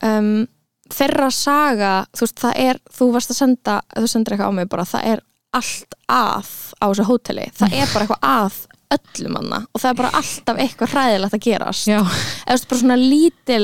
um, 0.03 0.47
þeirra 0.93 1.31
saga 1.33 1.93
þú 2.13 2.25
veist, 2.27 2.39
það 2.43 2.59
er, 2.65 2.79
þú 2.97 3.07
varst 3.15 3.33
að 3.33 3.39
senda 3.39 3.79
þú 3.95 4.07
sendir 4.11 4.35
eitthvað 4.35 4.53
á 4.53 4.57
mig 4.59 4.69
bara, 4.69 4.85
það 4.85 5.09
er 5.15 5.23
allt 5.55 5.97
að 6.11 6.49
á 6.83 6.85
þessu 6.91 7.07
hóteli, 7.09 7.49
það 7.55 7.73
er 7.79 7.91
bara 7.93 8.05
eitthvað 8.05 8.29
að 8.29 8.61
öllum 8.95 9.37
anna 9.39 9.59
og 9.73 9.81
það 9.81 9.89
er 9.89 9.97
bara 10.01 10.13
alltaf 10.19 10.59
eitthvað 10.61 10.91
hræðilegt 10.93 11.35
að 11.37 11.43
gerast. 11.47 11.87
Já, 11.89 11.99
eða 12.45 12.67
bara 12.69 12.79
svona 12.81 12.97
lítil 13.01 13.63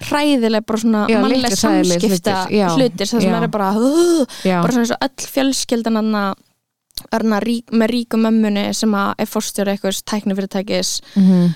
hræðileg, 0.00 0.64
bara 0.64 0.80
svona 0.80 1.02
Já, 1.10 1.18
mannleg 1.20 1.56
samskipta 1.60 2.36
hlutir, 2.46 2.76
hlutir, 2.78 3.10
það 3.10 3.24
sem 3.26 3.34
er 3.36 3.50
bara 3.52 3.72
uh, 3.76 4.38
bara 4.46 4.72
svona 4.72 4.86
eins 4.86 4.94
og 4.96 5.04
öll 5.04 5.26
fjölskyldan 5.34 6.00
anna 6.00 6.22
hana 7.10 7.40
rík, 7.42 7.68
með 7.72 7.92
ríku 7.94 8.20
mömmunni 8.20 8.70
sem 8.76 8.92
að 8.96 9.12
er 9.24 9.28
fórstjóri 9.28 9.74
eitthvað 9.74 10.00
tæknifyrirtækis. 10.12 10.94
Mhm. 11.16 11.50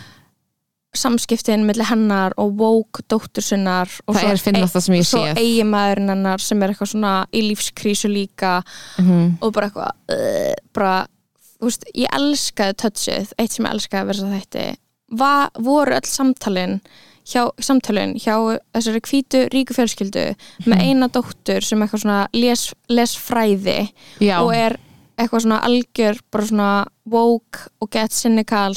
Samskiptin 0.94 1.64
millir 1.66 1.86
hennar 1.88 2.32
og 2.40 2.54
woke 2.58 3.02
dóttur 3.10 3.42
sinnar 3.44 3.90
og 4.06 4.16
það 4.16 4.36
sem 4.80 4.94
ég 4.98 5.06
svo 5.08 5.22
eiginmaðurinn 5.34 6.08
hennar 6.14 6.38
sem 6.40 6.62
er 6.62 6.72
eitthvað 6.74 6.92
svona 6.94 7.14
í 7.32 7.42
lífskrísu 7.50 8.08
líka 8.12 8.62
Mhm. 8.98 9.38
og 9.42 9.52
bara 9.52 9.68
eitthvað 9.68 9.90
uh, 10.10 10.54
bara, 10.74 11.06
þú 11.60 11.70
veist, 11.70 11.84
ég 11.94 12.06
elskaði 12.12 12.74
touchið, 12.82 13.32
eitt 13.38 13.52
sem 13.52 13.64
ég 13.66 13.72
elskaði 13.74 14.02
að 14.02 14.06
vera 14.06 14.18
svo 14.22 14.32
þætti 14.38 14.76
Va, 15.14 15.48
voru 15.60 15.92
öll 15.94 16.08
samtalin 16.08 16.80
hjá, 17.28 17.50
samtalin 17.60 18.14
hjá 18.18 18.34
þessari 18.74 19.00
hvítu 19.04 19.44
ríku 19.52 19.74
fjölskyldu 19.76 20.34
með 20.66 20.78
Mhm. 20.78 20.80
eina 20.80 21.08
dóttur 21.08 21.62
sem 21.62 21.80
eitthvað 21.80 22.02
svona 22.02 22.28
les, 22.32 22.74
les 22.88 23.14
fræði 23.16 23.90
já, 24.20 24.40
og 24.42 24.52
er 24.54 24.78
eitthvað 25.18 25.44
svona 25.44 25.60
algjör 25.62 26.18
bara 26.32 26.44
svona 26.44 26.86
woke 27.06 27.68
og 27.80 27.90
get 27.90 28.10
cynical 28.10 28.74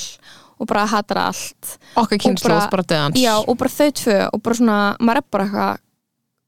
og 0.60 0.68
bara 0.68 0.86
hatar 0.88 1.18
allt. 1.28 1.78
Okkar 1.96 2.18
kynslu 2.18 2.50
bara- 2.50 2.70
bara 2.72 2.84
döðans 2.84 3.16
já 3.22 3.36
og 3.48 3.58
bara 3.58 3.70
þau 3.70 3.92
tvö 3.92 4.30
og 4.34 4.42
bara 4.44 4.56
svona 4.56 4.98
maður 5.00 5.18
er 5.18 5.28
bara 5.32 5.46
eitthvað 5.46 5.78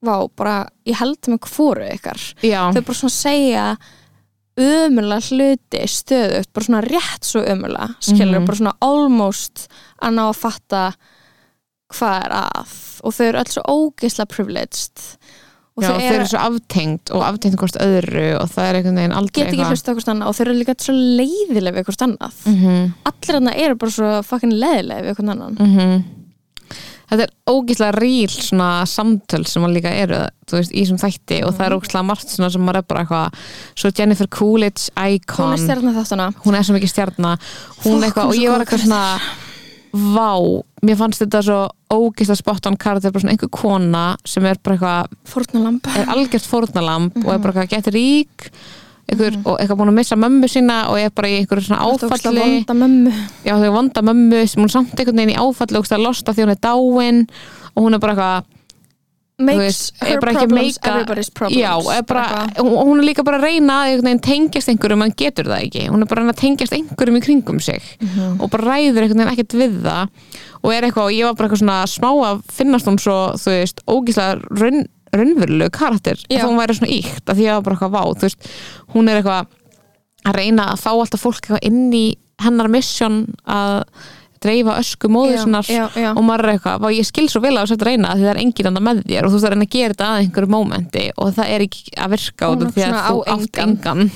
vá, 0.01 0.29
bara 0.35 0.69
ég 0.87 0.95
held 0.95 1.21
með 1.27 1.39
hvoru 1.39 1.87
ykkar. 1.93 2.19
Já, 2.41 2.71
þau 2.73 2.81
bara 2.85 2.97
svona 3.01 3.11
segja 3.11 3.77
ömulega 4.59 5.21
hluti 5.29 5.81
stöðugt, 5.87 6.49
bara 6.53 6.65
svona 6.65 6.81
rétt 6.83 7.23
svo 7.23 7.41
ömulega, 7.47 7.95
skilur, 8.03 8.39
Mhm. 8.39 8.45
bara 8.45 8.57
svona 8.57 8.73
almost 8.81 9.67
að 10.01 10.13
ná 10.13 10.29
að 10.29 10.35
fatta 10.35 10.93
hvað 11.93 12.25
er 12.25 12.31
að. 12.31 13.01
Og 13.03 13.13
þau 13.13 13.25
eru 13.29 13.39
öll 13.39 13.51
svo 13.53 13.63
ógeisla 13.67 14.25
privileged 14.27 15.17
og 15.79 15.87
já 15.87 15.93
þeir 16.03 16.19
eru, 16.19 16.27
svo 16.31 16.43
aftengt 16.43 17.11
og 17.15 17.25
aftengt 17.25 17.59
hvort 17.59 17.79
öðru 17.83 18.27
og 18.39 18.51
það 18.53 18.69
er 18.69 18.79
einhvern 18.79 19.01
veginn 19.01 19.17
aldrei 19.19 19.39
get 19.39 19.53
ekki 19.53 19.71
hlusta 19.71 19.93
okkur 19.95 20.11
annað 20.13 20.31
og 20.31 20.37
þau 20.37 20.43
eru 20.45 20.55
líka 20.59 20.75
svo 20.79 20.95
leiðileg 20.95 21.79
við 21.79 21.89
hvort 21.89 22.05
annað. 22.07 22.39
Mm 22.45 22.93
allir 23.09 23.37
hann 23.37 23.51
eru 23.53 23.75
bara 23.79 23.91
svo 23.93 24.13
fucking 24.25 24.55
leiðileg 24.55 25.03
við 25.05 25.17
hvort 25.17 25.33
annan. 25.33 25.57
-hmm. 25.59 26.03
þetta 27.09 27.23
er 27.23 27.31
ógislega 27.49 27.91
ríl 27.97 28.29
svona 28.29 28.85
samtöl 28.85 29.45
sem 29.47 29.63
að 29.63 29.73
líka 29.73 29.89
eru 29.89 30.19
veist, 30.51 30.71
í 30.71 30.83
þessum 30.83 31.01
þætti 31.01 31.43
og 31.45 31.55
það 31.57 31.65
er 31.65 31.75
ógislega 31.77 32.05
margt 32.05 32.29
svona 32.29 32.49
sem 32.51 32.61
maður 32.61 32.77
er 32.77 32.87
bara 32.87 33.01
eitthvað 33.01 33.33
svo 33.75 33.91
Jennifer 33.97 34.27
Coolidge 34.27 34.91
hún 34.93 35.13
icon. 35.15 35.53
er 35.53 35.57
stjarnar 35.57 35.95
þáttuna 35.97 36.33
hún 36.45 36.55
er 36.55 36.63
svo 36.63 36.73
mikið 36.73 36.89
stjarnar 36.89 37.37
hún 37.83 38.03
hún 38.03 38.27
og 38.27 38.35
ég 38.35 38.51
var 38.51 38.61
eitthvað 38.61 38.85
svona 38.85 39.19
vá, 39.91 40.33
mér 40.85 40.99
fannst 40.99 41.23
þetta 41.23 41.41
svo 41.45 41.61
ógislega 41.89 42.37
spot 42.39 42.69
on 42.69 42.77
karakter, 42.79 43.13
bara 43.13 43.23
svona 43.23 43.33
einhver 43.35 43.49
kona 43.53 44.03
sem 44.27 44.45
er 44.45 44.59
bara 44.63 44.77
eitthvað 44.77 45.15
fórnalamb 45.31 45.89
er 45.97 46.11
algjört 46.13 46.49
fórnalamb 46.49 47.17
og 47.23 47.31
er 47.33 47.41
bara 47.41 47.55
eitthvað 47.63 47.73
gett 47.73 47.91
rík 47.95 48.49
einhver, 49.09 49.39
og 49.43 49.57
eitthvað 49.57 49.79
búin 49.79 49.91
að 49.91 49.97
missa 49.97 50.17
mömmu 50.19 50.49
sína 50.51 50.77
og 50.91 50.99
er 51.01 51.13
bara 51.15 51.31
í 51.31 51.39
einhverju 51.39 51.65
svona 51.65 51.87
áfalli. 51.87 52.43
vonda 52.43 52.75
mömmu. 52.77 53.13
Já 53.47 53.55
þau 53.57 53.71
vonda 53.73 54.03
mömmu 54.05 54.43
sem 54.45 54.63
hún 54.63 54.71
samt 54.73 54.93
einhvern 54.93 55.21
veginn 55.23 55.33
í 55.33 55.39
áfalli 55.41 55.79
og 55.79 55.91
losta 56.03 56.33
því 56.33 56.45
hún 56.45 56.53
er 56.53 56.61
dáin 56.61 57.21
og 57.73 57.83
hún 57.83 57.97
er 57.97 58.03
bara 58.03 58.13
eitthvað 58.13 58.58
makes 59.39 59.59
veist, 59.63 60.01
er 60.03 60.07
her 60.09 60.19
problems 60.19 60.77
meika- 60.79 60.91
everybody's 60.91 61.29
problems. 61.33 61.61
Já, 61.61 61.97
er 61.97 62.03
bara, 62.03 62.47
hún 62.57 62.99
er 62.99 63.05
líka 63.07 63.23
bara 63.23 63.39
að 63.39 63.43
reyna 63.47 63.77
að 63.87 64.21
tengjast 64.21 64.69
einhverjum 64.69 65.03
en 65.05 65.11
getur 65.15 65.45
það 65.49 65.63
ekki. 65.67 65.87
Hún 65.89 66.01
er 66.01 66.05
bara 66.11 66.23
að 66.29 66.39
tengjast 66.41 66.73
einhverjum 66.75 67.17
í 67.17 67.23
kringum 67.23 67.61
sig 67.61 67.81
Mhm. 68.01 68.41
og 68.41 68.49
bara 68.51 68.63
ræður 68.75 69.03
einhvern 69.03 69.23
veginn 69.23 69.33
ekkert 69.33 69.57
við 69.59 69.81
það 69.81 70.09
og 70.63 70.71
er 70.73 70.81
eitthvað, 70.83 71.05
og 71.07 71.11
ég 71.15 71.23
var 71.25 71.33
bara 71.35 71.47
eitthvað 71.49 71.63
svona 71.63 71.83
smá 71.87 72.09
að 72.29 72.43
finnast 72.51 72.85
hún 72.85 72.99
svo, 72.99 73.33
þú 73.39 73.49
veist, 73.55 73.79
ógíslega 73.87 74.41
raun, 74.59 74.85
raunverulegu 75.13 75.71
karakter. 75.71 76.15
Að 76.29 76.43
hún 76.43 76.59
væri 76.59 76.75
svona 76.77 76.91
íkt, 76.99 77.25
að 77.25 77.35
því 77.39 77.45
að 77.49 77.63
bara 77.63 77.75
eitthvað 77.75 77.95
vá, 77.95 78.03
þú 78.13 78.21
veist, 78.27 78.49
hún 78.93 79.09
er 79.09 79.21
eitthvað 79.23 79.47
að 80.25 80.35
reyna 80.35 80.65
að 80.73 80.79
fá 80.83 80.91
alltaf 80.91 81.21
fólk 81.21 81.63
inn 81.63 81.91
í 81.93 82.15
hennar 82.39 82.67
mission 82.69 83.33
að 83.47 83.83
dreifa 84.43 84.75
ösku 84.79 85.09
móður 85.11 85.41
sinnar 85.43 85.65
og 86.15 86.29
er 86.33 86.45
eitthvað, 86.53 86.79
"Vá, 86.79 86.87
ég 86.93 87.05
skil 87.05 87.27
svo 87.29 87.41
vel 87.41 87.55
að 87.57 87.67
þess 87.67 87.77
að 87.77 87.85
reyna 87.89 88.13
því 88.15 88.23
það 88.23 88.33
er 88.33 88.41
engin 88.43 88.67
annar 88.69 88.85
með 88.87 89.03
þér 89.05 89.23
og 89.25 89.29
þú 89.29 89.35
veist 89.39 89.45
að 89.45 89.53
reyna 89.53 89.65
að 89.65 89.75
gera 89.75 89.93
þetta 89.93 90.07
að 90.09 90.19
einhverju 90.23 90.49
mómenti 90.55 91.03
og 91.17 91.33
það 91.35 91.49
er 91.49 91.59
ekki 91.67 91.83
að 91.97 92.09
virka 92.15 92.49
út 92.49 92.63
af 92.63 92.73
því 92.73 92.83
að 92.87 92.99
þú 93.09 93.17
á 93.19 93.33
átt 93.35 93.57
engan. 93.63 94.11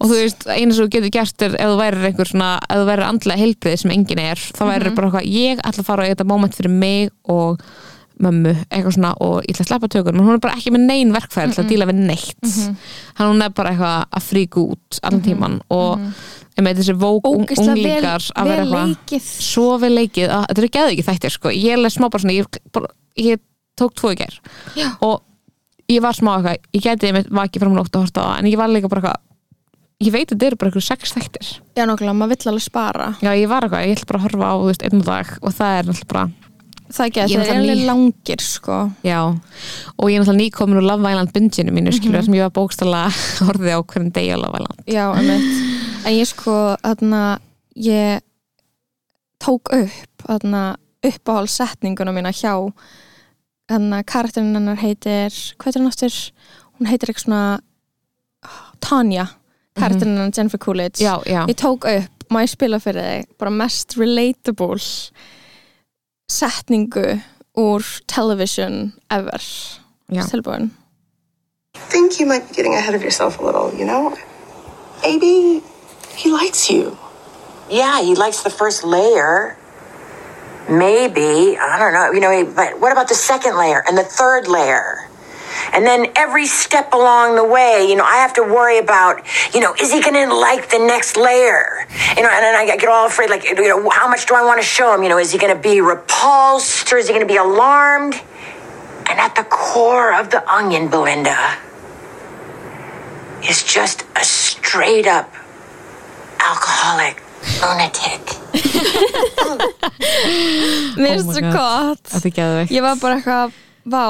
og 0.00 0.06
þú 0.08 0.16
veist, 0.20 0.46
einu 0.46 0.72
sem 0.72 0.84
þú 0.84 0.90
getur 0.90 1.10
gert 1.10 1.42
er 1.42 1.54
ef 1.54 1.68
þú 1.70 1.76
værir 1.80 2.04
einhver 2.10 2.26
svona, 2.28 2.58
ef 2.70 2.76
þú 2.76 2.86
værir 2.90 3.06
andlega 3.08 3.40
heilbrið 3.40 3.78
sem 3.78 3.90
engin 3.90 4.18
er, 4.18 4.36
þá 4.36 4.62
værir 4.66 4.86
Mhm. 4.90 4.94
bara 4.94 5.10
eitthvað 5.10 5.32
ég 5.32 5.56
ætla 5.60 5.80
að 5.80 5.84
fara 5.84 6.02
á 6.04 6.08
þetta 6.14 6.26
moment 6.26 6.54
fyrir 6.54 6.70
mig 6.70 7.10
og 7.28 7.60
mömmu, 8.24 8.52
eitthvað 8.68 8.96
svona 8.96 9.12
og 9.24 9.38
ég 9.44 9.54
ætla 9.54 9.64
að 9.64 9.70
sleppa 9.70 9.90
tökunum, 9.94 10.26
hún 10.26 10.36
er 10.36 10.42
bara 10.42 10.56
ekki 10.58 10.72
með 10.74 10.84
nein 10.88 11.14
verkfæri 11.14 11.54
til 11.54 11.64
að 11.64 11.70
díla 11.72 11.88
við 11.90 12.02
neitt. 12.10 12.42
Mhm. 12.44 12.76
hann 13.18 13.32
hún 13.32 13.44
er 13.44 13.54
bara 13.56 13.72
eitthvað 13.72 14.04
að 14.18 14.26
fríka 14.26 14.60
út 14.64 15.00
allan 15.02 15.22
tíman 15.24 15.60
og 15.70 16.04
ég 16.56 16.64
með 16.64 16.82
þessi 16.82 16.96
vók 17.00 17.30
unglingar 17.30 18.26
að 18.34 18.52
vera 18.52 18.66
eitthvað 18.66 19.24
svo 19.24 19.78
vel 19.78 19.94
leikið. 19.94 20.28
Að 20.28 20.46
þetta 20.50 20.62
er 20.62 20.74
geði 20.76 20.92
ekki 20.96 21.08
þættir 21.08 21.36
sko. 21.36 21.48
ég 21.54 21.72
er 21.78 21.90
smá 21.90 22.10
bara 22.10 22.22
svona 22.22 22.36
ég, 22.36 22.60
bara, 22.72 22.92
ég 23.16 23.40
tók 23.80 23.94
tvo 23.94 24.12
í 24.12 24.20
gær. 24.20 24.40
Já. 24.76 24.96
og 25.00 25.22
ég 25.88 26.00
var 26.04 26.14
smá 26.14 26.36
eitthvað 26.36 26.58
ég 26.76 26.82
geti 26.84 27.12
með 27.12 27.30
vakið 27.30 27.64
fram 27.64 27.74
nótt 27.74 27.94
að 27.94 28.06
horta 28.06 28.20
á 28.20 28.26
það 28.28 28.38
en 28.38 28.50
ég 28.52 28.60
var 28.60 28.68
líka 28.68 28.88
bara 28.88 29.00
eitthvað 29.00 29.26
ég 30.00 30.12
veit 30.14 30.30
að 30.30 30.36
þetta 30.36 30.46
eru 30.46 30.56
bara 30.60 30.70
eitthvað 30.70 30.86
sex 30.86 31.12
þættir. 31.16 31.48
Já 31.76 31.84
nokkulega, 31.84 32.16
maður 32.16 32.36
vill 32.36 32.52
alveg 32.52 32.64
spara. 32.64 33.08
Já 33.20 33.32
ég 33.36 33.48
var 33.50 33.66
eitthvað, 33.66 33.84
ég 33.84 33.98
ætla 33.98 34.08
bara 34.08 34.20
að 34.20 34.26
horfa 34.28 34.48
á 34.48 34.54
þú 34.56 34.68
veist, 34.70 34.86
einn 34.86 35.02
dag 35.04 35.32
og 35.40 35.56
það 35.58 35.74
er 35.76 35.90
náttúrulega 35.90 36.12
bara 36.14 36.39
það 36.94 37.06
er 37.06 37.22
er 37.22 37.32
það 37.32 37.50
er 37.50 37.60
alveg 37.60 37.82
langir 37.88 38.44
sko. 38.44 38.78
Já. 39.06 39.20
Og 39.96 40.10
ég 40.10 40.16
er 40.16 40.24
náttúrulega 40.24 40.40
nýkomin 40.40 40.80
úr 40.80 40.88
Love 40.88 41.12
Island 41.12 41.32
binginu 41.34 41.74
mínu 41.74 41.94
skilur 41.96 42.26
sem 42.26 42.36
ég 42.38 42.46
var 42.46 42.54
bókstala 42.56 43.04
horfið 43.46 43.76
á 43.76 43.80
hvernig 43.80 44.14
degi 44.16 44.34
á 44.34 44.38
Love 44.40 44.60
Island. 44.60 44.82
Já, 44.90 45.04
einmitt. 45.14 45.50
En 46.04 46.16
ég 46.16 46.30
sko, 46.30 46.56
þarna 46.82 47.24
ég 47.76 48.24
tók 49.40 49.72
upp 49.72 50.26
þarna 50.26 50.64
uppáhaldssetninguna 51.06 52.12
mína 52.12 52.32
hjá 52.36 52.54
þarna 53.70 54.02
karakterinn 54.04 54.56
hennar 54.56 54.80
heitir 54.80 55.32
hvað 55.56 55.70
heitir 55.70 55.80
hann 55.80 55.92
aftur? 55.92 56.16
hún 56.80 56.88
heitir 56.90 57.12
eitthvað 57.12 57.26
svona 57.26 57.42
Tanya 58.80 59.26
karakterinn 59.76 60.16
hennar 60.16 60.32
Jennifer 60.36 60.60
Coolidge. 60.60 61.04
Já, 61.04 61.20
já, 61.28 61.44
ég 61.48 61.56
tók 61.60 61.84
upp, 61.88 62.24
má 62.32 62.40
ég 62.44 62.52
spila 62.52 62.80
fyrir 62.80 63.04
þig 63.04 63.36
bara 63.40 63.52
mest 63.52 63.96
relatable 64.00 64.80
setningu 66.30 67.18
úr 67.58 67.82
television 68.06 68.94
ever 69.10 69.42
já. 70.06 70.22
tilbúin 70.30 70.70
think 71.90 72.20
you 72.20 72.26
might 72.26 72.48
be 72.48 72.54
getting 72.54 72.74
ahead 72.74 72.94
of 72.94 73.02
yourself 73.02 73.40
a 73.40 73.42
little, 73.42 73.74
you 73.74 73.84
know? 73.84 74.16
Maybe 75.02 75.60
he 76.14 76.30
likes 76.30 76.70
you. 76.70 76.96
Yeah, 77.68 78.00
he 78.00 78.14
likes 78.14 78.42
the 78.42 78.50
first 78.50 78.84
layer. 78.84 79.58
Maybe. 80.68 81.58
I 81.58 81.78
don't 81.78 81.92
know. 81.92 82.12
You 82.12 82.20
know, 82.20 82.52
but 82.54 82.80
what 82.80 82.92
about 82.92 83.08
the 83.08 83.14
second 83.14 83.56
layer 83.56 83.82
and 83.86 83.98
the 83.98 84.04
third 84.04 84.46
layer? 84.46 85.09
And 85.72 85.86
then 85.86 86.06
every 86.16 86.46
step 86.46 86.92
along 86.92 87.36
the 87.36 87.44
way, 87.44 87.86
you 87.88 87.96
know, 87.96 88.04
I 88.04 88.16
have 88.16 88.32
to 88.34 88.42
worry 88.42 88.78
about, 88.78 89.22
you 89.54 89.60
know, 89.60 89.74
is 89.80 89.92
he 89.92 90.00
going 90.00 90.14
to 90.14 90.34
like 90.34 90.70
the 90.70 90.78
next 90.78 91.16
layer? 91.16 91.86
You 92.16 92.22
know, 92.22 92.30
and 92.30 92.42
then 92.42 92.54
I 92.54 92.66
get 92.66 92.88
all 92.88 93.06
afraid, 93.06 93.30
like, 93.30 93.44
you 93.44 93.54
know, 93.54 93.88
how 93.90 94.08
much 94.08 94.26
do 94.26 94.34
I 94.34 94.42
want 94.42 94.60
to 94.60 94.66
show 94.66 94.94
him? 94.94 95.02
You 95.02 95.08
know, 95.08 95.18
is 95.18 95.32
he 95.32 95.38
going 95.38 95.54
to 95.54 95.60
be 95.60 95.80
repulsed 95.80 96.92
or 96.92 96.98
is 96.98 97.08
he 97.08 97.14
going 97.14 97.26
to 97.26 97.32
be 97.32 97.38
alarmed? 97.38 98.14
And 99.08 99.18
at 99.18 99.34
the 99.34 99.44
core 99.44 100.14
of 100.14 100.30
the 100.30 100.46
onion, 100.48 100.88
Belinda, 100.88 101.56
is 103.48 103.64
just 103.64 104.04
a 104.16 104.24
straight 104.24 105.06
up 105.06 105.32
alcoholic 106.38 107.22
lunatic. 107.60 108.36
mér 110.96 111.16
finnst 111.16 111.26
my 111.26 111.32
svo 111.32 111.40
God. 111.40 111.52
gott 111.54 112.08
þetta 112.12 112.28
er 112.28 112.34
geðveikt 112.38 112.72
ég 112.74 112.82
var 112.84 112.96
bara 113.00 113.14
eitthvað, 113.18 113.52
vá, 113.90 114.04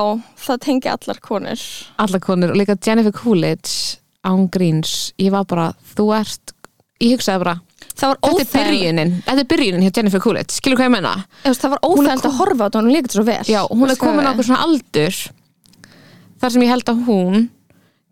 það 0.44 0.60
tengi 0.66 0.90
allar 0.92 1.20
konur. 1.24 1.64
Alla 2.04 2.20
konur 2.22 2.52
og 2.54 2.60
líka 2.60 2.76
Jennifer 2.86 3.12
Coolidge 3.16 3.98
án 4.26 4.46
gríns, 4.52 5.12
ég 5.18 5.32
var 5.32 5.46
bara 5.48 5.70
þú 5.96 6.08
ert, 6.18 6.52
ég 7.00 7.14
hugsaði 7.16 7.42
bara 7.44 7.56
þetta 8.00 8.30
er 8.44 8.48
byrjunin, 8.52 9.12
þetta 9.26 9.40
er 9.44 9.48
byrjunin 9.50 9.84
hjá 9.86 9.92
Jennifer 9.96 10.20
Coolidge, 10.24 10.56
skilur 10.56 10.76
hvað 10.80 10.88
ég 10.90 10.94
menna 10.96 11.14
það 11.44 11.70
var 11.74 11.78
er 11.80 11.88
óþægilegt 11.88 12.24
að 12.24 12.26
kom- 12.28 12.38
horfa 12.40 12.60
á 12.60 12.66
þetta 12.68 12.80
hún 12.82 12.92
líka 12.94 13.12
svo 13.14 13.24
vel. 13.28 13.44
Já, 13.48 13.60
hún 13.68 13.90
er 13.90 14.00
komin 14.00 14.28
á 14.28 14.30
okkur 14.32 14.48
svona 14.50 14.64
aldur 14.66 15.16
þar 16.40 16.52
sem 16.54 16.62
ég 16.64 16.72
held 16.72 16.92
að 16.92 17.02
hún 17.08 17.48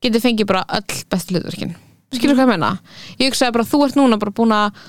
getur 0.05 0.21
fengið 0.25 0.47
bara 0.51 0.65
öll 0.79 1.05
bestu 1.11 1.35
hlutverkin. 1.37 1.75
Skilur 2.13 2.37
hvað 2.39 2.47
ég 2.47 2.53
menna, 2.55 2.73
ég 3.21 3.29
hugsaði 3.33 3.53
bara 3.59 3.69
þú 3.69 3.81
ert 3.87 3.97
núna 4.01 4.19
bara 4.21 4.33
búin 4.33 4.53
að 4.57 4.83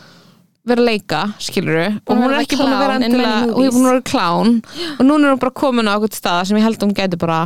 vera 0.72 0.82
að 0.84 0.90
leika 0.90 1.22
skilur 1.40 1.80
og 2.08 2.14
hún 2.18 2.26
er 2.34 2.40
ekki 2.44 2.58
búin 2.60 2.74
að 2.76 2.84
vera 2.84 2.98
endilega 3.00 3.38
og 3.54 3.60
ég 3.64 3.70
er 3.70 3.76
búin 3.76 3.88
að 3.88 3.94
vera 3.94 4.06
klán 4.12 4.54
og 5.00 5.04
núna 5.06 5.28
er 5.28 5.34
hún 5.36 5.42
bara 5.44 5.58
komin 5.62 5.90
á 5.90 5.94
okkur 5.98 6.14
staða 6.18 6.46
sem 6.50 6.58
ég 6.60 6.66
held 6.68 6.80
að 6.80 6.88
hún 6.88 6.96
getur 7.00 7.22
bara 7.26 7.40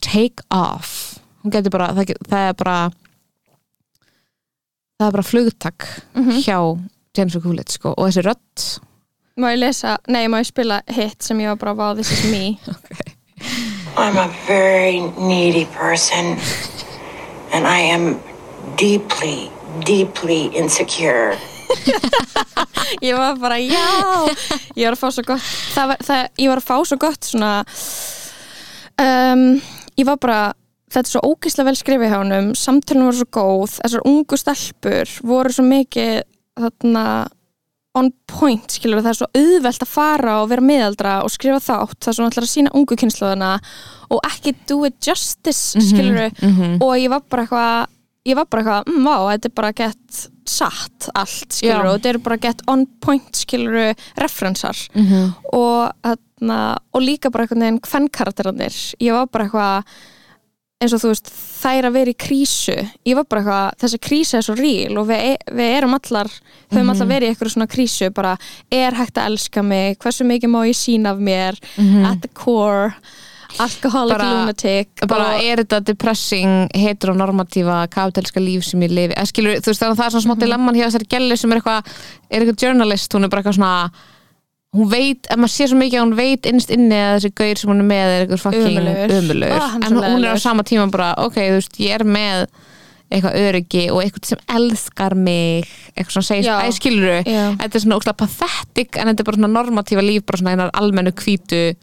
take 0.00 0.44
off. 0.54 1.18
Hún 1.42 1.52
getur 1.54 1.72
bara, 1.74 1.88
það, 1.96 2.14
það 2.28 2.48
er 2.50 2.54
bara 2.60 2.76
það 5.00 5.06
er 5.08 5.14
bara 5.16 5.22
flugtak 5.26 5.86
Mhm. 6.14 6.40
hjá 6.44 6.58
Jennifer 7.16 7.40
Coolidge 7.40 7.72
sko, 7.72 7.94
og 7.96 8.08
þessi 8.08 8.22
rödd. 8.22 8.80
Má 9.40 9.48
ég 9.54 9.58
lesa, 9.58 9.96
nei, 10.08 10.26
má 10.28 10.38
ég 10.40 10.46
spila 10.46 10.82
hit 10.86 11.22
sem 11.22 11.38
ég 11.40 11.48
var 11.48 11.56
bara, 11.56 11.74
vá, 11.74 11.94
this 11.96 12.10
is 12.12 12.30
me. 12.30 12.58
I'm 13.96 14.16
a 14.16 14.28
very 14.46 15.00
needy 15.18 15.64
person, 15.74 16.36
and 17.52 17.66
I 17.66 17.80
am 17.80 18.20
deeply, 18.76 19.50
deeply 19.84 20.46
insecure. 20.54 21.36
ég 23.06 23.16
var 23.16 23.36
bara, 23.40 23.58
já 23.60 23.86
ég 24.76 24.86
var 24.86 24.96
að 24.96 25.02
fá 25.02 25.08
svo 25.10 25.26
gott 25.26 25.50
það 25.74 25.92
var, 25.92 26.06
það, 26.08 26.22
ég 26.42 26.52
var 26.52 26.62
að 26.62 26.68
fá 26.70 26.76
svo 26.88 27.00
gott 27.00 27.30
svona 27.30 27.52
um, 29.00 29.44
ég 29.98 30.08
var 30.08 30.20
bara 30.22 30.40
þetta 30.90 31.06
er 31.06 31.12
svo 31.14 31.22
ógeðslega 31.30 31.70
vel 31.70 31.78
skrifið 31.78 32.10
hjá 32.12 32.20
honum 32.20 32.54
samtölun 32.58 33.06
voru 33.08 33.20
svo 33.20 33.28
góð, 33.36 33.76
þessar 33.80 34.08
ungu 34.10 34.38
stelpur 34.40 35.12
voru 35.32 35.52
svo 35.54 35.66
mikið 35.68 36.16
þarna 36.60 37.04
on 37.98 38.12
point, 38.30 38.70
skilur 38.70 39.00
það 39.02 39.10
er 39.10 39.18
svo 39.18 39.26
auðvelt 39.34 39.82
að 39.82 39.90
fara 39.90 40.34
og 40.42 40.50
vera 40.52 40.62
miðaldra 40.62 41.14
og 41.26 41.32
skrifa 41.34 41.58
þátt, 41.64 41.96
það 41.98 42.10
er 42.12 42.16
svo 42.16 42.26
náttúrulega 42.26 42.46
að 42.46 42.52
sína 42.52 42.74
ungu 42.78 42.98
kynnslóðana 43.00 43.48
og 44.14 44.20
ekki 44.28 44.52
do 44.70 44.84
it 44.86 44.98
justice, 45.02 45.78
skilur 45.88 46.30
og 46.86 46.92
ég 46.98 47.10
var 47.10 47.24
bara 47.30 47.46
eitthvað 47.46 47.96
ég 48.28 48.36
var 48.36 48.44
bara 48.50 48.62
eitthvað, 48.62 48.86
mm, 48.92 49.04
vá, 49.04 49.16
þetta 49.32 49.48
er 49.50 49.54
bara 49.54 49.72
gett 49.72 50.20
satt 50.50 51.08
allt, 51.14 51.48
skilur, 51.54 51.84
Já. 51.84 51.90
og 51.94 52.00
þetta 52.00 52.08
er 52.14 52.18
bara 52.18 52.36
gett 52.38 52.62
on 52.68 52.86
point, 53.00 53.32
skilur, 53.32 53.94
referensar 54.18 54.76
Mhm. 54.94 55.34
og, 55.52 55.92
þarna, 56.04 56.76
og 56.92 57.02
líka 57.02 57.30
bara 57.30 57.44
einhvern 57.46 57.60
veginn 57.60 57.80
hvern 57.80 58.08
karakterarnir 58.10 58.94
ég 59.00 59.12
var 59.12 59.26
bara 59.26 59.44
eitthvað 59.46 59.84
eins 60.82 60.94
og 60.94 61.00
þú 61.02 61.08
veist, 61.12 61.26
þær 61.60 61.84
að 61.84 61.92
vera 61.92 62.10
í 62.10 62.16
krísu. 62.16 62.88
Ég 63.04 63.14
var 63.14 63.24
bara 63.28 63.42
eitthvað, 63.42 63.74
þessi 63.82 63.98
krísa 64.00 64.38
er 64.38 64.42
svo 64.46 64.54
ríl 64.56 64.96
og 64.96 65.08
við, 65.08 65.18
e- 65.36 65.52
við 65.52 65.76
erum 65.76 65.92
allar 65.94 66.24
höfum 66.72 66.86
Mhm. 66.86 66.90
allar 66.90 67.06
verið 67.10 67.28
í 67.28 67.34
eitthvað 67.36 67.52
svona 67.52 67.68
krísu 67.68 68.10
bara, 68.14 68.38
er 68.72 68.92
hægt 68.92 69.14
að 69.20 69.26
elska 69.28 69.62
mig, 69.62 69.98
hversu 69.98 70.24
mikið 70.24 70.48
má 70.48 70.64
ég 70.66 70.74
sína 70.74 71.10
af 71.12 71.18
mér, 71.18 71.58
at 72.06 72.22
the 72.22 72.28
core 72.28 72.94
Bara- 73.58 74.28
lunatic 74.44 74.88
bara 75.08 75.34
og, 75.36 75.42
er 75.44 75.56
þetta 75.64 75.80
depressing 75.84 76.68
heteronormatífa 76.74 77.88
kapitalska 77.90 78.40
líf 78.40 78.64
sem 78.64 78.80
ég 78.86 78.90
lifi? 78.94 79.14
Skilur, 79.26 79.58
veist 79.60 79.80
það 79.82 79.90
er 80.06 80.14
svona 80.14 80.24
smá 80.26 80.34
Mhm. 80.36 80.40
dilemman 80.44 80.74
hjá 80.78 80.86
þessari 80.88 81.08
gellu 81.08 81.36
sem 81.36 81.52
er 81.52 81.60
eitthvað 81.60 81.86
er 82.30 82.40
eitthvað 82.44 82.62
journalist, 82.62 83.12
hún 83.12 83.24
er 83.24 83.28
bara 83.28 83.42
eitthvað 83.42 83.58
svona 83.58 83.90
hún 84.76 84.88
veit, 84.88 85.26
ef 85.28 85.36
maður 85.36 85.50
sé 85.50 85.66
svo 85.66 85.76
mikið 85.80 85.98
að 85.98 86.04
hún 86.06 86.14
veit 86.14 86.42
innst 86.46 86.70
inni 86.70 86.94
að 86.94 87.16
þessi 87.18 87.34
gaur 87.34 87.58
sem 87.58 87.70
hún 87.70 87.80
er 87.80 87.88
með 87.90 88.10
er 88.14 88.26
eitthvað 88.26 88.42
fucking 88.44 88.76
hann 88.78 88.86
er 88.86 89.08
en 89.86 89.96
hún 90.14 90.24
er 90.24 90.34
á 90.34 90.38
sama 90.38 90.62
tíma 90.62 90.90
bara, 90.92 91.14
ok, 91.18 91.34
þú 91.34 91.56
veist, 91.58 91.78
ég 91.82 91.90
er 91.98 92.04
með 92.06 92.46
eitthvað 93.10 93.34
öryggi 93.34 93.90
og 93.90 94.04
eitthvað 94.04 94.24
sem 94.30 94.38
elskar 94.54 95.16
mig 95.16 95.66
eitthvað 95.98 96.14
svona 96.14 96.28
segist, 96.28 96.46
æ, 96.62 96.70
skilur 96.70 97.24
Já. 97.26 97.56
þetta 97.58 97.74
er 97.74 97.80
svona 97.82 97.98
óslega 97.98 98.16
pathetic 98.22 98.96
en 98.96 99.08
þetta 99.10 99.20
er 99.20 99.24
bara 99.24 99.36
svona 99.40 99.52
normatífa 99.58 100.04
líf 100.06 100.22
bara 100.24 100.38
svona 100.38 100.50
einar 100.54 100.70
almennu 100.78 101.10
hvítu 101.18 101.74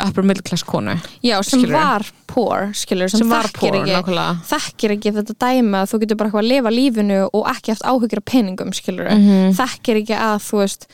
upper 0.00 0.22
middle 0.24 0.42
class 0.42 0.62
konu 0.64 0.94
já, 1.22 1.36
sem 1.42 1.60
skilurðu? 1.60 1.72
var 1.76 2.06
poor, 2.26 2.70
skilur, 2.74 3.08
sem, 3.12 3.18
sem 3.22 3.28
var 3.28 3.44
þekkir 3.50 3.60
poor, 3.60 3.78
ekki 3.82 3.96
nákvæmlega. 3.96 4.36
þekkir 4.48 4.94
ekki 4.96 5.12
þetta 5.18 5.34
dæmi 5.44 5.76
að 5.82 5.90
þú 5.92 6.00
getur 6.02 6.16
bara 6.20 6.28
eitthvað 6.30 6.44
að 6.44 6.52
lifa 6.52 6.70
lífinu 6.76 7.18
og 7.32 7.48
ekki 7.52 7.74
haft 7.74 7.82
áhyggjur 7.90 8.22
af 8.22 8.28
peningum 8.32 8.72
skilur 8.72 9.10
Mhm. 9.12 9.52
þekkir 9.58 10.00
ekki 10.02 10.16
að 10.16 10.38
þú 10.48 10.62
veist 10.62 10.86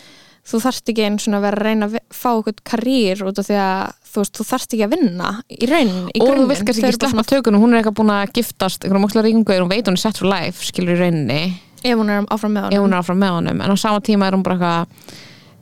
þú 0.48 0.58
þarft 0.64 0.88
ekki 0.88 1.04
einn 1.04 1.18
svona 1.20 1.38
að 1.38 1.44
vera 1.44 1.56
að 1.60 1.64
reyna 1.68 1.86
að 1.86 1.96
fá 2.10 2.30
eitthvað 2.32 2.60
karýr 2.64 3.22
út 3.28 3.38
af 3.38 3.46
því 3.46 3.56
að 3.60 3.92
þú 4.08 4.16
veist, 4.22 4.32
þú 4.38 4.44
þarft 4.48 4.72
ekki 4.74 4.84
að 4.86 4.92
vinna 4.96 5.30
í 5.52 5.66
raun, 5.68 5.90
í 6.08 6.20
og 6.24 6.28
þú 6.28 6.46
vilt 6.48 6.64
kannski 6.64 6.84
ekki 6.88 6.96
sleppa 6.98 7.24
tökunum 7.28 7.60
hún 7.60 7.74
er 7.74 7.82
eitthvað 7.82 7.98
búin 8.00 8.12
að 8.14 8.32
giftast 8.32 8.80
einhverjum 8.84 9.04
ókslega 9.04 9.26
ríkum 9.28 9.44
gauður, 9.44 9.62
hún 9.66 9.72
veit 9.74 9.84
hún 9.84 9.98
er 9.98 10.00
set 10.00 10.16
for 10.16 10.28
life 10.32 10.64
skilur 10.64 10.96
í 10.96 11.00
rauninni, 11.02 11.42
ef 11.84 11.98
hún 12.00 12.08
er 12.10 12.24
áfram 12.32 12.56
með 12.56 12.72
ef 12.72 12.78
honum. 12.80 13.60
er 13.60 13.64
en 13.68 13.70
á 13.70 13.78
sama 13.78 14.00
tíma 14.00 14.26
er 14.26 14.32
hún 14.38 14.42
bara 14.42 14.56
eitthvað 14.56 14.86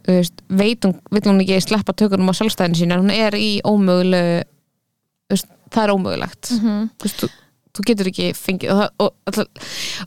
veist, 0.06 0.42
veit 0.48 0.84
hún, 0.86 0.94
vill 1.10 1.26
hún 1.30 1.40
ekki 1.42 1.60
sleppa 1.64 1.92
tökunum 1.96 2.30
á 2.30 2.34
sjálfstæðinu 2.38 2.78
sín, 2.82 2.92
en 2.94 3.02
hún 3.06 3.10
er 3.14 3.34
í 3.34 3.60
ómögulegu 3.66 4.44
veist, 5.32 5.50
það 5.74 5.82
er 5.88 5.96
ómögulegt 5.96 6.52
Mhm. 6.56 6.86
þú 7.00 7.08
veist, 7.08 7.20
þú, 7.24 7.28
þú 7.76 7.82
getur 7.84 8.08
ekki 8.08 8.26
fengið 8.32 8.70
og, 8.72 8.84
og 9.04 9.10
alltaf, 9.28 9.48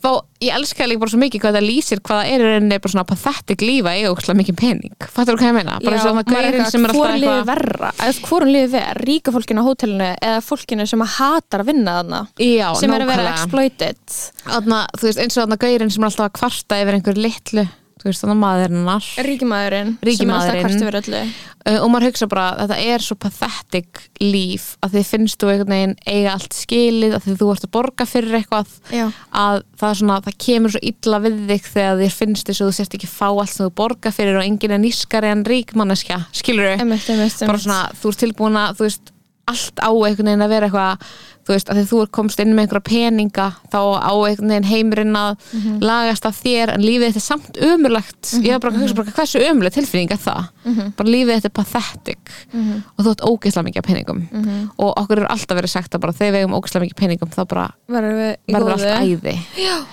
fá, 0.01 0.09
ég 0.41 0.55
elska 0.55 0.87
líka 0.89 0.99
bara 1.03 1.11
svo 1.11 1.19
mikið 1.21 1.41
hvað 1.43 1.57
það 1.59 1.65
lýsir, 1.69 1.99
hvað 2.01 2.17
það 2.23 2.29
er 2.33 2.41
í 2.41 2.47
rauninni 2.49 2.79
bara 2.81 2.93
svona 2.95 3.05
pathetic 3.11 3.61
lífa 3.61 3.91
í 3.99 4.05
ókslega 4.09 4.39
mikið 4.39 4.55
pening 4.57 4.95
fattur 5.05 5.35
þú 5.35 5.43
hvað 5.43 5.51
ég 5.51 5.57
meina? 5.59 5.75
bara 5.83 5.99
svona 6.01 6.23
er 6.23 6.47
eitthvað, 6.49 6.71
sem 6.71 6.85
er 6.87 6.93
alltaf 6.95 7.13
eitthvað 7.13 7.45
verra 7.51 7.91
eða 7.99 8.23
hvorum 8.25 8.49
liði 8.55 8.71
verra, 8.73 8.95
ríka 9.05 9.33
fólkinu 9.35 9.61
á 9.61 9.67
hótelinu 9.69 10.09
eða 10.17 10.39
fólkinu 10.47 10.87
sem 10.89 11.05
hatar 11.19 11.61
að 11.61 11.69
vinna 11.69 11.97
þarna 11.99 12.21
Já, 12.41 12.67
sem 12.79 12.89
er 12.95 13.01
að 13.05 13.11
vera 13.11 13.27
nákvæmlega. 13.27 13.43
exploited 13.43 14.17
Þarna, 14.49 14.79
þú 14.97 15.03
veist, 15.11 15.19
eins 15.21 15.37
og 15.37 15.43
þarna 15.45 15.59
gaurinn 15.61 15.91
sem 15.93 16.03
er 16.03 16.09
alltaf 16.09 16.25
að 16.31 16.37
kvarta 16.39 16.81
yfir 16.81 16.97
einhver 16.97 17.21
litlu, 17.21 17.67
þú 17.99 18.07
veist, 18.09 18.23
þannig 18.23 18.39
maðurinnar 18.39 19.07
ríkimaðurinn 19.27 19.93
sem 19.93 19.99
er 19.99 20.09
alltaf 20.09 20.09
Ríkimaðurinn. 20.09 20.63
hvert 20.65 20.83
yfir 20.85 20.97
öllu 20.99 21.21
uh, 21.23 21.79
og 21.83 21.89
maður 21.91 22.07
hugsa 22.09 22.27
bara, 22.31 22.45
þetta 22.61 22.77
er 22.93 23.05
svo 23.05 23.17
pathetic 23.19 24.01
líf, 24.23 24.67
að 24.85 24.95
þið 24.95 25.09
finnst 25.09 25.43
þú 25.43 25.51
einhvern 25.53 25.75
veginn 25.75 25.95
eiga 26.07 26.33
allt 26.37 26.57
skilið, 26.57 27.17
að 27.17 27.27
því 27.27 27.35
þú 27.41 27.51
ert 27.53 27.67
að 27.67 27.73
borga 27.75 28.07
fyrir 28.09 28.39
eitthvað, 28.39 28.73
Já. 28.95 29.05
að 29.43 29.61
það 29.83 29.95
svona 30.01 30.19
það 30.29 30.39
kemur 30.47 30.75
svo 30.75 30.83
illa 30.93 31.21
við 31.25 31.39
þig 31.51 31.69
þegar 31.75 32.01
þér 32.03 32.17
finnst 32.21 32.49
þess 32.49 32.63
að 32.63 32.71
þú 32.71 32.77
sért 32.79 32.97
ekki 32.99 33.11
fá 33.11 33.27
allt 33.29 33.53
sem 33.53 33.65
þú 33.67 33.75
borga 33.83 34.15
fyrir 34.15 34.39
og 34.39 34.47
enginn 34.47 34.75
er 34.75 34.83
nýskari 34.83 35.31
en 35.33 35.45
ríkmanneskja 35.47 36.21
skilur 36.39 36.75
þau, 36.79 37.45
bara 37.45 37.63
svona 37.63 37.81
þú 37.99 38.13
ert 38.13 38.23
tilbúin 38.23 38.59
að, 38.59 38.79
þú 38.79 38.87
veist, 38.87 39.13
allt 39.49 39.81
á 39.81 39.89
einhvern 39.89 40.29
veginn 40.29 40.45
að 40.45 40.51
vera 40.53 40.69
eitthvað 40.69 41.11
þú 41.49 41.55
veist, 41.55 41.69
að 41.73 41.79
því 41.79 41.85
þú 41.89 41.99
er 42.03 42.09
komst 42.13 42.39
inn 42.43 42.51
með 42.53 42.67
einhverja 42.67 42.85
peninga 42.85 43.45
þá 43.73 43.79
á 43.97 44.13
einhvern 44.13 44.51
veginn 44.53 44.67
heimurinn 44.69 45.15
að 45.17 45.31
Mhm. 45.49 45.79
lagast 45.81 46.25
af 46.29 46.37
þér 46.43 46.73
en 46.75 46.81
lífið 46.85 47.07
þetta 47.09 47.21
er 47.23 47.25
samt 47.25 47.57
ömurlegt. 47.57 48.29
Ég 48.45 48.53
er 48.53 48.59
bara 48.59 48.73
að 48.75 48.81
hugsa 48.83 48.95
bara 48.99 49.11
hversu 49.17 49.41
ömurlegt 49.49 49.73
tilfinning 49.79 50.11
er 50.13 50.21
það? 50.21 50.49
Mhm. 50.69 50.93
bara 50.95 51.09
lífið 51.09 51.33
þetta 51.41 51.49
er 51.49 51.57
pathetic. 51.63 52.33
Og 52.53 53.05
þú 53.05 53.09
ert 53.15 53.25
ógeðslega 53.25 53.65
mikið 53.71 53.87
peningum. 53.89 54.21
Mhm. 54.31 54.69
og 54.77 54.93
okkur 55.01 55.17
er 55.23 55.27
alltaf 55.33 55.57
verið 55.57 55.69
sagt 55.73 55.95
að 55.95 55.99
bara 56.01 56.13
þegar 56.13 56.33
við 56.33 56.43
hefum 56.45 56.57
ógeðslega 56.61 56.85
mikið 56.85 56.99
peningum 57.01 57.29
þá 57.33 57.47
bara 57.47 57.73
verður 57.89 58.37
allt 58.73 58.85
æði. 59.01 59.35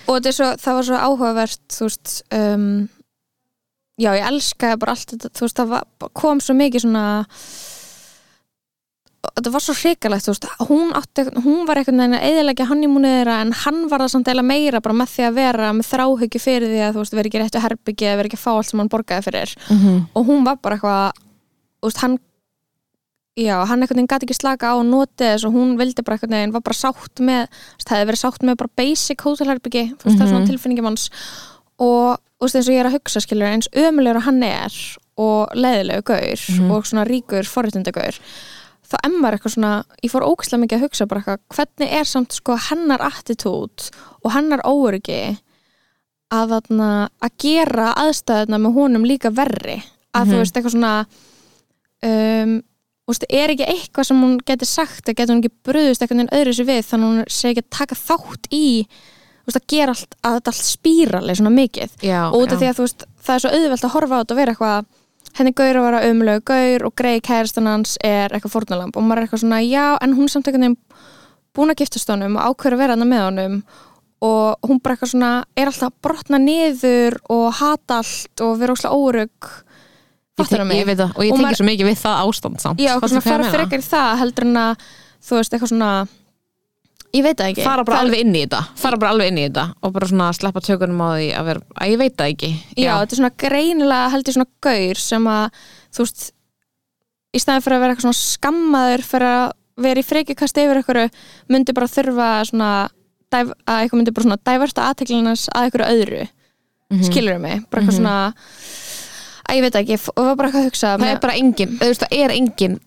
Og 0.06 0.20
þetta 0.20 0.26
er 0.26 0.36
svo, 0.36 0.50
það 0.60 0.74
var 0.74 0.82
svo 0.84 0.96
áhugavert 1.06 1.58
þú 1.72 1.88
veist 1.88 2.22
um, 2.32 2.88
já 3.98 4.10
ég 4.12 4.26
elskaði 4.28 4.78
bara 4.78 4.92
allt 4.92 5.06
þetta 5.14 5.30
þú 5.32 5.40
veist 5.46 5.56
það 5.56 5.68
var, 5.68 5.84
kom 6.12 6.38
svo 6.40 6.54
mikið 6.54 6.80
svona 6.84 7.24
þetta 9.36 9.52
var 9.54 9.64
svo 9.64 9.74
hrikalegt 9.80 10.28
hún, 10.68 10.92
hún 11.44 11.66
var 11.68 11.80
einhvern 11.80 12.02
veginn 12.02 12.16
að 12.18 12.26
eðilegja 12.30 12.68
hann 12.70 12.84
í 12.84 12.90
múnið 12.90 13.16
þeirra 13.18 13.40
en 13.44 13.52
hann 13.64 13.82
var 13.90 14.04
það 14.04 14.12
samt 14.14 14.30
eða 14.32 14.44
meira 14.46 14.82
bara 14.84 14.98
með 15.00 15.12
því 15.14 15.26
að 15.28 15.38
vera 15.40 15.72
með 15.76 15.90
þráhyggju 15.90 16.42
fyrir 16.42 16.72
því 16.72 16.80
að 16.86 16.94
þú 16.94 17.02
veist 17.02 17.16
vera 17.18 17.30
ekki 17.30 17.42
réttu 17.42 17.62
herbyggi 17.64 18.08
eða 18.08 18.20
vera 18.20 18.30
ekki 18.30 18.38
að 18.40 18.44
fá 18.44 18.52
allt 18.54 18.70
sem 18.70 18.82
hann 18.82 18.92
borgaði 18.92 19.26
fyrir. 19.28 19.56
Mhm. 19.70 20.00
og 20.14 20.26
hún 20.30 20.44
var 20.46 20.56
bara 20.62 20.76
eitthvað 20.76 21.22
þú 21.80 21.90
veist 21.90 22.02
hann 22.04 22.18
já, 23.36 23.56
hann 23.68 23.82
einhvern 23.82 24.00
veginn 24.00 24.08
gæti 24.08 24.26
ekki 24.26 24.38
slaka 24.38 24.72
á 24.72 24.74
og 24.80 24.86
notið 24.88 25.34
þess 25.34 25.44
og 25.44 25.52
hún 25.52 25.74
vildi 25.76 26.02
bara 26.02 26.16
einhvern 26.16 26.36
veginn, 26.38 26.54
var 26.56 26.64
bara 26.64 26.78
sátt 26.78 27.20
með 27.20 27.48
það 27.84 27.96
hefði 27.96 28.08
verið 28.10 28.22
sátt 28.22 28.46
með 28.48 28.56
bara 28.62 28.76
basic 28.80 29.24
hótelherbyggi 29.26 29.84
þú 29.92 30.08
veist, 30.08 30.16
það 30.16 30.24
er 30.26 30.32
svona 30.32 30.48
tilfinningum 30.50 30.88
hans 30.88 31.10
og 31.76 32.16
þú 32.16 32.46
veist, 32.46 32.56
eins 32.56 32.68
og 32.70 32.74
ég 32.74 32.80
er 32.80 32.88
að 32.88 32.96
hugsa 32.96 33.20
skilur 33.20 33.50
eins 33.50 33.68
ömulegur 33.76 34.24
hann 34.24 34.42
er 34.42 34.72
og 35.16 35.52
leðilegu 35.56 36.04
gaur 36.08 36.46
og 36.76 36.88
svona 36.88 37.04
ríkur 37.08 37.48
forréttindagaur 37.48 38.16
þá 38.86 38.96
emmar 39.08 39.36
eitthvað 39.36 39.56
svona, 39.56 39.72
ég 40.04 40.12
fór 40.12 40.26
ógæslega 40.26 40.62
mikið 40.62 40.78
að 40.78 40.86
hugsa 40.86 41.08
bara 41.10 41.22
eitthvað, 41.22 41.42
hvernig 41.56 41.96
er 41.98 42.08
samt 42.10 42.36
sko 42.36 42.56
hennar 42.68 43.02
attitút 43.06 43.90
og 44.22 44.30
hennar 44.34 44.62
óöryggi 44.66 45.20
að, 46.34 46.54
þarna, 46.54 46.90
að 47.22 47.36
gera 47.42 47.90
aðstæðuna 48.02 48.62
með 48.62 48.78
honum 48.80 49.08
líka 49.08 49.32
verri? 49.34 49.80
Að 50.16 50.32
þú 50.32 50.40
veist 50.40 50.56
eitthvað 50.56 50.74
svona 50.76 50.94
um, 52.06 52.54
veist, 53.06 53.26
er 53.30 53.52
ekki 53.54 53.68
eitthvað 53.70 54.08
sem 54.08 54.22
hún 54.24 54.38
geti 54.46 54.68
sagt 54.68 55.10
að 55.10 55.18
geti 55.20 55.32
hún 55.34 55.42
ekki 55.42 55.68
bröðust 55.68 56.02
eitthvað 56.02 56.24
en 56.24 56.32
öðru 56.38 56.54
sér 56.56 56.68
við 56.70 56.82
þannig 56.90 57.12
hún 57.12 57.36
sé 57.36 57.52
ekki 57.52 57.64
að 57.64 57.72
taka 57.78 57.98
þátt 58.00 58.48
í 58.50 58.66
veist, 59.46 59.58
að 59.58 59.66
gera 59.70 59.94
allt, 59.94 60.16
að 60.22 60.38
þetta 60.38 60.54
allt 60.54 60.68
spírali 60.68 61.36
svona 61.38 61.54
mikið. 61.54 61.98
Já, 62.02 62.20
og 62.28 62.38
út 62.40 62.54
af 62.54 62.56
já. 62.56 62.62
því 62.62 62.70
að 62.70 62.80
veist, 62.84 63.08
það 63.26 63.36
er 63.36 63.44
svo 63.44 63.52
auðvelt 63.58 63.86
að 63.86 63.94
horfa 63.96 64.18
á 64.18 64.20
þetta 64.22 64.34
og 64.34 64.40
vera 64.40 64.56
eitthvað 64.56 64.94
henni 65.36 65.52
gaur 65.52 65.76
að 65.76 65.84
vera 65.88 66.04
umlögu 66.10 66.44
gaur 66.52 66.86
og 66.88 66.94
grei 66.96 67.20
kærastan 67.20 67.66
hans 67.66 67.96
er 68.04 68.30
eitthvað 68.32 68.54
fórnalamb 68.54 68.96
og 68.96 69.02
maður 69.04 69.18
er 69.18 69.26
eitthvað 69.26 69.42
svona 69.44 69.60
já 69.66 69.96
en 70.00 70.14
hún 70.16 70.24
er 70.28 70.32
samt 70.32 70.46
einhvern 70.48 70.62
veginn 70.62 70.78
búin 71.56 71.72
að 71.72 71.80
giftast 71.82 72.08
honum 72.12 72.36
og 72.36 72.50
ákveður 72.54 72.76
að 72.76 72.82
vera 72.84 72.96
hana 72.96 73.04
með 73.08 73.24
honum 73.26 73.58
og 74.26 74.68
hún 74.68 74.80
bara 74.80 74.94
eitthvað 74.96 75.12
svona 75.12 75.30
er 75.56 75.66
alltaf 75.70 75.90
að 75.92 75.96
brotna 76.06 76.38
niður 76.40 77.18
og 77.28 77.46
hata 77.60 77.98
allt 78.00 78.40
og 78.46 78.54
vera 78.60 78.72
óslega 78.76 78.96
órug 78.96 79.50
ég, 79.50 79.64
fattar 80.40 80.58
tek- 80.62 80.68
mig. 80.68 80.86
ég 80.86 80.96
það, 80.96 81.10
og 81.16 81.24
ég 81.24 81.32
Og 81.32 81.38
tengi 81.40 81.56
svo 81.60 81.66
mikið 81.68 81.86
við 81.90 81.98
það 82.00 82.22
ástand 82.28 82.60
samt. 82.60 82.80
Já, 82.80 82.92
Fattar 82.96 83.08
svona 83.08 83.22
ég 83.24 83.28
fara 83.30 83.50
frekar 83.52 83.80
í 83.80 83.86
það 83.90 84.18
heldur 84.20 84.44
en 84.48 84.56
að 84.62 84.86
þú 85.26 85.36
veist 85.40 85.52
eitthvað 85.56 85.72
svona 85.72 85.90
ég 87.16 87.24
veit 87.26 87.36
það 87.40 87.50
ekki. 87.52 87.64
Fara 87.66 87.84
bara 87.84 87.96
Það- 87.98 88.06
alveg 88.06 88.20
inn 88.24 88.34
í 88.36 88.42
þetta. 88.46 88.60
Fara 88.82 88.96
bara 89.02 89.10
alveg 89.14 89.28
inn 89.32 89.38
í 89.40 89.44
þetta 89.48 89.64
og 89.82 89.92
bara 89.96 90.06
svona 90.10 90.28
sleppa 90.36 90.60
tökunum 90.66 91.00
á 91.02 91.08
því 91.16 91.28
að 91.40 91.44
vera, 91.50 91.60
að 91.80 91.90
ég 91.92 91.98
veit 92.02 92.16
það 92.16 92.32
ekki. 92.34 92.50
Já, 92.76 92.92
þetta 93.00 93.12
er 93.16 93.20
svona 93.20 93.34
greinilega 93.44 94.10
held 94.14 94.24
ég 94.30 94.36
svona 94.36 94.50
gaur 94.66 95.00
sem 95.06 95.24
að 95.32 95.50
þú 95.96 96.04
veist 96.06 96.26
í 97.36 97.38
staðin 97.42 97.64
fyrir 97.66 97.76
að 97.76 97.80
vera 97.84 97.94
eitthvað 97.94 98.06
svona 98.06 98.22
skammaður 98.22 99.02
fyrir 99.10 99.30
að 99.36 99.52
vera 99.86 100.00
í 100.00 100.06
frekjukast 100.08 100.56
yfir 100.62 100.80
eitthvað 100.80 101.10
myndi 101.52 101.74
bara 101.76 101.86
þurfa 101.92 102.28
svona 102.48 102.70
dæf, 103.32 103.50
að 103.66 103.80
eitthvað 103.82 103.98
myndi 104.00 104.14
bara 104.16 104.24
svona 104.28 104.40
dæversta 104.46 104.86
aðteklinans 104.90 105.48
að 105.52 105.66
eitthvað 105.70 105.92
öðru. 105.92 106.22
Mm 106.86 106.96
Mhm. 107.00 107.02
skilur 107.10 107.40
mig, 107.40 107.64
bara 107.68 107.82
eitthvað 107.82 107.96
svona 107.98 108.32
að 109.48 109.56
ég 109.56 109.62
veit 109.64 109.72
það 109.74 109.82
ekki, 109.84 109.96
og 110.16 110.24
var 110.24 110.36
bara 110.36 110.48
eitthvað 110.48 110.62
að 110.62 110.68
hugsa. 110.70 110.90
Það 110.98 111.12
er 111.14 111.18
bara 111.20 111.34
engin, 111.34 111.72
þú 111.78 111.86
veist, 111.90 112.00
það 112.02 112.18
er 112.24 112.30
engin 112.36 112.80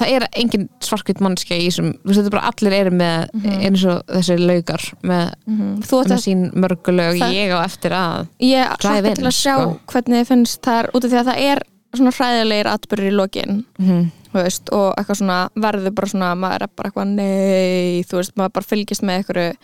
það 0.00 0.10
er 0.16 0.24
engin 0.40 0.64
svarkvitt 0.82 1.20
mannskja 1.22 1.56
í 1.60 1.68
veist, 2.04 2.18
þetta 2.18 2.26
er 2.26 2.34
bara 2.34 2.48
allir 2.50 2.72
eru 2.80 2.90
með 2.90 3.28
eins 3.68 3.84
og 3.86 4.00
þessi 4.10 4.38
laugar 4.40 4.82
með, 5.06 5.28
þú 5.86 6.00
ætti 6.00 6.10
með 6.10 6.16
að 6.16 6.24
sín 6.24 6.42
mörgu 6.64 6.94
lög 6.96 7.20
Það- 7.22 7.36
ég 7.38 7.54
á 7.54 7.58
eftir 7.64 7.94
að 7.94 8.26
ég 8.40 8.74
in, 9.12 9.14
til 9.20 9.30
að 9.30 9.38
sjá 9.38 9.54
sko. 9.60 9.78
hvernig 9.92 10.18
þið 10.20 10.26
finnst 10.32 10.60
það 10.66 10.80
er 10.82 10.90
út 10.94 11.04
af 11.04 11.10
því 11.14 11.20
að 11.22 11.30
það 11.30 11.40
er 11.52 11.62
svona 11.94 12.10
hræðilegir 12.18 12.66
atbyrður 12.74 13.06
í 13.12 13.14
lokin 13.14 13.64
Mhm. 13.78 14.04
þú 14.34 14.42
veist, 14.42 14.72
og 14.74 14.94
eitthvað 14.98 15.18
svona 15.20 15.38
verður 15.54 15.94
bara 15.94 16.08
svona, 16.10 16.34
maður 16.34 16.62
er 16.62 16.70
bara 16.74 16.90
eitthvað 16.90 17.14
nei, 17.14 18.02
þú 18.02 18.16
veist, 18.18 18.32
maður 18.36 18.52
bara 18.58 18.66
fylgist 18.66 19.02
með 19.06 19.18
eitthvað 19.22 19.56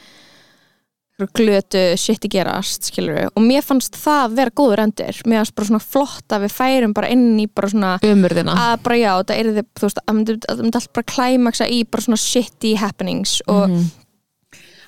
glötu 1.26 1.96
shit 1.98 2.24
í 2.24 2.28
gerast, 2.28 2.84
skilur 2.90 3.28
og 3.34 3.42
mér 3.42 3.62
fannst 3.62 3.94
það 3.96 4.34
vera 4.36 4.50
góður 4.50 4.82
endir 4.84 5.20
mér 5.26 5.40
fannst 5.42 5.54
bara 5.54 5.66
svona 5.66 5.80
flott 5.84 6.28
að 6.36 6.44
við 6.46 6.52
færum 6.56 6.92
bara 6.94 7.08
inn 7.08 7.38
í 7.40 7.46
bara 7.46 7.68
svona 7.68 7.98
umurðina 8.02 8.54
að 8.54 8.82
bara 8.82 8.96
já, 8.96 9.12
það 9.22 9.36
er 9.38 9.46
þið, 9.52 9.64
þú 9.78 9.82
veist, 9.88 9.98
að 10.06 10.14
myndi, 10.16 10.38
að 10.48 10.60
myndi 10.64 10.76
allt 10.80 10.92
bara 10.92 11.12
klæmaksa 11.14 11.68
í 11.68 11.84
bara 11.90 12.02
svona 12.02 12.16
shitty 12.16 12.74
happenings 12.76 13.40
og 13.48 13.68
Mhm. 13.70 13.90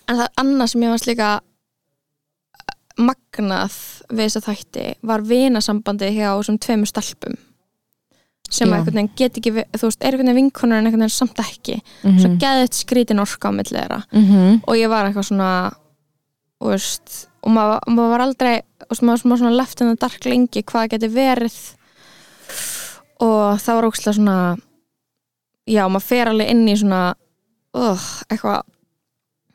en 0.09 0.17
það 0.17 0.29
annað 0.37 0.69
sem 0.69 0.83
ég 0.83 0.91
varst 0.91 1.07
líka 1.07 1.41
magnað 3.03 3.73
við 4.13 4.27
þess 4.29 4.37
að 4.41 4.49
þætti 4.51 4.83
var 5.09 5.23
vinasambandi 5.25 6.11
hjá 6.13 6.29
þessum 6.37 6.59
tveimur 6.61 6.91
stelpum 6.91 7.39
sem 8.53 8.69
Já. 8.69 8.75
að 8.75 8.79
einhvern 8.83 8.99
veginn 8.99 9.15
get 9.17 9.39
ekki, 9.41 9.51
þú 9.73 9.87
veist, 9.89 10.03
er 10.05 10.13
einhvern 10.13 10.29
veginn 10.29 10.37
vinkonur 10.43 10.77
en 10.77 10.85
einhvern 10.91 11.01
veginn 11.07 11.15
samt 11.15 11.39
ekki 11.41 11.79
Mhm. 12.05 12.19
svo 12.21 12.29
geðið 12.43 12.75
skrítin 12.77 13.21
orka 13.23 13.49
á 13.49 13.53
milli 13.57 13.73
þeirra 13.79 14.03
Mhm. 14.13 14.61
og 14.69 14.75
ég 14.77 14.89
var 14.91 15.07
eitthvað 15.09 15.29
svona 15.31 15.73
þú 16.63 16.73
veist, 16.73 17.15
og 17.43 17.55
maður, 17.57 17.79
maður 17.91 18.13
var 18.15 18.25
aldrei 18.27 18.53
og 18.89 19.01
maður 19.03 19.31
var 19.31 19.41
svona 19.43 19.55
left 19.57 19.83
in 19.83 19.93
the 19.93 20.01
dark 20.01 20.29
lengi 20.29 20.63
hvað 20.63 20.85
það 20.85 20.93
geti 20.95 21.13
verið 21.13 21.59
og 23.23 23.63
það 23.63 23.79
var 23.79 23.89
ógstlega 23.89 24.19
svona 24.19 24.37
já, 25.69 25.83
maður 25.87 26.07
fer 26.09 26.33
alveg 26.33 26.53
inn 26.53 26.69
í 26.69 26.77
svona 26.79 27.03
uh, 27.79 28.11
eitthvað 28.29 28.63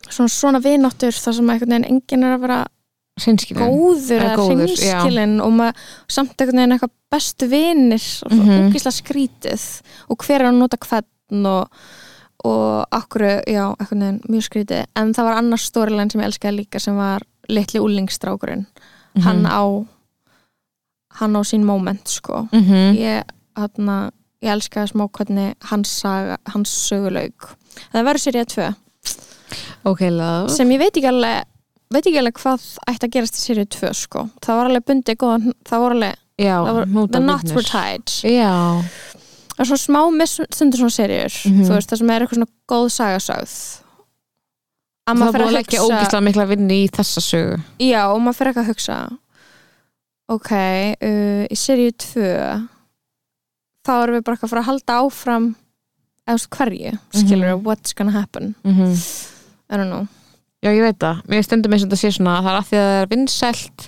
svona 0.07 0.31
svona 0.31 0.63
vináttur 0.63 1.15
þar 1.15 1.37
sem 1.37 1.53
einhvern 1.53 1.75
veginn 1.75 1.89
enginn 1.91 2.27
er 2.27 2.37
að 2.37 2.43
vera 2.47 2.63
Hreinskilin. 3.17 3.63
góður 3.65 4.21
Eða 4.21 4.43
hreinskilinn 4.45 5.39
og 5.41 5.53
maður 5.57 5.85
samt 6.13 6.35
einhvern 6.37 6.61
veginn 6.61 6.75
eitthvað 6.75 6.93
bestu 7.09 7.47
vinir 7.49 8.03
og 8.27 8.35
mm. 8.35 8.43
-hmm. 8.75 8.91
skrítið 8.93 9.63
og 10.07 10.25
hver 10.25 10.41
er 10.41 10.49
að 10.51 10.59
nota 10.59 10.77
hvern 10.77 11.47
og, 11.49 11.79
og 12.45 12.85
akkur, 12.91 13.21
já, 13.47 13.63
einhvern 13.79 13.99
veginn 14.03 14.21
mjög 14.29 14.43
skrítið, 14.49 14.85
en 14.95 15.13
það 15.13 15.23
var 15.23 15.37
annars 15.41 15.65
storyline 15.65 16.11
sem 16.11 16.21
ég 16.21 16.27
elskaði 16.29 16.57
líka 16.59 16.79
sem 16.79 16.95
var 16.95 17.21
litli 17.49 17.79
úlingstrákurinn 17.79 18.65
Mhm. 19.15 19.23
hann 19.23 19.45
á 19.45 19.85
hann 21.19 21.33
á 21.35 21.41
sín 21.43 21.63
moment 21.65 22.07
sko 22.07 22.47
Mhm. 22.51 22.95
ég, 22.97 23.23
hana, 23.55 24.11
ég 24.43 24.51
elskaði 24.53 24.91
smá 24.91 25.09
hvernig 25.09 25.55
hans, 25.63 25.89
saga, 25.89 26.37
hans 26.45 26.69
sögulaug 26.69 27.33
það 27.93 28.03
verður 28.05 28.21
sér 28.21 28.35
ég 28.35 28.45
að 28.45 28.53
tvö 28.53 28.75
Ok, 29.85 30.01
love. 30.11 30.49
sem 30.49 30.69
ég 30.69 30.77
veit 30.79 30.93
ekki 30.97 31.07
alveg 31.07 31.43
veit 31.91 32.05
ekki 32.05 32.19
alveg 32.19 32.33
hvað 32.33 32.77
ætti 32.87 33.07
að 33.07 33.11
gerast 33.11 33.33
í 33.33 33.41
sériu 33.47 33.65
2 33.65 33.93
sko. 33.95 34.29
það 34.41 34.55
var 34.57 34.65
alveg 34.69 34.85
bundið 34.85 35.15
góðan 35.17 35.53
það 35.65 35.79
var 35.79 35.91
alveg, 35.91 36.15
Já, 36.37 36.57
það 36.65 36.85
hnúta 36.85 37.11
the 37.13 37.19
knots 37.19 37.51
were 37.53 37.63
tied 37.63 38.05
Já. 38.05 38.83
Það 39.57 39.63
er 39.65 39.69
svona 39.71 39.83
smá 39.87 40.01
með 40.13 40.33
stundur 40.53 40.77
svona 40.83 40.95
sériur 40.95 41.33
Mhm. 41.49 41.63
þú 41.65 41.73
veist, 41.73 41.89
það 41.89 41.97
sem 41.97 42.09
er 42.09 42.21
eitthvað 42.21 42.37
svona 42.37 42.53
góð 42.69 42.87
sagasögð 42.97 43.53
að 45.07 45.17
Það 45.17 45.17
búið 45.17 45.35
að 45.41 45.47
að 45.47 45.55
leggja 45.57 45.83
ógislega 45.87 46.23
mikla 46.27 46.45
vinni 46.47 46.77
í 46.85 46.89
þessa 46.91 47.21
sögu. 47.23 47.61
já, 47.79 48.01
og 48.11 48.19
maður 48.21 48.35
fer 48.35 48.47
eitthvað 48.47 48.65
að 48.65 48.71
hugsa 48.73 48.97
ok, 50.29 50.51
uh, 51.01 51.43
í 51.47 51.55
sériu 51.55 51.91
2 51.95 52.67
þá 53.87 53.91
erum 54.03 54.17
við 54.17 54.23
bara 54.27 54.35
eitthvað 54.35 54.49
að 54.49 54.51
fara 54.51 54.61
að 54.61 54.69
halda 54.71 54.97
áfram 55.05 55.45
eða 56.27 56.47
hverju, 56.57 56.99
skilur 57.15 57.53
Mhm. 57.55 57.63
what's 57.63 57.93
gonna 57.95 58.11
happen, 58.11 58.55
Mm 58.65 58.93
I 59.69 59.75
don't 59.77 59.89
know 59.89 60.07
Já, 60.63 60.71
ég 60.73 60.81
veit 60.81 60.97
það. 60.97 61.21
Mér 61.29 61.43
stundum 61.45 61.71
eins 61.71 61.83
og 61.83 61.89
þetta 61.91 61.99
sé 62.01 62.09
svona, 62.17 62.41
það 62.41 62.47
er 62.49 62.57
að 62.57 62.65
því 62.67 62.77
að 62.77 62.87
það 62.87 63.01
er 63.03 63.07
vinsælt, 63.07 63.79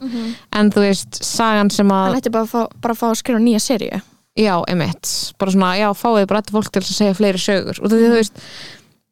en 0.53 0.69
þú 0.71 0.79
veist, 0.85 1.23
sagan 1.25 1.69
sem 1.71 1.87
að, 1.89 2.05
hann 2.05 2.15
ætti 2.21 2.31
bara 2.31 2.43
að 2.45 2.49
fá, 2.51 2.67
bara 2.79 2.93
að 2.93 2.99
fá 2.99 3.07
að 3.09 3.17
skrifa 3.17 3.39
nýja 3.41 3.59
sériu 3.59 4.01
já, 4.39 4.55
emitt, 4.71 5.09
bara 5.39 5.51
svona, 5.53 5.71
já, 5.79 5.89
fáið 5.97 6.27
bara 6.29 6.41
þetta 6.41 6.55
fólk 6.55 6.69
til 6.71 6.81
að 6.81 6.91
segja 6.95 7.17
fleiri 7.17 7.41
sögur. 7.43 7.79
Og 7.83 7.91
þú 7.91 7.99
veist, 8.15 8.39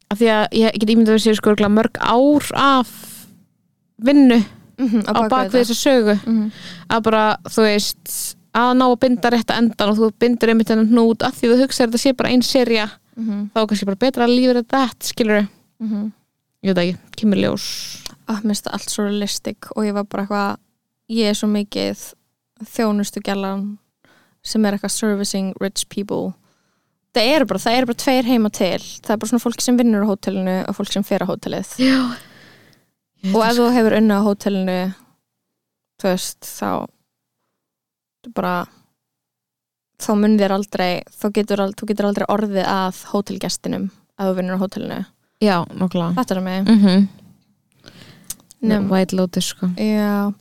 að 0.08 0.22
því 0.22 0.30
að 0.34 0.44
ég 0.62 0.78
get 0.80 0.92
ímyndað 0.94 1.14
að 1.14 1.18
við 1.18 1.26
séu 1.26 1.38
sko 1.38 1.68
mörg 1.68 2.00
ár 2.00 2.48
af 2.56 2.94
vinnu 3.98 4.40
mm 4.78 5.02
á 5.10 5.12
bakvið 5.26 5.56
þessa 5.58 5.74
sögu. 5.74 6.14
Mhm. 6.24 6.50
Að 6.88 7.02
bara, 7.02 7.22
þú 7.50 7.62
veist, 7.66 8.36
að 8.54 8.76
ná 8.78 8.84
að 8.86 9.00
binda 9.02 9.30
rétt 9.34 9.50
að 9.50 9.58
endan 9.62 9.90
og 9.90 9.96
þú 9.98 10.10
bindur 10.22 10.48
einmitt 10.52 10.68
hennan 10.70 10.88
hnút 10.92 11.24
að 11.26 11.34
því 11.34 11.50
þú 11.50 11.56
hugsaðir 11.62 11.90
þetta 11.90 11.98
sé 12.04 12.12
bara 12.16 12.28
ein 12.30 12.42
serja, 12.42 12.90
Mhm. 13.18 13.50
þá 13.54 13.58
er 13.60 13.66
kannski 13.66 13.86
bara 13.86 13.96
betra 13.96 14.24
að 14.26 14.34
lífa 14.36 14.54
þetta, 14.62 14.82
skilur 15.02 15.48
Mhm. 15.80 16.12
ég 16.64 16.74
veit 16.74 16.78
ekki, 16.78 16.98
kemur 17.16 17.36
ljós. 17.42 18.04
að 18.28 18.42
mér 18.42 18.54
finnst 18.54 18.66
allt 18.72 18.88
svo 18.90 19.04
realistic 19.04 19.56
og 19.76 19.84
ég 19.84 19.92
var 19.94 20.04
bara 20.04 20.26
eitthvað 20.26 20.56
ég 21.10 21.24
er 21.30 21.34
svo 21.34 21.48
mikið 21.48 22.14
þjónustu 22.64 23.22
gælan 23.22 23.78
sem 24.42 24.64
er 24.64 24.72
eitthvað 24.76 24.90
servicing 24.94 25.52
rich 25.60 25.86
people 25.88 26.32
það 27.14 27.26
eru 27.34 27.46
bara, 27.50 27.58
það 27.58 27.76
eru 27.78 27.86
bara 27.86 28.02
tveir 28.04 28.24
heima 28.28 28.50
til 28.54 28.78
það 28.78 29.10
er 29.10 29.16
bara 29.18 29.28
svona 29.32 29.42
fólk 29.42 29.60
sem 29.64 29.76
vinnur 29.80 30.04
á 30.06 30.10
hótelinu 30.10 30.56
og 30.68 30.76
fólk 30.76 30.92
sem 30.92 31.02
fer 31.02 31.24
á 31.24 31.30
hótelið 31.30 31.72
Já. 31.82 31.98
og 33.34 33.42
ef 33.44 33.56
þú 33.58 33.68
hefur 33.74 33.96
unna 33.98 34.20
á 34.20 34.26
hótelinu 34.26 34.78
þú 35.98 36.04
veist, 36.12 36.40
þá 36.46 36.86
bara 38.36 38.66
þá 39.98 40.10
mun 40.14 40.36
þér 40.38 40.52
aldrei 40.54 41.02
þá 41.10 41.26
getur, 41.34 41.62
þú 41.74 41.86
getur 41.90 42.06
aldrei 42.10 42.26
orðið 42.30 42.66
að 42.70 43.00
hótelgestinum 43.12 43.88
ef 43.90 44.28
þú 44.28 44.34
vinnur 44.38 44.58
á 44.58 44.62
hótelinu 44.62 45.00
Já, 45.42 45.62
nokkla. 45.78 46.12
þetta 46.18 46.34
er 46.36 46.40
mig 46.40 46.66
Mm 46.68 46.78
-hmm. 46.84 47.08
Nefn- 48.62 48.90
White 48.90 49.14
Lotus, 49.16 49.44
sko. 49.46 49.66
Já, 49.76 50.32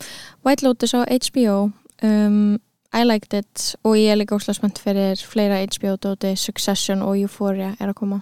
White 0.43 0.65
Lotus 0.65 0.93
á 0.93 1.05
HBO 1.05 1.71
um, 2.03 2.57
I 2.93 3.03
liked 3.03 3.33
it. 3.33 3.75
Og 3.83 3.95
ég 3.97 4.11
er 4.13 4.17
líka 4.17 4.35
óslega 4.37 4.55
spennt 4.55 4.79
fyrir 4.79 5.19
fleira 5.27 5.59
HBO-dóti, 5.65 6.35
Succession 6.37 7.01
og 7.01 7.17
Euphoria 7.19 7.75
er 7.79 7.89
að 7.91 7.95
koma. 7.99 8.21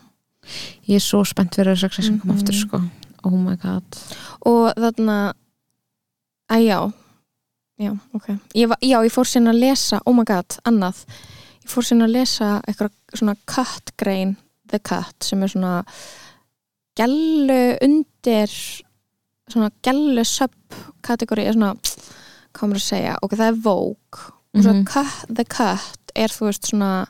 Ég 0.88 0.96
er 0.96 1.04
svo 1.06 1.24
spennt 1.26 1.56
fyrir 1.56 1.74
að 1.76 1.80
Succession 1.86 2.20
koma 2.20 2.34
Mhm. 2.34 2.42
aftur, 2.42 2.54
sko. 2.54 2.82
Oh 3.24 3.32
my 3.38 3.56
god. 3.56 3.84
og 4.46 4.74
þarna 4.76 5.34
að 6.52 6.66
já. 6.68 6.94
Já, 7.80 7.92
ok. 8.14 8.28
Ég 8.56 8.68
var, 8.70 8.78
já, 8.82 9.00
ég 9.04 9.12
fór 9.12 9.26
síðan 9.26 9.50
að 9.54 9.60
lesa, 9.60 10.00
oh 10.06 10.14
my 10.14 10.24
god, 10.24 10.58
annað. 10.66 11.06
Ég 11.64 11.70
fór 11.70 11.84
síðan 11.84 12.04
að 12.08 12.12
lesa 12.14 12.62
eitthvað 12.68 12.92
svona 13.16 13.36
cut 13.46 13.92
grein, 13.98 14.38
The 14.68 14.80
Cut 14.80 15.24
sem 15.24 15.44
er 15.44 15.48
svona 15.48 15.84
gælu 16.98 17.78
undir 17.82 18.48
svona 19.52 19.70
gælu 19.84 20.24
subkategóri 20.26 21.46
svona, 21.54 21.74
hvað 22.56 22.70
maður 22.70 22.80
að 22.82 22.88
segja? 22.88 23.18
Og 23.22 23.30
það 23.36 23.48
er 23.52 23.60
Vogue 23.66 24.32
og 24.56 24.64
svo 24.64 24.74
Mhm. 24.74 24.86
cut, 24.86 25.36
The 25.36 25.44
Cut 25.46 26.12
er 26.16 26.28
þú 26.30 26.46
veist 26.48 26.66
svona 26.72 27.06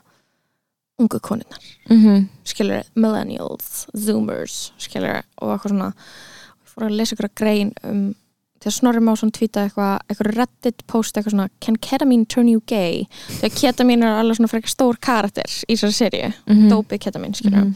ungu 0.98 1.18
konunnar 1.20 1.58
Mm 1.90 2.02
-hmm. 2.04 2.26
skilur, 2.44 2.82
millennials, 2.96 3.86
zoomers 3.96 4.72
skilur, 4.78 5.22
og 5.38 5.48
eitthvað 5.60 5.70
svona 5.70 5.92
ég 5.92 6.68
fór 6.74 6.86
að 6.86 6.96
lesa 6.96 7.14
ykkur 7.16 7.28
grein 7.34 7.72
um 7.84 8.14
þegar 8.60 8.72
Snorri 8.72 9.00
Másson 9.00 9.30
tvíta 9.30 9.60
eitthvað 9.68 9.98
eitthvað 10.08 10.36
reddit 10.36 10.86
post 10.86 11.16
eitthvað 11.16 11.30
svona 11.30 11.48
can 11.60 11.76
ketamine 11.76 12.24
turn 12.26 12.48
you 12.48 12.60
gay 12.66 13.06
þegar 13.28 13.54
ketamine 13.60 14.02
er 14.04 14.22
alveg 14.22 14.36
svona 14.36 14.48
frekar 14.48 14.70
stór 14.70 14.96
karakter 15.00 15.44
í 15.68 15.74
þessari 15.76 15.92
serju, 15.92 16.32
Mhm. 16.46 16.68
dópi 16.70 16.98
ketamine 16.98 17.34
skilur 17.34 17.74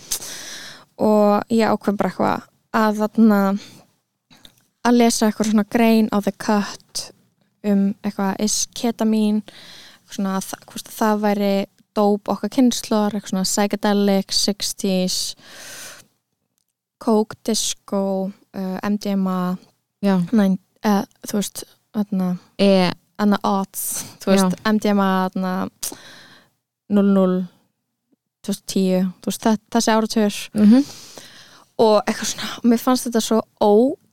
og 0.98 1.42
ég 1.50 1.68
ákveð 1.68 1.96
bara 1.96 2.10
eitthvað 2.10 2.42
að 2.74 2.96
þarna 2.96 3.58
að 4.84 4.96
lesa 4.96 5.26
eitthvað 5.30 5.50
svona 5.50 5.64
grein 5.70 6.08
á 6.12 6.20
the 6.22 6.32
cut 6.32 7.12
um 7.64 7.94
eitthvað 8.04 8.40
is 8.44 8.66
ketamine 8.74 9.42
svona 10.10 10.38
að 10.38 10.54
hvort 10.66 10.88
það 10.90 11.20
væri 11.24 11.52
dóp 11.96 12.30
okkar 12.32 12.52
kynnslóðar, 12.54 13.14
eitthvað 13.14 13.30
svona 13.34 13.48
psychedelic 13.48 14.32
60s 14.34 15.18
coke, 17.00 17.36
disco 17.46 18.30
uh, 18.56 18.78
MDMA 18.86 19.56
Já. 20.04 20.16
nein, 20.32 20.58
uh, 20.86 21.04
þú 21.28 21.40
veist 21.40 21.64
E, 21.90 22.90
þarna 23.18 23.38
odds 23.42 24.04
þú 24.22 24.30
veist, 24.30 24.60
MDMA 24.68 25.08
þarna 25.34 25.54
00 26.90 27.40
2010, 28.46 29.10
þú 29.20 29.30
veist, 29.30 29.42
þe- 29.44 29.70
þessi 29.74 29.92
áratur 29.92 30.36
mm 30.54 30.66
-hmm. 30.70 30.84
og 31.78 32.02
eitthvað 32.06 32.30
svona, 32.30 32.48
mér 32.64 32.78
fannst 32.78 33.06
þetta 33.06 33.20
svo 33.20 33.40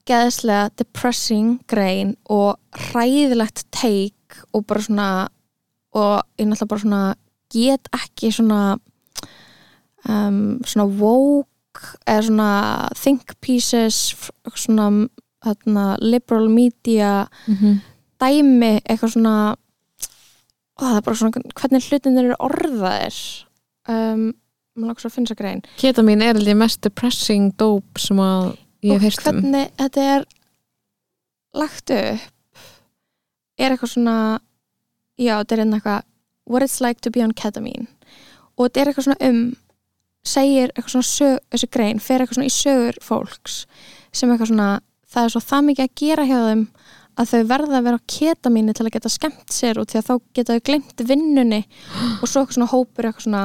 ógeðslega 0.07 0.71
depressing 0.79 1.59
grein 1.67 2.15
og 2.31 2.57
hræðilegt 2.75 3.65
take 3.71 4.43
og 4.53 4.65
bara 4.67 4.83
svona 4.83 5.09
og 5.97 6.21
ég 6.39 6.47
náttúrulega 6.47 6.71
bara 6.71 6.83
svona 6.83 7.03
get 7.51 7.89
ekki 7.95 8.31
svona 8.31 8.61
um, 10.07 10.59
svona 10.63 10.87
woke 10.87 11.97
eða 12.07 12.25
svona 12.27 12.51
think 12.95 13.35
pieces 13.41 14.15
svona 14.55 15.07
þarna, 15.43 15.97
liberal 16.01 16.49
media 16.49 17.27
dæmi 18.19 18.79
eitthvað 18.87 19.13
svona 19.15 19.55
ó, 20.77 20.81
það 20.81 20.97
er 20.97 21.05
bara 21.05 21.15
svona 21.15 21.53
hvernig 21.53 21.89
hlutin 21.89 22.17
eru 22.17 22.35
orðaðir. 22.39 23.19
Um, 23.87 24.33
maður 24.75 24.87
langar 24.91 25.01
svo 25.01 25.09
að 25.09 25.15
finna 25.15 25.29
þessa 25.29 25.41
grein. 25.41 25.61
Ketamin 25.79 26.21
er 26.21 26.37
alveg 26.37 26.57
mest 26.57 26.81
depressing 26.83 27.53
dope 27.57 28.01
sem 28.01 28.19
að 28.19 28.55
og 28.93 29.03
um. 29.03 29.23
hvernig 29.23 29.69
þetta 29.79 30.07
er 30.15 30.27
lagt 31.57 31.93
upp? 31.93 32.33
Er 33.57 33.73
eitthvað 33.73 33.93
svona 33.95 34.17
já, 35.17 35.37
þetta 35.39 35.55
er 35.55 35.63
einhvað 35.63 35.79
eitthvað 35.79 36.03
what 36.47 36.63
it's 36.63 36.81
like 36.81 37.01
to 37.01 37.11
be 37.11 37.23
on 37.23 37.33
ketamine. 37.33 37.87
Og 38.57 38.67
þetta 38.67 38.81
er 38.81 38.91
eitthvað 38.91 39.07
svona 39.09 39.29
um 39.29 39.41
segir 40.27 40.71
eitthvað 40.73 40.93
svona 40.95 41.09
sög, 41.09 41.39
þessi 41.53 41.69
grein 41.71 42.03
fer 42.03 42.21
eitthvað 42.21 42.39
svona 42.39 42.49
í 42.49 42.55
sögur 42.55 42.99
fólks 43.03 43.61
sem 44.11 44.31
eitthvað 44.31 44.51
svona 44.51 44.69
það 45.07 45.27
er 45.27 45.33
svo 45.33 45.43
það 45.43 45.67
mikið 45.69 45.87
að 45.87 45.95
gera 46.01 46.27
hjá 46.27 46.37
þeim 46.47 46.63
að 47.17 47.31
þau 47.31 47.41
verða 47.49 47.79
að 47.79 47.87
vera 47.87 47.99
á 47.99 48.07
ketamínu 48.13 48.75
til 48.77 48.85
að 48.85 48.93
geta 48.95 49.11
skemmt 49.11 49.53
sér 49.53 49.79
og 49.81 49.87
því 49.89 49.99
að 49.99 50.07
þá 50.07 50.13
geta 50.37 50.55
þau 50.57 50.65
glemt 50.69 51.03
vinnunni. 51.09 51.61
Og 52.21 52.29
svo 52.29 52.43
eitthvað 52.43 52.57
svona 52.57 52.69
hópur 52.71 53.09
eitthvað 53.09 53.25
svona, 53.27 53.43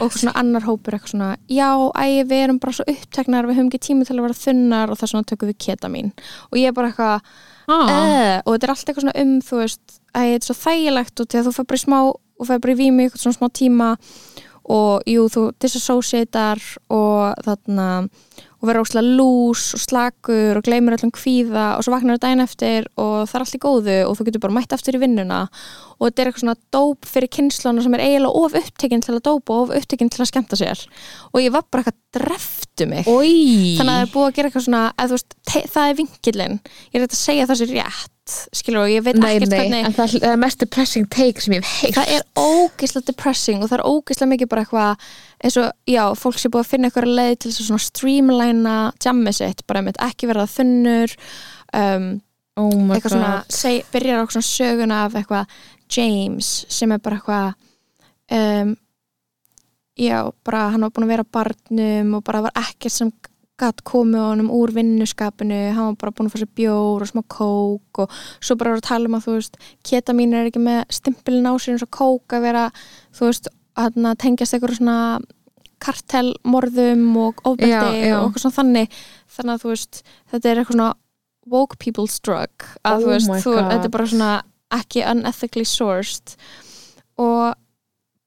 og 0.00 0.14
svona 0.14 0.36
annar 0.40 0.66
hópur 0.66 0.96
eitthvað 0.96 1.14
svona 1.14 1.30
já, 1.52 1.68
æ, 1.96 2.06
við 2.28 2.44
erum 2.44 2.60
bara 2.62 2.76
svo 2.76 2.86
uppteknar 2.90 3.48
við 3.48 3.60
höfum 3.60 3.70
ekki 3.70 3.82
tími 3.88 4.06
til 4.08 4.16
að 4.16 4.26
vera 4.26 4.40
þunnar 4.40 4.92
og 4.92 5.00
þess 5.00 5.16
vegna 5.16 5.30
tökum 5.32 5.50
við 5.50 5.58
ketamín 5.66 6.12
og 6.50 6.60
ég 6.60 6.70
er 6.70 6.76
bara 6.76 6.92
eitthvað 6.92 7.30
ah. 7.66 7.74
uh, 7.74 8.36
og 8.44 8.54
þetta 8.54 8.68
er 8.68 8.74
allt 8.74 8.86
eitthvað 8.86 9.06
svona 9.06 9.18
um 9.22 9.34
þú 9.44 9.60
veist, 9.62 9.98
að 10.12 10.30
þetta 10.30 10.40
er 10.40 10.48
svo 10.48 10.58
þægilegt 10.62 11.22
og 11.22 11.28
því 11.30 11.40
að 11.40 11.48
þú 11.48 11.54
fær 11.56 11.68
bara 11.70 11.80
í 11.80 11.84
smá 11.84 11.98
og 12.36 12.48
fær 12.48 12.62
bara 12.62 12.74
í 12.74 12.78
vími 12.80 13.06
eitthvað 13.06 13.24
svona 13.24 13.38
smá 13.38 13.48
tíma 13.56 13.90
og 14.72 15.06
jú, 15.06 15.26
þú 15.30 15.48
disassociatar 15.62 16.62
og 16.92 17.46
þarna 17.46 17.88
og 18.56 18.70
verður 18.70 18.86
óslega 18.86 19.16
lús 19.18 19.62
og 19.76 19.82
slakur 19.82 20.58
og 20.58 20.64
gleymur 20.64 20.96
öllum 20.96 21.12
kvíða 21.14 21.66
og 21.76 21.84
svo 21.84 21.92
vaknar 21.92 22.16
það 22.16 22.22
daginn 22.24 22.44
eftir 22.44 22.88
og 22.96 23.28
það 23.28 23.36
er 23.36 23.44
allt 23.44 23.56
í 23.58 23.60
góðu 23.62 23.96
og 24.06 24.16
þú 24.16 24.26
getur 24.28 24.42
bara 24.46 24.56
mætt 24.56 24.74
aftur 24.74 24.96
í 24.96 25.02
vinnuna. 25.02 25.42
Og 25.96 26.08
þetta 26.08 26.22
er 26.22 26.30
eitthvað 26.30 26.44
svona 26.44 26.56
dóp 26.74 27.08
fyrir 27.08 27.32
kynnsluna 27.36 27.84
sem 27.84 27.96
er 27.98 28.04
eiginlega 28.06 28.42
of 28.42 28.56
upptekinn 28.62 29.04
til 29.04 29.14
að 29.14 29.22
dópa 29.28 29.54
og 29.54 29.68
of 29.68 29.76
upptekinn 29.76 30.10
til 30.12 30.24
að 30.24 30.30
skemmta 30.32 30.58
sér. 30.58 30.82
Og 31.32 31.44
ég 31.44 31.54
var 31.54 31.68
bara 31.68 31.84
eitthvað 31.84 32.00
dreftu 32.16 32.88
mig. 32.90 33.06
Oi. 33.06 33.76
þannig 33.78 33.92
að 33.92 33.96
það 33.96 34.04
er 34.06 34.12
búið 34.14 34.26
að 34.26 34.36
gera 34.36 34.50
eitthvað 34.50 34.66
svona 34.66 34.82
veist, 35.12 35.38
það 35.52 35.88
er 35.88 35.98
vinkillin 36.00 36.58
ég 36.58 36.98
er 36.98 37.04
þetta 37.06 37.16
að 37.16 37.22
segja 37.22 37.48
það 37.50 37.60
sér 37.60 37.74
rétt 37.76 38.15
skilur 38.26 38.84
og 38.84 38.90
ég 38.90 39.04
veit 39.06 39.18
Nei, 39.18 39.36
ekkert 39.36 39.52
nei, 39.52 39.58
hvernig 39.60 39.86
en 39.86 39.94
það 39.94 40.14
er 40.26 40.38
mest 40.40 40.62
depressing 40.62 41.08
take 41.12 41.42
sem 41.42 41.54
ég 41.56 41.62
hef 41.62 41.82
heilt 41.82 41.98
það 41.98 42.12
er 42.16 42.24
ógeðslega 42.40 43.10
depressing 43.10 43.62
og 43.62 43.70
það 43.70 43.78
er 43.78 43.84
ógeðslega 43.86 44.30
mikið 44.32 44.50
bara 44.52 44.64
eitthvað 44.64 45.04
eins 45.46 45.58
og, 45.62 45.68
já, 45.86 46.02
fólk 46.18 46.40
sé 46.40 46.50
búið 46.50 46.64
að 46.64 46.70
finna 46.72 46.90
eitthvað 46.90 47.12
leið 47.20 47.36
til 47.44 47.52
svona 47.56 47.84
streamlina 47.86 48.76
jammið 49.04 49.38
sitt, 49.38 49.62
bara 49.68 49.82
einmitt 49.82 50.00
ekki 50.02 50.30
verða 50.30 50.48
þunnur 50.50 51.14
um, 51.76 52.08
oh 52.56 52.72
eitthvað 52.72 53.04
god. 53.04 53.14
svona, 53.14 53.32
seg, 53.60 53.86
byrjar 53.94 54.24
á 54.24 54.24
svona 54.26 54.50
söguna 54.50 55.04
af 55.04 55.20
eitthvað 55.20 55.54
James 55.96 56.50
sem 56.72 56.96
er 56.96 57.02
bara 57.04 57.20
eitthvað 57.20 57.54
um, 58.40 58.74
já, 59.96 60.18
bara 60.44 60.66
hann 60.74 60.86
var 60.86 60.92
búin 60.96 61.06
að 61.06 61.14
vera 61.14 61.30
barnum 61.38 62.18
og 62.18 62.26
bara 62.26 62.42
var 62.48 62.58
ekkert 62.66 62.96
sem 62.96 63.14
gatt 63.60 63.80
komið 63.88 64.20
honum 64.20 64.50
úr 64.52 64.72
vinnuskapinu 64.76 65.60
hann 65.72 65.92
var 65.92 66.00
bara 66.00 66.12
búin 66.12 66.28
að 66.28 66.34
fá 66.34 66.40
sér 66.42 66.50
bjór 66.58 67.04
og 67.04 67.08
smá 67.08 67.22
kók 67.32 68.02
og 68.04 68.18
svo 68.36 68.56
bara 68.60 68.74
var 68.74 68.82
að 68.82 68.88
tala 68.90 69.08
um 69.08 69.16
að 69.16 69.28
þú 69.28 69.36
veist 69.38 69.56
ketamín 69.86 70.34
er 70.36 70.50
ekki 70.50 70.60
með 70.60 70.82
stimpilin 70.92 71.48
á 71.48 71.52
sér 71.56 71.76
eins 71.76 71.86
og 71.86 71.92
kók 71.96 72.36
að 72.36 72.44
vera, 72.50 72.66
þú 73.16 73.30
veist 73.30 73.48
að 73.76 73.98
tengjast 74.20 74.56
eitthvað 74.56 74.78
svona 74.78 74.98
kartelmorðum 75.82 77.08
og 77.20 77.42
ofbeldi 77.44 78.12
og 78.14 78.28
eitthvað 78.28 78.44
svona 78.44 78.58
þannig. 78.58 79.00
Þannig 79.36 79.54
að 79.54 79.64
þú 79.64 79.72
veist, 79.72 80.00
þetta 80.32 80.50
er 80.50 80.60
eitthvað 80.60 80.78
svona 80.78 80.92
woke 81.46 81.78
people's 81.82 82.16
drug 82.24 82.68
að 82.82 82.96
Oh 82.96 83.02
þú 83.04 83.12
veist, 83.12 83.34
þú, 83.44 83.56
þetta 83.60 83.88
er 83.88 83.94
bara 83.96 84.08
svona 84.12 84.30
ekki 84.76 85.04
unethically 85.06 85.68
sourced. 85.68 86.36
Og 87.22 87.54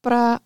bara 0.06 0.40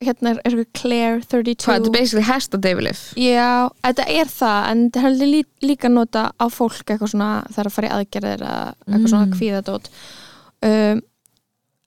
hérna 0.00 0.30
er, 0.32 0.38
eitthvað 0.44 0.68
Claire 0.80 1.20
32 1.28 1.66
hvað, 1.66 1.76
þetta 1.76 1.90
er 1.90 1.94
basically 1.98 2.24
hesta 2.30 2.60
deyfilif 2.64 3.00
Já, 3.20 3.48
þetta 3.84 4.06
er 4.14 4.30
það 4.32 4.68
en 4.70 4.82
þetta 4.94 5.10
er 5.10 5.18
lí, 5.34 5.40
líka 5.66 5.90
nota 5.92 6.22
á 6.40 6.46
fólk 6.48 6.80
eitthvað 6.88 7.12
svona 7.12 7.30
það 7.50 7.60
er 7.64 7.70
að 7.70 7.76
fara 7.76 7.90
í 7.90 7.94
aðgerðir 7.98 8.44
eða 8.46 8.60
eitthvað 8.70 9.00
Mm. 9.00 9.10
svona 9.12 9.34
kvíðadót 9.36 9.90
um, 10.64 11.02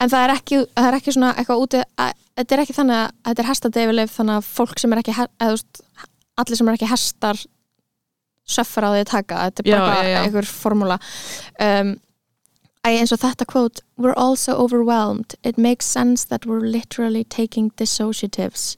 en 0.04 0.10
það 0.14 0.20
er 0.28 0.34
ekki, 0.36 0.60
það 0.76 0.88
er 0.92 0.98
ekki 1.00 1.14
svona 1.16 1.32
eitthvað 1.38 1.64
úti 1.64 1.82
að, 2.04 2.12
þetta 2.38 2.54
er 2.56 2.62
ekki 2.64 2.76
þannig 2.78 3.00
að 3.00 3.10
þetta 3.30 3.42
er 3.44 3.50
hestadeyfileif 3.50 4.14
þannig 4.18 4.38
að 4.40 4.48
fólk 4.60 4.78
sem 4.82 4.94
er 4.94 5.02
ekki 5.02 5.16
eða, 5.18 5.58
allir 6.44 6.58
sem 6.60 6.68
er 6.70 6.78
ekki 6.78 6.90
hestar 6.94 7.42
söffar 8.54 8.84
á 8.84 8.90
því 8.92 9.02
að 9.04 9.10
taka 9.10 9.42
þetta 9.48 9.62
er 9.64 9.70
bara 9.72 9.92
Já, 9.94 10.02
já, 10.04 10.10
já. 10.14 10.22
einhver 10.26 10.48
formúla 10.50 10.98
um, 11.64 11.94
eins 12.92 13.12
og 13.12 13.20
þetta 13.22 13.46
quote 13.48 13.80
We're 13.96 14.16
all 14.16 14.36
so 14.36 14.54
overwhelmed 14.56 15.36
It 15.42 15.56
makes 15.56 15.86
sense 15.86 16.24
that 16.24 16.44
we're 16.44 16.60
literally 16.60 17.24
taking 17.24 17.70
dissociatives 17.70 18.76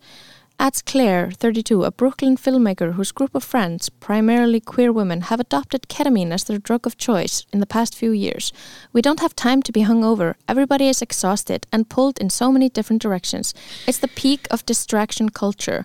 Adds 0.59 0.81
Claire, 0.81 1.31
32, 1.33 1.85
a 1.85 1.91
Brooklyn 1.91 2.37
filmmaker 2.39 2.95
whose 2.95 3.13
group 3.13 3.35
of 3.35 3.45
friends, 3.45 3.91
primarily 3.91 4.59
queer 4.59 4.91
women, 4.91 5.21
have 5.23 5.39
adopted 5.39 5.83
ketamine 5.89 6.33
as 6.33 6.45
their 6.45 6.57
drug 6.57 6.87
of 6.87 6.97
choice 6.97 7.45
in 7.53 7.61
the 7.61 7.67
past 7.67 7.95
few 7.95 8.11
years. 8.11 8.55
We 8.91 9.03
don't 9.03 9.21
have 9.21 9.37
time 9.37 9.63
to 9.65 9.73
be 9.73 9.83
hungover. 9.83 10.37
Everybody 10.49 10.89
is 10.89 11.03
exhausted 11.03 11.67
and 11.71 11.91
pulled 11.91 12.19
in 12.19 12.31
so 12.31 12.51
many 12.51 12.71
different 12.71 13.03
directions. 13.03 13.53
It's 13.87 13.99
the 13.99 14.09
peak 14.09 14.47
of 14.51 14.65
distraction 14.65 15.29
culture. 15.29 15.85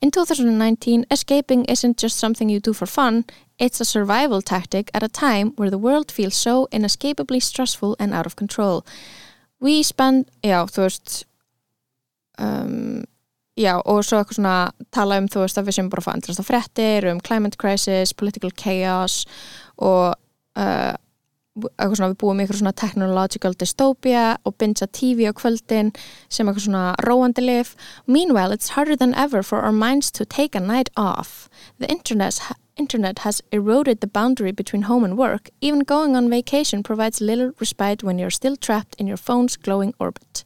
In 0.00 0.12
2019, 0.12 1.06
escaping 1.10 1.64
isn't 1.64 1.96
just 1.96 2.16
something 2.16 2.48
you 2.48 2.60
do 2.60 2.72
for 2.72 2.86
fun, 2.86 3.24
it's 3.58 3.80
a 3.80 3.84
survival 3.84 4.42
tactic 4.42 4.90
at 4.94 5.02
a 5.02 5.08
time 5.08 5.52
where 5.56 5.70
the 5.70 5.78
world 5.78 6.10
feels 6.10 6.34
so 6.34 6.68
inescapably 6.72 7.40
stressful 7.40 7.96
and 7.98 8.12
out 8.12 8.26
of 8.26 8.36
control. 8.36 8.84
We 9.60 9.82
spend, 9.82 10.26
já, 10.42 10.64
þú 10.66 10.82
veist, 10.82 11.24
um, 12.38 13.04
já, 13.56 13.78
og 13.86 14.02
svo 14.04 14.18
eitthvað 14.18 14.40
svona 14.40 14.56
tala 14.92 15.20
um, 15.22 15.28
þú 15.30 15.44
veist, 15.44 15.58
að 15.58 15.70
við 15.70 15.78
sem 15.78 15.88
bara 15.92 16.04
fá 16.04 16.12
endrast 16.14 16.42
á 16.42 16.44
fréttir, 16.44 17.06
um 17.12 17.22
climate 17.22 17.56
crisis, 17.56 18.12
political 18.12 18.50
chaos 18.50 19.22
og 19.78 20.18
uh, 20.58 20.94
eitthvað 21.54 21.96
svona 22.00 22.10
við 22.10 22.18
búum 22.18 22.40
í 22.40 22.44
eitthvað 22.44 22.60
svona 22.64 22.74
technological 22.74 23.54
dystopia 23.54 24.24
og 24.42 24.56
binja 24.58 24.88
TV 24.90 25.30
á 25.30 25.32
kvöldin 25.38 25.92
sem 26.26 26.50
eitthvað 26.50 26.66
svona 26.66 26.84
róandi 27.06 27.46
lif 27.46 27.76
Meanwhile, 28.06 28.50
it's 28.50 28.74
harder 28.74 28.96
than 28.96 29.14
ever 29.14 29.42
for 29.42 29.62
our 29.62 29.72
minds 29.72 30.10
to 30.10 30.26
take 30.26 30.58
a 30.58 30.60
night 30.60 30.90
off 30.96 31.48
The 31.78 31.86
internet, 31.86 32.42
internet 32.76 33.20
has 33.20 33.42
eroded 33.52 34.00
the 34.00 34.06
boundary 34.06 34.52
between 34.52 34.82
home 34.82 35.04
and 35.04 35.16
work. 35.16 35.50
Even 35.60 35.80
going 35.80 36.16
on 36.16 36.30
vacation 36.30 36.82
provides 36.82 37.20
little 37.20 37.52
respite 37.60 38.02
when 38.02 38.18
you're 38.18 38.30
still 38.30 38.56
trapped 38.56 38.94
in 38.98 39.06
your 39.06 39.16
phone's 39.16 39.56
glowing 39.56 39.94
orbit. 39.98 40.44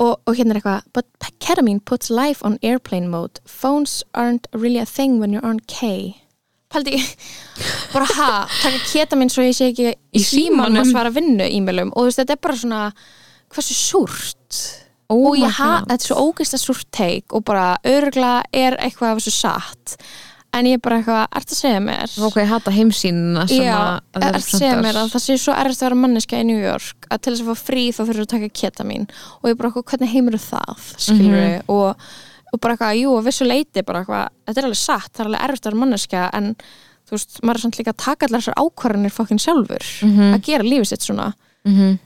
Og, 0.00 0.16
og 0.24 0.36
hérna 0.36 0.54
er 0.54 0.60
eitthvað 0.60 0.84
But 0.92 1.06
ketamine 1.44 1.84
puts 1.84 2.10
life 2.10 2.44
on 2.44 2.58
airplane 2.62 3.08
mode. 3.08 3.40
Phones 3.44 4.02
aren't 4.14 4.48
really 4.52 4.78
a 4.78 4.86
thing 4.86 5.20
when 5.20 5.32
you're 5.32 5.44
on 5.44 5.60
K. 5.60 6.16
Paldi, 6.70 6.96
bara 7.92 8.06
ha, 8.06 8.48
taka 8.62 8.78
ketamine 8.86 9.32
svo 9.32 9.42
ég 9.42 9.56
sé 9.58 9.72
ekki 9.72 9.90
Í 10.14 10.22
símanum 10.22 10.84
að 10.84 10.92
svara 10.92 11.10
vinnu 11.10 11.42
e-mailum 11.42 11.90
og 11.90 12.04
þú 12.04 12.06
veist, 12.06 12.20
þetta 12.22 12.36
er 12.36 12.44
bara 12.46 12.60
svona 12.60 12.82
hversu 13.50 13.74
súrt. 13.74 14.60
Oh 15.10 15.32
og 15.32 15.40
ég 15.40 15.50
ha, 15.58 15.70
þetta 15.82 15.96
er 15.98 16.06
svo 16.06 16.28
ógeist 16.28 16.54
að 16.54 16.62
súrt 16.62 16.86
teik 16.94 17.34
og 17.34 17.42
bara 17.48 17.74
örgla 17.82 18.36
er 18.54 18.78
eitthvað 18.78 19.16
af 19.16 19.18
þessu 19.18 19.34
satt 19.34 19.96
en 20.52 20.66
ég 20.66 20.74
er 20.78 20.82
bara 20.82 20.96
eitthvað, 20.98 21.26
ert 21.38 21.52
að 21.54 21.58
segja 21.60 21.80
mér? 21.84 22.14
Ok, 22.26 22.38
hata 22.50 22.72
heimsýnina 22.74 23.44
sem 23.48 23.62
Já, 23.64 23.76
ert 24.18 24.26
að 24.34 24.48
segja 24.48 24.76
mér 24.82 24.98
að 25.00 25.12
það 25.14 25.22
sé 25.26 25.36
svo 25.38 25.54
erfitt 25.54 25.82
að 25.82 25.86
vera 25.88 25.98
manneska 26.00 26.40
í 26.40 26.46
New 26.48 26.58
York 26.60 27.06
að 27.10 27.20
til 27.22 27.32
þess 27.36 27.44
að 27.44 27.50
fá 27.52 27.64
frí 27.70 27.84
þá 27.94 28.00
þurfur 28.02 28.24
að 28.24 28.32
taka 28.34 28.50
ketamín 28.60 29.06
og 29.40 29.46
ég 29.46 29.54
er 29.54 29.60
bara 29.60 29.70
eitthvað, 29.70 29.88
hvernig 29.92 30.12
heimur 30.14 30.38
það 30.42 30.84
skilur 30.96 31.40
Mhm. 31.40 31.64
og, 31.68 32.04
og 32.52 32.60
bara 32.60 32.74
eitthvað, 32.74 32.98
jú, 33.00 33.10
að 33.20 33.26
vissu 33.30 33.46
leiti 33.46 33.84
bara 33.86 34.02
eitthvað, 34.04 34.28
þetta 34.46 34.58
er 34.64 34.68
alveg 34.70 34.82
satt, 34.82 35.10
það 35.14 35.20
er 35.24 35.30
alveg 35.30 35.44
erfitt 35.48 35.66
að 35.66 35.70
vera 35.70 35.80
manneska 35.84 36.30
en 36.34 36.54
þú 37.10 37.16
veist, 37.16 37.40
maður 37.42 37.56
er 37.58 37.64
samt 37.66 37.78
líka 37.80 37.90
að 37.94 38.02
taka 38.04 38.26
allar 38.26 38.40
þessar 38.42 38.60
ákvarðanir 38.64 39.14
fokkin 39.14 39.38
sjálfur 39.42 39.86
að 40.34 40.40
gera 40.46 40.64
lífið 40.66 40.86
sitt 40.86 41.02
svona. 41.06 41.32
Mhm. 41.64 41.98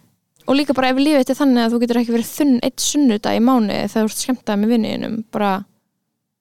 og 0.46 0.56
líka 0.56 0.74
bara 0.76 0.88
ef 0.92 0.96
lífið 1.00 1.22
þetta 1.24 1.30
er 1.32 1.38
þannig 1.40 1.64
að 1.64 1.72
þú 1.72 1.78
getur 1.80 1.98
ekki 2.02 2.12
verið 2.12 2.30
þunn 2.36 2.58
eitt 2.62 2.80
sunnudag 2.84 3.36
í 3.36 3.40
mánu 3.40 3.76
þegar 3.88 4.04
þú 4.04 4.10
ert 4.10 4.20
skemmtað 4.20 4.58
með 4.60 4.72
vinniðinum 4.74 5.14
bara, 5.32 5.64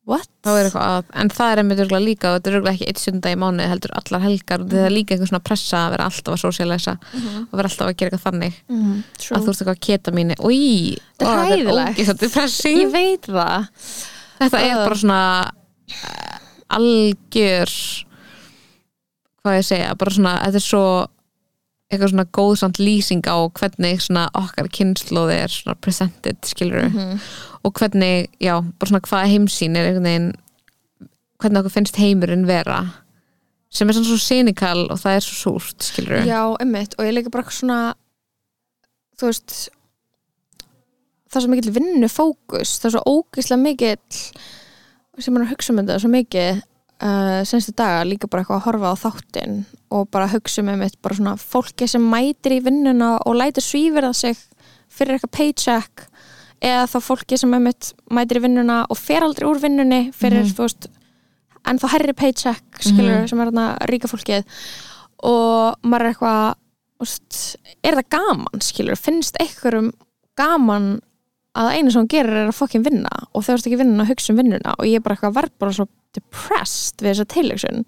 what? 0.10 0.28
þá 0.44 0.50
er 0.60 0.66
eitthvað 0.68 0.88
að, 0.98 1.04
en 1.22 1.30
það 1.32 1.52
er 1.54 1.60
einmitt 1.62 1.80
örugglega 1.84 2.04
líka 2.08 2.30
og 2.32 2.36
þetta 2.38 2.50
er 2.50 2.56
örugglega 2.58 2.76
ekki 2.78 2.88
eitt 2.92 3.00
sunda 3.04 3.32
í 3.32 3.38
mánuði 3.40 3.68
heldur 3.72 3.94
allar 4.00 4.24
helgar 4.26 4.64
og 4.66 4.72
það 4.74 4.86
er 4.88 4.94
líka 4.98 5.16
einhver 5.16 5.30
svona 5.32 5.44
pressa 5.48 5.78
að 5.86 5.94
vera 5.96 6.08
alltaf 6.10 6.34
að 6.36 6.42
sósialæsa 6.44 6.96
og 7.00 7.54
vera 7.56 7.70
alltaf 7.72 7.88
að 7.88 7.96
gera 8.02 8.12
eitthvað 8.12 8.26
þannig 8.28 8.58
Mm, 8.68 8.98
að 9.14 9.24
þú 9.24 9.54
ert 9.54 9.62
eitthvað 9.62 9.74
að 9.78 9.84
keta 9.88 10.12
mínu 10.18 10.36
Új, 10.44 10.60
Þetta 11.20 11.32
er 11.32 11.44
hræðilegt. 11.44 11.96
ógeðslega 11.98 12.20
depressing 12.26 12.82
ég 12.84 12.92
veit 12.98 13.30
það 13.32 13.68
þetta 14.44 14.64
er 14.68 14.76
Ugh. 14.76 14.84
bara 14.84 15.00
svona 15.04 15.22
uh, 15.94 16.38
algjör 16.78 17.74
hvað 19.44 19.58
ég 19.60 19.66
segja, 19.68 19.96
bara 20.00 20.14
svona 20.16 20.36
þetta 20.44 20.60
er 20.62 20.66
svo 20.68 20.84
eitthvað 21.94 22.10
svona 22.14 22.26
góðsamt 22.34 22.80
lýsing 22.82 23.24
á 23.30 23.38
hvernig 23.54 24.00
svona 24.02 24.24
okkar 24.40 24.70
kynnslóði 24.74 25.36
er 25.46 25.52
svona 25.54 25.76
presented 25.80 26.40
skilur 26.48 26.88
Mhm. 26.90 27.20
Og 27.64 27.74
hvernig, 27.80 28.28
já, 28.44 28.58
bara 28.60 28.90
svona 28.90 29.04
hvað 29.08 29.30
heimsýn 29.32 29.78
er 29.80 29.90
einhvern 29.90 30.10
veginn 30.10 30.32
hvernig 31.42 31.62
okkur 31.62 31.76
finnst 31.78 32.00
heimurinn 32.00 32.48
vera 32.48 32.82
sem 33.74 33.90
er 33.90 33.98
svona 33.98 34.10
svo 34.12 34.20
cynical 34.22 34.86
og 34.94 35.00
það 35.02 35.18
er 35.18 35.26
svo 35.26 35.38
súrt 35.40 35.88
skilur 35.88 36.28
Já, 36.28 36.42
emmitt, 36.62 36.98
og 36.98 37.08
ég 37.08 37.16
leika 37.16 37.34
bara 37.34 37.54
svona 37.54 37.80
þú 39.20 39.30
veist 39.30 39.56
það 41.30 41.40
er 41.40 41.46
svo 41.46 41.54
mikill 41.54 41.74
vinnu 41.80 42.12
fókus 42.12 42.76
það 42.82 42.90
er 42.90 42.96
svo 42.98 43.18
ógeðslega 43.18 43.64
mikill 43.64 44.22
sem 45.22 45.34
maður 45.34 45.54
hugsa 45.54 45.74
um 45.74 45.82
þetta 45.82 46.00
svo 46.02 46.12
mikið 46.14 46.62
uh, 46.62 47.42
senstu 47.50 47.74
daga 47.78 48.06
líka 48.08 48.30
bara 48.30 48.44
eitthvað 48.44 48.60
að 48.60 48.68
horfa 48.68 48.94
á 48.94 48.96
þáttinn 49.04 49.60
og 49.94 50.10
bara 50.14 50.30
hugsa 50.32 50.64
um 50.64 50.72
einmitt 50.74 51.00
bara 51.06 51.18
svona 51.18 51.36
fólki 51.40 51.90
sem 51.90 52.06
mætir 52.14 52.58
í 52.58 52.64
vinnuna 52.66 53.16
og 53.24 53.38
lætur 53.40 53.66
svífirða 53.66 54.14
sig 54.18 54.40
fyrir 54.94 55.18
eitthvað 55.18 55.36
paycheck 55.38 56.08
eða 56.64 56.88
þá 56.90 56.98
fólki 57.04 57.38
sem 57.40 57.52
mætir 57.54 58.40
í 58.40 58.44
vinnuna 58.46 58.84
og 58.90 58.98
fer 59.00 59.26
aldrei 59.26 59.48
úr 59.50 59.60
vinnunni 59.62 60.06
fyrir, 60.16 60.46
þú 60.48 60.68
veist 60.68 60.88
en 61.68 61.80
þá 61.80 61.88
herri 61.94 62.14
paycheck 62.16 62.84
skilur 62.84 63.28
sem 63.30 63.40
er 63.40 63.52
þarna 63.52 63.68
ríka 63.92 64.10
fólkið. 64.12 64.44
Og 65.24 65.80
maður 65.88 66.06
er 66.06 66.14
eitthvað 66.14 66.56
er 67.84 67.98
það 68.00 68.10
gaman 68.16 68.64
skilur, 68.64 69.00
finnst 69.00 69.40
einhverjum 69.44 69.92
gaman 70.40 71.02
að 71.54 71.70
einu 71.78 71.92
sem 71.92 72.02
hún 72.02 72.10
gerir 72.12 72.34
er 72.34 72.50
að 72.50 72.58
fokkin 72.58 72.84
vinna? 72.84 73.12
Og 73.34 73.46
þú 73.46 73.54
ert 73.54 73.68
ekki 73.68 73.80
vinna 73.84 74.04
að 74.04 74.14
hugsa 74.14 74.34
um 74.34 74.40
vinnuna. 74.40 74.76
Og 74.80 74.88
ég 74.90 75.00
er 75.00 75.04
bara 75.06 75.16
eitthvað 75.16 75.38
verð 75.38 75.56
bara 75.60 75.76
svo 75.76 75.88
depressed 76.14 77.02
við 77.02 77.14
þessa 77.14 77.26
tilöksun 77.34 77.86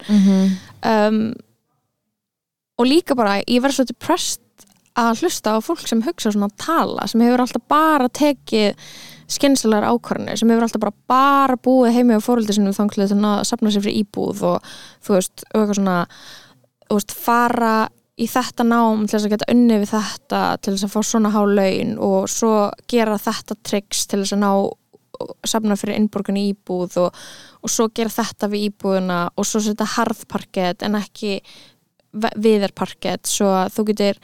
um, 0.89 1.19
og 2.79 2.87
líka 2.89 3.15
bara 3.17 3.37
ég 3.45 3.61
verð 3.63 3.77
svo 3.77 3.85
depressed 3.85 4.41
að 4.99 5.21
hlusta 5.23 5.55
á 5.55 5.59
fólk 5.63 5.83
sem 5.89 6.03
hugsa 6.05 6.31
svona 6.31 6.49
að 6.51 6.57
tala 6.63 7.07
sem 7.11 7.23
hefur 7.25 7.43
alltaf 7.43 7.65
bara 7.71 8.07
tekið 8.09 8.87
skynslegar 9.31 9.87
ákvarðanir 9.89 10.39
sem 10.39 10.51
hefur 10.53 10.67
alltaf 10.67 10.83
bara 10.83 10.95
bara 11.09 11.57
búið 11.57 11.97
heimi 11.97 12.17
á 12.17 12.21
fóröldi 12.23 12.55
sinum 12.55 12.75
þanglega 12.75 13.11
til 13.11 13.19
að 13.25 13.43
safna 13.49 13.73
sér 13.73 13.85
fyrir 13.85 14.01
íbúð 14.03 14.43
og 14.51 14.71
þú 15.03 15.17
veist, 15.17 15.45
og 15.51 15.59
eitthvað 15.59 15.79
svona 15.79 15.97
þú 16.85 16.99
veist, 16.99 17.15
fara 17.25 17.75
í 18.15 18.29
þetta 18.31 18.63
nám 18.63 19.03
til 19.03 19.17
þess 19.17 19.27
að 19.27 19.33
geta 19.33 19.51
unni 19.51 19.81
við 19.81 19.91
þetta 19.91 20.41
til 20.63 20.75
þess 20.75 20.87
að 20.87 20.93
fá 20.93 21.09
svona 21.09 21.33
há 21.33 21.41
laun 21.43 21.93
og 22.05 22.31
svo 22.31 22.55
gera 22.91 23.19
þetta 23.19 23.59
tricks 23.67 24.05
til 24.07 24.21
þess 24.21 24.37
að 24.37 24.43
ná 24.45 24.51
safna 25.47 25.77
fyrir 25.79 25.99
innborgun 25.99 26.39
í 26.39 26.49
íbúð 26.53 26.99
og, 27.03 27.21
og 27.63 27.71
svo 27.71 27.89
gera 27.95 28.13
þetta 28.13 28.49
við 28.51 28.69
íbúðuna 28.69 29.19
og 29.35 29.47
svo 29.47 29.61
setja 29.63 29.87
harðparkett 29.95 30.85
en 30.85 30.99
ekki 30.99 31.39
viðarparkett 32.15 33.27
svo 33.27 33.49
að 33.51 33.73
þú 33.75 33.87
getur 33.91 34.19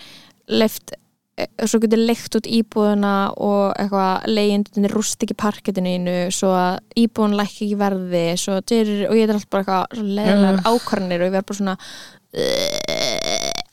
leift 0.51 0.93
svo 1.65 1.79
getur 1.81 1.97
leikt 2.03 2.35
út 2.37 2.45
íbúðuna 2.45 3.11
og 3.41 3.71
eitthvað 3.79 4.25
leiðindin 4.29 4.89
rúst 4.91 5.23
ekki 5.25 5.33
parkettinu 5.39 5.93
innu 5.97 6.15
svo 6.35 6.51
að 6.53 6.79
íbúðun 7.01 7.37
lækki 7.39 7.65
ekki 7.69 7.77
verði 7.79 8.23
svo, 8.37 8.59
dyr, 8.61 8.91
og 9.09 9.15
ég 9.17 9.23
er 9.25 9.33
alltaf 9.33 9.49
bara 9.49 9.63
eitthvað 9.63 10.03
leðilegar 10.17 10.59
Mm. 10.59 10.65
ákvarðanir 10.69 11.21
og 11.23 11.27
ég 11.29 11.33
verð 11.37 11.47
bara 11.49 11.59
svona 11.61 11.77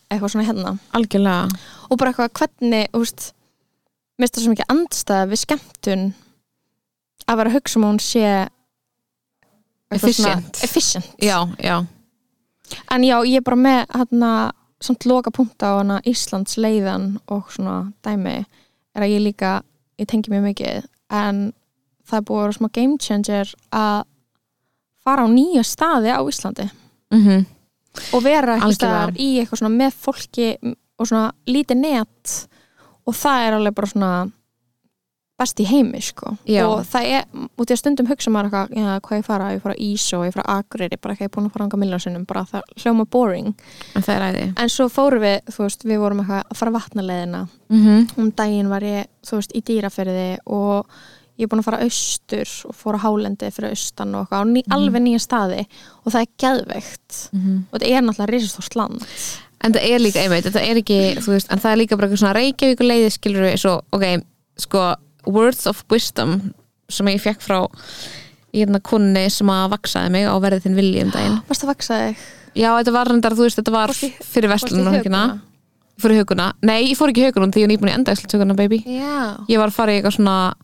eitthvað 0.08 0.32
svona 0.32 0.46
hérna 0.48 0.72
algjörlega 0.96 1.58
og 1.90 1.98
bara 2.00 2.12
eitthvað 2.12 2.32
hvernig 2.38 2.86
veist, 2.94 3.26
mér 4.18 4.24
finnst 4.28 4.38
það 4.38 4.44
svo 4.46 4.54
mikið 4.54 4.72
andstæða 4.74 5.28
við 5.32 5.42
skemmtun 5.44 6.06
að 7.28 7.36
vera 7.42 7.50
að 7.52 7.56
hugsa 7.58 7.78
um 7.80 7.84
hún 7.90 8.00
sé 8.02 8.24
eitthvað 9.92 10.14
svona- 10.16 10.38
Efficient. 10.38 10.62
efficient 10.64 11.10
já, 11.20 11.38
já, 11.60 11.76
en 12.90 13.02
já, 13.02 13.16
ég 13.24 13.36
er 13.36 13.44
bara 13.44 13.56
með 13.56 13.86
hérna, 13.94 14.32
samt 14.80 15.06
loka 15.08 15.32
punta 15.34 15.74
á 15.74 15.80
hana 15.80 16.00
Íslands 16.06 16.58
leiðan 16.60 17.18
og 17.26 17.50
svona 17.54 17.92
dæmi 18.06 18.38
er 18.94 19.04
að 19.04 19.14
ég 19.14 19.24
líka, 19.24 19.62
ég 19.98 20.08
tengi 20.10 20.30
mjög 20.32 20.44
mikið 20.50 20.88
en 21.10 21.52
það 22.08 22.18
er 22.20 22.26
búið 22.28 22.38
að 22.38 22.46
vera 22.46 22.58
smá 22.58 22.68
game 22.72 22.98
changer 23.02 23.54
að 23.74 24.02
fara 25.02 25.24
á 25.24 25.28
nýja 25.30 25.64
staði 25.66 26.12
á 26.14 26.20
Íslandi. 26.22 26.68
Mm 27.14 27.46
og 28.14 28.22
vera 28.22 28.58
í 29.18 29.28
eitthvað 29.40 29.62
svona 29.62 29.74
með 29.74 29.96
fólki 29.98 30.48
og 30.62 31.08
svona 31.08 31.30
lítið 31.48 31.80
net. 31.82 32.34
Og 33.08 33.16
það 33.16 33.44
er 33.46 33.56
alveg 33.56 33.76
bara 33.76 33.90
svona 33.90 34.12
best 35.38 35.60
í 35.62 35.66
heimi 35.68 36.00
sko. 36.02 36.32
Já. 36.48 36.64
og 36.66 36.82
það 36.88 37.10
er, 37.14 37.26
út 37.58 37.70
í 37.70 37.74
að 37.74 37.80
stundum 37.80 38.08
hugsa 38.10 38.32
maður 38.34 38.48
eitthvað, 38.48 38.78
já, 38.78 39.02
hvað 39.06 39.20
ég 39.20 39.26
fara, 39.26 39.50
ég 39.54 39.62
fara 39.64 39.76
í 39.76 39.90
Ísó 39.94 40.22
ég 40.26 40.34
fara 40.34 40.46
á 40.50 40.52
Akureyri, 40.58 40.98
bara 41.00 41.14
ekki 41.14 41.30
búin 41.34 41.46
að 41.48 41.54
fara 41.54 41.68
anga 41.68 41.80
miljónsinnum 41.82 42.24
bara 42.28 42.44
það 42.48 42.72
hljóma 42.82 43.06
boring. 43.06 43.52
En 43.94 44.06
það 44.06 44.16
er 44.16 44.26
æði. 44.26 44.48
En 44.64 44.72
svo 44.74 44.88
fórum 44.92 45.22
við, 45.22 45.38
þú 45.54 45.66
veist, 45.66 45.86
við 45.86 46.02
vorum 46.02 46.24
eitthvað 46.24 46.42
að 46.42 46.58
fara 46.62 46.74
vatnaleðina 46.74 47.44
mm 47.46 47.84
-hmm. 47.86 48.10
um 48.18 48.32
daginn 48.42 48.72
var 48.72 48.82
ég, 48.82 49.06
þú 49.22 49.40
veist, 49.40 49.54
í 49.54 49.62
dýraferði 49.62 50.28
og 50.46 50.86
ég 51.38 51.46
er 51.46 51.50
búin 51.52 51.62
að 51.62 51.68
fara 51.70 51.82
austur 51.86 52.48
og 52.66 52.74
fór 52.74 52.98
á 52.98 53.04
hálendi 53.06 53.50
fyrir 53.54 53.70
austan 53.70 54.14
og 54.14 54.26
eitthvað 54.26 54.42
á 54.42 54.46
ný, 54.50 54.62
alveg 54.74 55.02
nýja 55.02 55.20
staði. 55.22 55.66
Og 56.04 56.12
það 56.12 56.20
er 56.20 56.30
geðveikt. 56.42 57.30
Og 57.70 57.78
þetta 57.78 57.86
er 57.86 58.02
náttúrulega 58.02 58.32
risastórt 58.32 58.74
land. 58.74 59.06
En 59.62 59.72
það 59.72 59.82
er 59.86 60.00
líka 60.02 60.22
einmitt, 60.22 60.44
þetta 60.44 60.62
er 60.62 60.76
ekki 60.76 60.98
þú 61.22 61.30
veist, 61.34 61.52
en 61.52 61.58
það 61.58 61.72
er 61.72 61.78
líka 61.78 61.96
bara 61.96 62.06
eitthvað 62.06 62.18
svona 62.18 62.36
Reykjavík 62.36 62.80
leiði 62.80 63.10
skilur 63.10 63.42
við, 63.42 63.56
svo, 63.58 63.80
ok, 63.90 64.04
sko 64.58 64.82
words 65.28 65.66
of 65.70 65.84
wisdom 65.92 66.52
sem 66.88 67.10
ég 67.12 67.20
fekk 67.22 67.42
frá 67.44 67.60
hérna 68.54 68.80
kunni 68.80 69.26
sem 69.30 69.50
að 69.52 69.74
vaksaði 69.74 70.12
mig 70.14 70.24
á 70.24 70.34
verðið 70.40 70.64
þinn 70.66 70.78
vilji 70.78 71.02
um 71.04 71.10
daginn. 71.14 71.40
Varst 71.48 71.64
það 71.64 71.72
vaksa 71.74 71.98
þig? 72.00 72.22
já, 72.58 72.70
þetta 72.78 72.94
var 72.96 73.10
reyndar, 73.12 73.36
þú 73.36 73.44
veist, 73.44 73.58
þetta 73.60 73.74
var 73.74 73.92
fyrir 73.94 74.50
vestlunum 74.50 74.94
Höguna? 74.96 75.24
fyrir 75.98 76.22
huguna, 76.22 76.52
nei, 76.62 76.88
ég 76.92 76.96
fór 76.98 77.10
ekki 77.12 77.26
huguna 77.26 77.50
því 77.52 77.62
ég 77.62 77.66
er 77.66 77.72
nýbúin 77.72 77.90
í 77.90 77.94
endagslut 77.96 78.56
baby. 78.56 78.78
Já. 78.86 79.36
Ég 79.50 79.58
var 79.58 79.68
að 79.68 79.74
fara 79.74 79.92
í 79.92 79.98
eitthvað 79.98 80.14
svona 80.14 80.54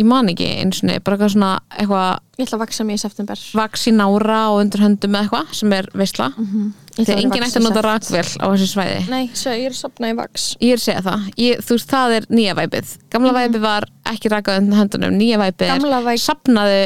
ég 0.00 0.06
man 0.08 0.28
ekki 0.32 0.46
eins 0.62 0.82
og 0.84 0.88
bara 1.04 1.16
eitthvað 1.16 1.32
svona 1.34 1.50
eitthvað 1.76 2.18
Ég 2.40 2.46
ætla 2.46 2.56
að 2.56 2.62
vaksa 2.64 2.84
mig 2.88 2.96
í 2.96 3.00
september. 3.00 3.38
vaks 3.52 3.86
í 3.88 3.92
nára 3.92 4.38
og 4.52 4.62
undir 4.62 4.80
höndum 4.80 5.12
með 5.12 5.26
eitthvað 5.26 5.50
sem 5.52 5.72
er 5.76 5.88
veisla. 5.92 6.30
Ég 6.38 6.72
ætla 6.89 6.89
þegar 7.08 7.22
enginn 7.24 7.46
ætti 7.46 7.58
að 7.60 7.66
nota 7.66 7.82
rakvél 7.86 8.28
á 8.40 8.46
þessu 8.50 8.68
svæði. 8.70 9.00
Nei, 9.10 9.24
svo 9.34 9.50
ég 9.56 9.66
er 9.70 9.74
að 9.74 9.80
sopna 9.80 10.10
í 10.12 10.16
vaks 10.20 10.46
ég 10.60 10.72
er 10.76 10.80
að 10.80 10.84
segja 10.86 11.02
það, 11.08 11.26
ég, 11.40 11.60
þú 11.66 11.76
veist 11.78 11.90
það 11.96 12.14
er 12.20 12.28
nýja 12.30 12.54
væpið. 12.60 12.94
Gamla 13.14 13.34
væpið 13.40 13.60
var 13.66 13.86
ekki 14.12 14.32
rakað 14.32 14.58
undir 14.62 14.80
höndunum. 14.80 15.18
Nýja 15.20 15.38
væpið 15.42 15.74
er 15.76 16.06
væp- 16.10 16.24
sapnaðu 16.24 16.80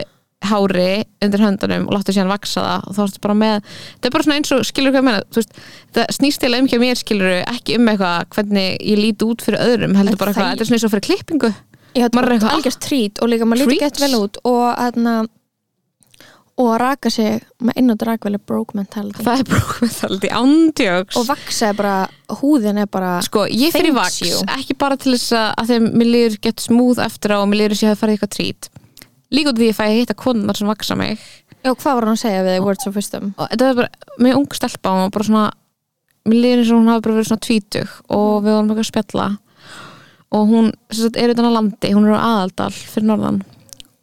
hári 0.45 0.89
undir 1.25 1.41
höndunum 1.41 1.87
og 1.89 1.95
láttu 1.97 2.13
síðan 2.13 2.29
vaksa 2.29 2.61
það. 2.61 2.89
Og 2.91 2.97
þá 2.99 3.03
ertu 3.07 3.21
bara 3.25 3.37
með 3.41 3.55
það 3.65 4.09
er 4.09 4.15
bara 4.17 4.25
svona 4.27 4.37
eins 4.41 4.53
og 4.53 4.65
skilur 4.69 4.93
hvað 4.93 5.01
ég 5.01 5.07
meina? 5.07 5.23
Þú 5.33 5.41
veist, 5.41 5.55
það 5.97 6.11
snýst 6.19 6.43
til 6.43 6.51
um 6.59 6.67
hjá 6.69 6.77
mér 6.83 6.99
skilur 7.01 7.37
ekki 7.45 7.79
um 7.79 7.89
eitthvað 7.89 8.27
hvernig 8.37 8.75
ég 8.85 9.01
líti 9.01 9.25
út 9.31 9.45
fyrir 9.47 9.63
öðrum 9.65 9.97
heldur 9.97 10.19
bara 10.21 10.35
eitthvað, 10.35 10.51
þetta 10.53 10.67
er 10.67 10.69
svona 10.69 10.79
eins 10.81 10.85
og 10.85 10.93
fyrir 10.93 11.07
klippingu. 11.09 11.53
Ég 11.95 12.03
er 12.05 12.11
eitthvað, 12.11 12.45
algjörst 12.59 12.83
trít 12.85 13.23
og 13.23 13.31
líka 13.33 13.47
maður 13.49 13.71
Treats? 13.71 13.81
gett 13.87 14.03
vel 14.05 14.19
út 14.19 14.37
og 14.45 14.65
að 14.75 15.01
og 16.55 16.69
að 16.71 16.79
raka 16.85 17.11
sig 17.11 17.43
með 17.65 17.79
inn 17.81 17.93
og 17.95 17.99
dragveli 17.99 18.39
broke 18.39 18.79
mentality. 18.79 19.25
Það 19.27 19.41
er 19.43 19.49
brókmyndaldi 19.51 20.31
ándjóks 20.39 21.19
og 21.19 21.27
vaksa 21.27 21.73
er 21.73 21.79
bara, 21.79 21.97
húðin 22.41 22.79
er 22.85 22.91
bara 22.91 23.17
sko, 23.27 23.49
ég 23.51 23.75
fyrir 23.75 23.97
vaks 23.97 24.21
you. 24.23 24.39
ekki 24.55 24.77
bara 24.79 24.99
til 25.01 25.17
þess 25.17 25.35
að, 25.35 25.49
að 25.59 25.73
þegar 25.73 25.99
mér 25.99 26.11
líður 26.13 26.39
gett 26.47 26.63
smúð 26.63 27.03
eftir 27.03 27.35
á 27.35 27.39
og 27.41 27.49
mér 27.51 27.63
líður 27.63 27.75
þess 27.75 27.83
að 27.83 27.89
ég 27.89 27.95
hef 27.95 28.05
farið 28.05 28.19
eitthvað 28.19 28.35
trít 28.37 28.71
líka 29.35 29.51
út 29.51 29.59
því 29.59 29.67
að 29.67 29.73
ég 29.73 29.79
fæ 29.79 29.85
að 29.87 29.97
hitta 29.99 30.17
konunar 30.19 30.59
sem 30.59 30.71
vaksa 30.71 30.97
mig. 30.99 31.23
Já, 31.65 31.73
hvað 31.73 31.97
var 31.97 32.07
hann 32.07 32.19
að 32.19 32.21
segja 32.23 32.43
við 32.45 32.55
þig, 32.55 32.67
words 32.67 32.89
of 32.89 32.99
wisdom? 32.99 33.31
og 33.39 33.49
þetta 33.51 33.71
er 33.71 33.79
bara, 33.81 34.11
með 34.21 34.37
ung 34.41 34.59
stelpa 34.59 34.93
og 35.05 35.15
bara 35.15 35.29
svona, 35.29 35.47
mér 36.29 36.43
líður 36.45 36.63
eins 36.63 36.71
og 36.71 36.79
hún 36.79 36.93
hafi 36.93 37.05
bara 37.07 37.17
verið 37.17 37.31
svona 37.31 37.47
tvítug 37.49 37.97
og 38.15 38.35
við 38.45 38.53
vorum 38.53 38.71
eitthvað 38.71 38.85
að 38.85 38.91
spjalla. 38.93 39.27
Og 40.35 40.47
hún 40.51 40.71
sem 40.91 41.01
sagt, 41.01 41.19
er 41.19 41.33
utan 41.35 41.49
að 41.49 41.57
landi, 41.57 41.93
hún 41.95 42.09
er 42.09 42.19
á 42.19 42.27
aðaldal 42.27 42.71
fyrir 42.75 43.09
norðan 43.11 43.43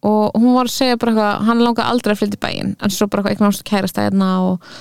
og 0.07 0.33
hún 0.39 0.55
var 0.55 0.69
að 0.69 0.73
segja 0.73 0.97
bara 0.97 1.11
eitthvað, 1.13 1.45
hann 1.49 1.61
langaði 1.61 1.91
aldrei 1.91 2.13
að 2.15 2.21
flytja 2.21 2.39
í 2.39 2.41
bæinn 2.45 2.71
en 2.81 2.93
svo 2.93 3.07
bara 3.11 3.29
eitthvað 3.29 3.51
náttúrulega 3.51 3.69
kærast 3.69 3.99
hérna 4.01 4.29
og, 4.47 4.71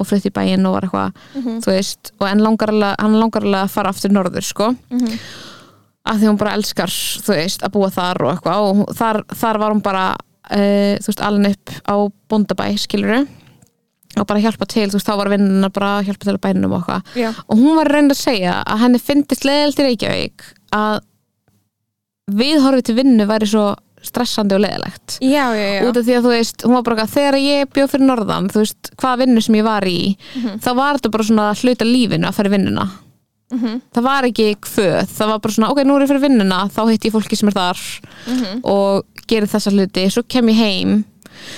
og 0.00 0.08
flytja 0.08 0.30
í 0.30 0.36
bæinn 0.38 0.66
og 0.68 0.76
var 0.76 0.86
eitthvað 0.88 1.18
þú 1.66 1.74
veist, 1.74 2.12
og 2.18 2.40
langar 2.40 2.72
alveg, 2.72 2.94
hann 3.02 3.18
langar 3.20 3.44
alveg 3.44 3.60
að 3.66 3.74
fara 3.74 3.92
aftur 3.92 4.14
norður, 4.16 4.46
sko. 4.46 4.70
Að 6.10 6.22
því 6.22 6.30
hún 6.30 6.38
bara 6.40 6.54
elskar, 6.56 6.88
þú 7.26 7.34
veist, 7.36 7.62
að 7.66 7.74
búa 7.76 7.90
þar 7.92 8.22
og 8.24 8.30
eitthvað 8.32 8.70
og 8.70 8.94
þar, 8.96 9.20
þar 9.42 9.58
var 9.60 9.74
hún 9.74 9.82
bara 9.84 10.06
uh, 10.16 10.96
þú 10.96 11.10
veist, 11.12 11.20
alveg 11.28 11.58
upp 11.58 11.74
á 11.84 11.94
bóndabæ, 12.32 12.70
skiluru 12.80 13.20
og 14.18 14.26
bara 14.26 14.40
hjálpa 14.42 14.66
til, 14.66 14.88
þú 14.90 14.96
veist, 14.96 15.06
þá 15.06 15.20
var 15.20 15.30
vinnuna 15.30 15.68
bara 15.70 15.90
að 15.98 16.08
hjálpa 16.08 16.24
til 16.24 16.32
að 16.34 16.40
bænum 16.48 16.72
og 16.72 16.80
eitthvað. 16.80 17.12
Já. 17.20 17.28
og 17.46 17.60
hún 17.60 17.76
var 17.76 17.86
að 17.86 17.94
reyna 17.94 18.16
að 18.16 18.22
segja 18.24 18.56
að 18.64 18.80
henni 18.82 19.02
fyndist 19.04 19.44
leðilt 19.46 19.78
í 19.78 19.86
Reykjavík 19.86 20.48
að 20.74 20.96
viðhorfið 22.40 22.86
til 22.88 22.96
vinnu 22.98 23.26
væri 23.28 23.48
svo 23.50 23.66
stressandi 24.06 24.56
og 24.56 24.62
leðilegt 24.64 25.18
út 25.88 25.98
af 26.00 26.04
því 26.06 26.14
að 26.16 26.24
þú 26.24 26.30
veist, 26.32 26.62
hún 26.64 26.74
var 26.76 26.82
bara 26.86 26.96
eitthvað, 26.96 27.14
þegar 27.18 27.36
ég 27.42 27.70
bjóð 27.74 27.90
fyrir 27.92 28.06
norðan, 28.08 28.48
þú 28.50 28.62
veist, 28.62 28.90
hvaða 28.96 29.20
vinnu 29.20 29.42
sem 29.44 29.58
ég 29.60 29.66
var 29.66 29.84
í 29.90 29.98
þá 30.64 30.70
var 30.78 30.96
þetta 30.98 31.12
bara 31.16 31.26
svona 31.28 31.46
hluta 31.60 31.84
lífinu 31.88 32.28
að 32.30 32.36
fara 32.38 32.48
í 32.48 32.54
vinnuna. 32.56 32.86
Það 33.90 34.04
var 34.06 34.26
ekki 34.28 34.44
kvöð, 34.62 35.08
það 35.10 35.30
var 35.32 35.40
bara 35.42 35.52
svona 35.56 35.70
ok, 35.72 35.80
nú 35.84 35.94
er 35.96 36.04
ég 36.04 36.10
fyrir 36.12 36.22
vinnuna, 36.22 36.58
þá 36.70 36.82
hitti 36.86 37.08
ég 37.10 37.14
fólki 37.16 37.36
sem 37.36 37.48
er 37.50 37.56
þar 37.56 37.80
og 38.62 39.24
gerir 39.26 39.50
þessa 39.50 39.72
hluti 39.74 40.04
svo 40.10 40.22
kem 40.22 40.48
ég 40.52 40.60
heim. 40.60 40.92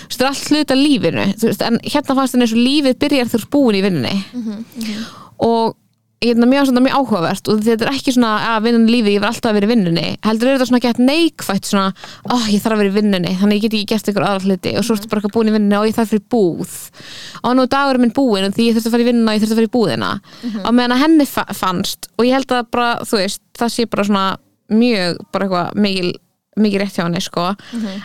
Það 0.09 0.22
er 0.22 0.30
allt 0.30 0.51
hluta 0.53 0.74
lífinu 0.78 1.26
þú 1.36 1.51
veist, 1.51 1.62
en 1.66 1.78
hérna 1.84 2.16
fannst 2.16 2.34
henni 2.34 2.47
eins 2.47 2.55
og 2.57 2.62
lífið 2.64 2.99
byrjar 3.03 3.34
ert 3.36 3.51
búin 3.53 3.76
í 3.76 3.82
vinnunni. 3.84 4.16
Og 5.43 5.76
er 6.22 6.38
mjög, 6.38 6.68
svona, 6.68 6.82
mjög 6.84 6.96
áhugavert 6.98 7.50
og 7.50 7.62
þetta 7.66 7.86
er 7.86 7.92
ekki 7.92 8.14
svona 8.14 8.32
að 8.52 8.66
vinnan 8.66 8.86
lífið, 8.90 9.16
ég 9.16 9.22
var 9.24 9.32
alltaf 9.32 9.50
að 9.50 9.58
vera 9.58 9.68
í 9.68 9.72
vinnunni. 9.72 10.04
Heldur 10.26 10.50
er 10.50 10.56
þetta 10.56 10.68
svona 10.70 10.82
gett 10.84 11.02
neikvætt 11.02 11.68
svona, 11.70 11.92
ó, 12.30 12.34
ég 12.52 12.62
þarf 12.62 12.76
að 12.76 12.82
vera 12.82 12.92
í 12.92 12.96
vinnunni, 12.96 13.34
þannig 13.40 13.58
ég 13.58 13.64
get 13.66 13.76
ekki 13.78 13.90
gert 13.92 14.10
ykkur 14.12 14.26
aðra 14.28 14.46
hluti 14.46 14.74
og 14.78 14.86
svo 14.86 14.96
ertu 14.98 15.10
bara 15.12 15.22
eitthvað 15.22 15.36
búin 15.36 15.52
í 15.52 15.54
vinnunni 15.56 15.78
og 15.80 15.88
ég 15.90 15.96
þarf 15.98 16.12
fyrir 16.14 16.26
búð. 16.32 16.74
Og 17.42 17.56
nú 17.58 17.66
er 17.66 17.72
dagurinn 17.74 18.06
minn 18.06 18.16
búin 18.16 18.48
og 18.48 18.56
því 18.56 18.68
ég 18.68 18.78
þurfti 18.78 18.92
að 18.92 18.96
fara 18.96 19.06
í 19.06 19.08
vinnuna 19.10 19.32
og 19.32 19.38
ég 19.38 19.44
þurfti 19.44 19.56
að 19.56 19.62
fara 19.62 19.70
í 19.70 19.76
búðina. 19.78 20.10
Á 20.62 20.70
meðan 20.70 20.96
að 20.96 21.02
henni 21.06 21.28
fa 21.28 21.46
fannst 21.56 22.10
og 22.18 22.26
ég 22.28 22.36
held 22.38 22.52
að 22.54 22.68
bara, 22.74 22.90
þú 23.06 23.22
veist, 23.22 23.42
það 23.58 23.74
sé 23.76 23.88
bara 23.90 24.06
svona 24.08 24.26
mjög, 24.72 25.24
bara 25.32 25.48
eitthvað 25.48 25.82
mikil 25.82 26.12
mikið 26.60 26.82
rétt 26.82 26.96
hjá 26.98 27.06
henni 27.06 27.20
sko 27.24 27.44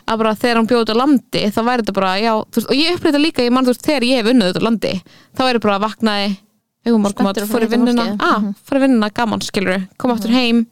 að 0.07 0.19
bara 0.21 0.35
þegar 0.39 0.55
hann 0.61 0.67
bjóð 0.69 0.83
út 0.85 0.91
á 0.95 1.01
landi 1.01 1.41
þá 1.51 1.61
væri 1.67 1.83
þetta 1.83 1.95
bara, 1.97 2.11
já, 2.21 2.31
veist, 2.55 2.69
og 2.71 2.77
ég 2.79 2.93
upplýði 2.95 3.11
þetta 3.11 3.23
líka 3.25 3.43
ég 3.43 3.51
mann 3.51 3.67
þú 3.67 3.73
veist, 3.73 3.87
þegar 3.87 4.05
ég 4.07 4.21
hef 4.21 4.29
unnið 4.31 4.51
út 4.53 4.59
á 4.63 4.67
landi 4.67 4.93
þá 5.35 5.41
er 5.49 5.59
bara 5.59 5.75
að 5.75 5.83
vaknaði 5.83 6.29
morgumat, 6.95 7.39
fór 7.43 7.43
í 7.43 7.51
fara 7.51 7.67
að 7.67 7.73
vinnuna. 7.75 8.05
fólkið. 8.07 8.23
ah, 8.27 8.47
fór 8.67 8.79
í 8.79 8.83
vinnuna, 8.85 9.09
gaman 9.19 9.43
skilur 9.43 9.83
koma 9.99 10.15
aftur 10.15 10.33
heim, 10.33 10.63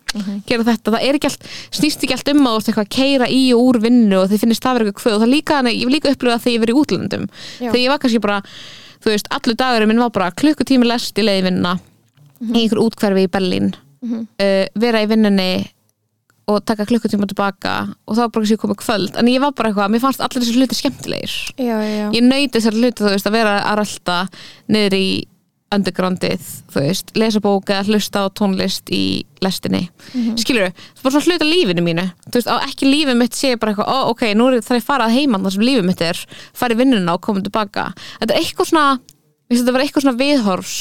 gera 0.48 0.68
þetta. 0.70 0.96
Það 0.96 1.06
er 1.10 1.20
ekki 1.20 1.30
allt, 1.32 1.50
snýst 1.76 2.06
ekki 2.06 2.16
allt 2.16 2.32
um 2.32 2.42
að 2.46 2.56
þú 2.56 2.60
veist 2.60 2.72
eitthvað 2.72 2.88
að 2.88 2.96
keira 2.96 3.30
í 3.30 3.44
og 3.56 3.68
úr 3.68 3.82
vinnu 3.84 4.22
og 4.22 4.32
þið 4.32 4.44
finnist 4.46 4.64
það 4.66 4.80
verið 4.80 4.92
eitthvað 4.92 5.04
kvöð. 5.04 5.18
Og 5.18 5.24
það 5.26 5.34
líka, 5.36 5.60
ég 5.68 5.84
hef 5.84 5.94
líka 5.96 6.14
upplifað 6.16 6.44
þegar 6.46 6.56
ég 6.56 6.66
verið 6.66 6.76
í 6.76 6.82
útlöndum. 6.82 7.30
Þegar 7.60 7.82
ég 7.82 7.94
var 7.94 8.02
kannski 8.04 8.24
bara 8.24 8.42
þú 9.06 9.14
veist, 9.14 9.30
allur 9.36 9.58
dagurinn 9.60 9.92
minn 9.92 10.02
var 10.02 10.14
bara 10.16 10.34
klukkutími 10.34 10.88
lest 10.90 11.18
í 11.20 11.26
leiðvinna 11.26 11.78
í 12.46 12.66
einhver 12.66 12.82
útkverfi 12.84 13.28
í 13.28 13.32
Berlín. 13.32 13.74
Uh, 14.06 14.66
vera 14.78 15.02
í 15.02 15.10
vinnunni 15.10 15.66
og 16.52 16.62
taka 16.62 16.86
klukkutíma 16.86 17.26
tilbaka 17.30 17.72
og 18.06 18.18
þá 18.18 18.20
var 18.22 18.34
bara 18.34 18.44
kannski 18.44 18.60
komið 18.62 18.82
kvöld. 18.84 19.16
En 19.18 19.30
ég 19.32 19.42
var 19.42 19.54
bara 19.58 19.72
eitthvað, 19.72 19.94
mér 19.94 20.04
fannst 20.04 20.22
allir 20.22 20.44
þessi 20.44 20.60
hluti 20.60 20.78
skemmtilegir. 20.78 21.38
Já, 21.58 21.78
já, 21.82 22.04
ég 22.14 22.26
nöyti 22.26 22.60
þessar 22.60 22.78
hluti, 22.78 23.02
þú 23.02 23.14
veist, 23.16 23.30
að 23.30 23.38
vera 23.40 23.56
að 23.64 23.80
rölda 23.82 24.18
niður 24.76 24.98
í 25.00 25.08
undergroundið, 25.74 26.44
þú 26.72 26.82
veist, 26.84 27.10
lesa 27.18 27.42
bók 27.42 27.72
eða 27.74 27.88
hlusta 27.90 28.22
á 28.22 28.26
tónlist 28.38 28.92
í 28.94 29.26
lestinni. 29.44 29.88
Mm 30.14 30.36
skilur 30.40 30.70
það 30.70 30.76
er 30.76 31.02
bara 31.04 31.14
svona 31.16 31.26
hluta 31.34 31.48
lífinu 31.50 31.86
mínu. 31.86 32.06
Þú 32.28 32.38
veist, 32.38 32.52
á 32.52 32.56
ekki 32.68 32.90
lífið 32.90 33.18
mitt 33.18 33.38
sé 33.38 33.56
bara 33.58 33.74
eitthvað, 33.74 33.90
ó, 33.90 33.98
ok, 34.14 34.24
nú 34.38 34.50
er 34.52 34.62
það 34.62 34.78
að 34.78 34.86
fara 34.86 35.08
að 35.10 35.18
heiman 35.18 35.44
þar 35.44 35.56
sem 35.56 35.66
lífið 35.66 35.88
mitt 35.90 36.04
er, 36.06 36.22
fara 36.54 36.76
í 36.76 36.80
vinnuna 36.80 37.16
og 37.18 37.24
koma 37.26 37.42
tilbaka, 37.42 37.88
þetta 38.22 38.36
er 38.36 38.44
eitthvað 38.44 38.70
svona 38.72 38.86
þetta 39.50 39.76
var 39.76 39.86
eitthvað 39.86 40.06
svona 40.06 40.20
viðhorfs 40.22 40.78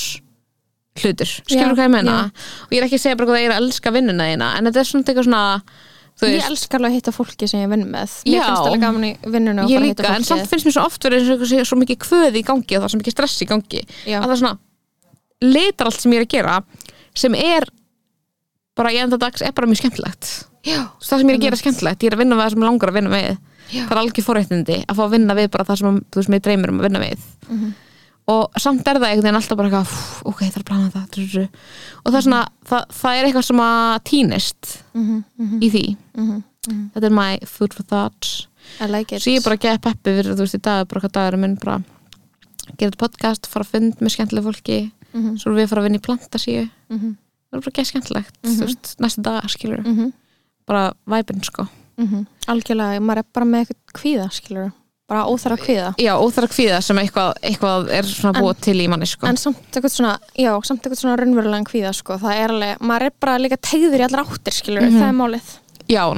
hlutur, 1.01 1.32
skilur 1.49 1.72
Já, 1.72 1.74
hvað 1.74 1.89
ég 1.89 1.95
meina? 1.97 2.12
já. 2.14 2.45
og 2.68 2.76
ég 2.76 2.78
er 2.78 2.87
ekki 2.87 3.01
að 3.01 3.05
segja 3.07 3.18
bara 3.18 3.30
hvað 3.30 3.41
það 3.41 3.49
er 3.49 3.55
að 3.57 3.64
elska 3.64 3.95
vinnuna 3.97 4.28
þína, 4.30 4.53
en 4.59 4.68
þetta 4.68 4.80
er 4.85 4.91
svona 4.91 5.09
eitthvað 5.09 5.28
svona 5.30 5.45
þú 6.14 6.30
Ég 6.30 6.45
elskar 6.47 6.78
alveg 6.78 6.93
að 6.93 6.99
hitta 7.01 7.14
fólki 7.14 7.49
sem 7.51 7.64
ég 7.64 7.70
vinn 7.72 7.89
með. 7.91 8.12
Mér 8.22 8.37
Já. 8.37 8.45
finnst 8.47 8.68
alveg 8.68 8.85
gaman 8.85 9.07
í 9.09 9.12
vinnunum 9.35 9.72
en 10.14 10.26
samt 10.26 10.47
finnst 10.47 10.68
mér 10.68 10.76
svo 10.76 10.85
oft 10.87 11.03
verið 11.03 11.26
svo, 11.26 11.39
svo, 11.43 11.64
svo 11.66 11.78
mikið 11.80 11.99
kvöð 12.05 12.39
í 12.39 12.45
gangi 12.47 12.76
og 12.76 12.85
það 12.85 12.87
er 12.87 12.93
svo 12.93 13.01
mikið 13.01 13.16
stress 13.16 13.43
í 13.43 13.49
gangi. 13.51 13.80
Já. 14.07 14.20
að 14.20 14.28
það 14.28 14.35
er 14.37 14.41
svona 14.45 14.59
litar 15.43 15.87
allt 15.91 16.01
sem 16.01 16.12
ég 16.12 16.20
er 16.22 16.26
að 16.26 16.35
gera 16.37 16.59
sem 17.14 17.35
er 17.35 17.64
bara 18.76 18.91
í 18.93 18.99
enda 18.99 19.16
dags 19.18 19.43
er 19.43 19.53
bara 19.53 19.66
mjög 19.70 19.82
skemmtilegt. 19.85 20.47
Já, 20.64 20.89
það 21.01 21.18
sem 21.20 21.28
ég 21.28 21.35
er 21.35 21.39
að 21.39 21.45
gera 21.45 21.55
er 21.59 21.62
skemmtilegt, 21.62 22.03
ég 22.03 22.11
er 22.11 22.16
að 22.16 22.22
vinna 22.24 22.37
við 22.37 22.43
það 22.45 22.51
sem 22.55 22.62
ég 22.62 22.68
langar 22.70 22.89
að 22.91 22.95
vinna 23.01 23.11
við. 23.14 23.39
Já. 23.72 23.87
það 23.89 23.93
er 23.95 23.99
algjör 24.03 24.24
forréttindi 24.26 24.74
að 24.85 24.95
fá 24.99 25.03
að 25.07 25.11
vinna 25.14 25.35
við 25.39 25.47
bara 25.51 25.64
það 25.64 25.78
sem 25.80 25.95
veist, 26.14 26.28
mér 26.28 26.41
dreymir 26.45 26.68
um 26.70 26.80
að 26.80 26.85
vinna 26.85 27.01
við. 27.01 27.18
Mhm. 27.49 27.70
og 28.28 28.51
samt 28.57 28.87
er 28.89 28.97
það 28.97 29.05
einhvern 29.09 29.22
veginn 29.24 29.37
alltaf 29.37 29.57
bara 29.57 29.68
eitthvað 29.68 29.89
"Pff, 29.89 30.22
ok, 30.26 30.39
það 30.45 30.57
er 30.57 30.62
að 30.62 30.68
plana 30.68 30.91
það 30.91 31.49
og 32.05 32.12
það 32.12 32.16
er 32.16 32.22
svona, 32.24 32.49
það, 32.64 32.85
það 33.01 33.16
er 33.18 33.24
eitthvað 33.24 33.45
sem 33.45 33.61
að 33.61 34.03
týnist 34.05 34.82
Mhm, 34.95 35.24
í 35.61 35.70
því. 35.70 35.97
Þetta 36.95 37.05
er 37.05 37.11
my 37.11 37.39
food 37.45 37.74
for 37.74 37.82
thought 37.82 38.47
I 38.80 38.87
like 38.87 39.12
it. 39.12 39.20
Svo 39.22 39.30
ég 39.32 39.37
er 39.37 39.43
bara 39.45 39.57
að 39.57 39.61
geða 39.61 39.80
peppi 39.80 40.11
fyrir 40.16 40.32
þú 40.35 40.41
veist 40.41 40.55
í 40.55 40.62
dag 40.62 40.89
bara 40.89 41.01
hvað 41.01 41.12
dagur 41.12 41.39
minn 41.39 41.57
bara 41.57 41.85
gera 42.78 42.91
þetta 42.91 42.97
podcast, 42.97 43.47
fara 43.47 43.64
að 43.64 43.72
fund 43.74 43.95
með 44.01 44.14
skemmtilega 44.16 44.47
fólki 44.49 44.93
Mhm. 45.14 45.36
svo 45.38 45.50
erum 45.50 45.58
við 45.58 45.64
að 45.64 45.68
fara 45.72 45.82
að 45.82 45.86
vinna 45.88 45.98
í 45.98 46.06
plantasíu. 46.08 46.70
Mhm. 46.90 47.16
það 47.50 47.58
er 47.58 47.60
bara 47.60 47.74
geða 47.78 47.90
skemmtilegt 47.92 48.34
þú 48.42 48.64
veist, 48.66 48.94
næstu 48.98 49.22
dag 49.22 49.42
skilur 49.48 49.82
Mhm. 49.84 50.12
bara 50.66 50.92
væpinn 51.06 51.44
sko. 51.44 51.68
Mhm. 51.98 52.26
Algjörlega, 52.48 53.00
maður 53.00 53.18
er 53.18 53.24
bara 53.32 53.46
með 53.46 53.60
eitthvað 53.66 53.94
kvíða, 54.00 54.32
skilur 54.32 54.72
bara 55.06 55.24
óþara 55.28 55.56
kvíða. 55.58 55.94
Já, 55.98 56.16
óþara 56.18 56.48
kvíða 56.48 56.82
sem 56.82 56.96
eitthvað, 56.96 57.34
eitthvað 57.42 57.90
er 57.90 58.02
svona 58.02 58.40
búið 58.40 58.60
til 58.60 58.74
í 58.80 58.88
manni 58.88 59.06
sko. 59.06 59.26
en 59.28 59.36
samt 59.36 59.56
eitthvað 59.70 59.92
svona, 59.92 60.18
já, 60.36 60.58
samt 60.64 60.80
eitthvað 60.82 60.98
svona 60.98 61.16
raunverulegan 61.18 61.64
kvíða, 61.64 61.94
sko, 61.94 62.16
það 62.18 62.34
er 62.34 62.48
alveg 62.48 62.78
maður 62.80 63.02
er 63.02 63.10
bara 63.20 63.38
líka 63.38 63.56
tegður 63.60 64.00
í 64.00 64.04
allar 64.08 64.24
áttir, 64.24 64.52
skilur 64.52 64.80
það 64.80 65.08
er 65.08 65.12
málið 65.12 65.58
já, 65.91 66.03
og 66.09 66.16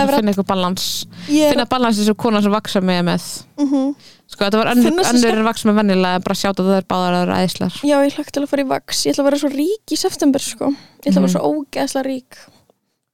er 0.00 0.08
verið 0.08 0.20
finna 0.20 0.32
eitthvað 0.32 0.48
balans. 0.50 0.86
Er- 1.28 1.52
finna 1.52 1.66
balans 1.68 2.00
þessu 2.00 2.14
konan 2.16 2.42
sem 2.42 2.52
vaksa 2.54 2.80
með 2.80 3.02
með. 3.10 3.26
Mhm. 3.60 3.94
sko, 4.30 4.44
þetta 4.44 4.60
var 4.60 4.70
önnur, 4.72 4.86
en 5.10 5.44
vaksa 5.44 5.68
með 5.68 5.78
vennilega 5.80 6.22
bara 6.24 6.34
sjáta 6.38 6.62
það 6.64 6.76
er 6.78 6.86
báðar 6.86 7.14
að 7.16 7.20
það 7.20 7.30
er 7.30 7.34
æðislar 7.40 7.78
Já, 7.82 7.96
ég 8.06 8.14
hlakka 8.14 8.30
til 8.30 8.42
að 8.42 8.48
fara 8.48 8.62
í 8.62 8.68
vaks 8.70 9.04
Ég 9.06 9.12
ætla 9.12 9.22
að 9.24 9.28
vera 9.30 9.40
svo 9.42 9.50
rík 9.50 9.90
í 9.90 9.98
september 9.98 10.40
sko. 10.40 10.66
Ég 10.70 11.10
ætla 11.10 11.18
að 11.18 11.24
vera 11.24 11.26
Mhm. 11.26 11.34
svo 11.34 11.42
ógeðslega 11.50 12.06
rík. 12.06 12.38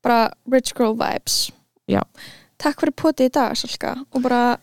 Bara 0.02 0.30
rich 0.52 0.74
girl 0.74 0.94
vibes. 0.94 1.50
Já. 1.88 2.02
Takk 2.58 2.80
fyrir 2.80 2.94
potið 2.94 3.26
í 3.26 3.32
dag, 3.32 3.56
Salka. 3.56 3.96
Og 4.14 4.22
bara, 4.22 4.58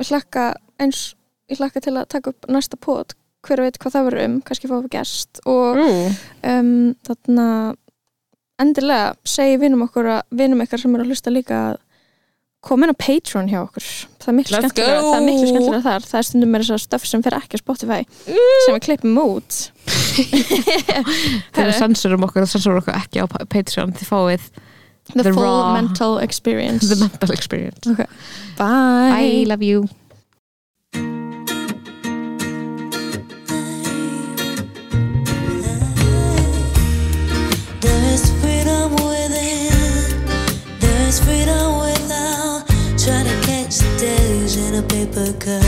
hlakka 0.00 0.54
eins 0.78 1.14
Ég 1.50 1.58
hlakka 1.58 1.80
til 1.82 1.96
að 1.98 2.06
taka 2.12 2.30
upp 2.30 2.46
næsta 2.46 2.78
pot. 2.78 3.14
Hver 3.42 3.64
veit 3.64 3.78
hvað 3.80 3.94
það 3.96 4.04
verður 4.06 4.24
um, 4.28 4.34
kannski 4.46 4.68
fáum 4.70 4.84
við 4.84 4.92
gest. 4.94 5.40
Og 5.50 5.80
mm. 5.80 6.18
um, 6.46 6.94
þarna 7.08 7.46
Endilega 8.60 9.14
segi 9.24 9.56
vinum 9.62 9.86
okkur 9.86 10.08
að 10.18 10.22
Vinum 10.40 10.60
ykkar 10.64 10.82
sem 10.82 10.94
eru 10.96 11.06
að 11.06 11.12
hlusta 11.14 11.32
líka 11.32 11.60
að 11.70 11.78
koma 12.60 12.84
inn 12.84 12.92
á 12.92 12.98
Patreon 13.00 13.46
hjá 13.48 13.60
okkur. 13.62 13.86
Það 14.20 14.28
er 14.28 14.36
miklu 14.36 14.58
skemmtilega 14.58 15.04
það 15.04 15.14
er 15.16 15.24
miklu 15.24 15.46
skemmtilega 15.48 15.84
þar. 15.86 16.08
Það 16.10 16.18
er 16.20 16.26
stundum 16.28 16.50
með 16.52 16.64
þess 16.66 16.74
að 16.76 16.82
stöf 16.84 17.06
sem 17.08 17.22
fer 17.24 17.36
ekki 17.38 17.56
á 17.56 17.62
Spotify 17.62 18.00
sem 18.26 18.74
við 18.76 18.82
klippum 18.84 19.20
út. 19.22 19.60
Þegar 21.54 21.70
við 21.70 21.78
sensurum 21.78 22.26
okkur 22.28 22.44
og 22.44 22.50
sensurum 22.52 22.82
okkur 22.82 22.98
ekki 23.00 23.24
á 23.24 23.26
Patreon 23.48 23.94
þið 23.96 24.10
fáið 24.10 24.44
the, 24.50 25.22
The 25.22 25.32
full 25.32 25.40
raw- 25.46 25.72
mental 25.78 26.18
experience. 26.20 26.84
The 26.92 27.00
mental 27.00 27.32
experience. 27.32 27.80
Okay. 27.88 28.06
bye, 28.60 29.16
I 29.16 29.44
love 29.48 29.64
you 29.64 29.88
paper 45.12 45.32
cut. 45.38 45.59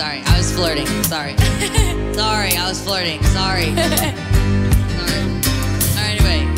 Sorry. 0.00 0.22
I 0.24 0.38
was 0.38 0.50
flirting. 0.50 0.86
Sorry. 1.04 1.36
Sorry, 2.14 2.56
I 2.56 2.64
was 2.66 2.82
flirting. 2.82 3.22
Sorry. 3.24 3.64
Sorry. 3.76 4.08
Alright, 5.92 6.16
anyway. 6.16 6.48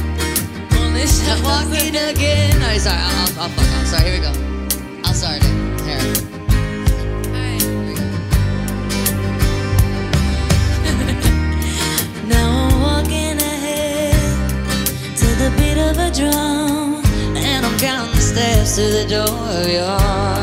I'm 0.70 1.42
walking 1.50 1.96
again. 1.96 2.60
No, 2.60 2.78
sorry, 2.78 3.00
I'll, 3.00 3.10
I'll, 3.10 3.40
I'll 3.40 3.48
fuck 3.48 3.66
off. 3.66 3.86
Sorry, 3.88 4.04
here 4.10 4.14
we 4.14 4.22
go. 4.22 4.32
I'll 5.02 5.12
start 5.12 5.38
it. 5.38 5.50
Here. 5.82 5.98
Alright, 7.34 7.62
here 7.62 7.82
we 7.82 7.94
go. 7.94 8.06
Now 12.28 12.46
I'm 12.46 12.80
walking 12.80 13.38
never 15.74 16.10
drown. 16.14 17.02
And 17.36 17.66
I'm 17.66 17.76
counting 17.80 18.14
the 18.14 18.20
steps 18.20 18.76
to 18.76 18.82
the 18.82 19.04
door 19.08 19.48
of 19.48 19.68
your 19.68 19.98
heart. 19.98 20.41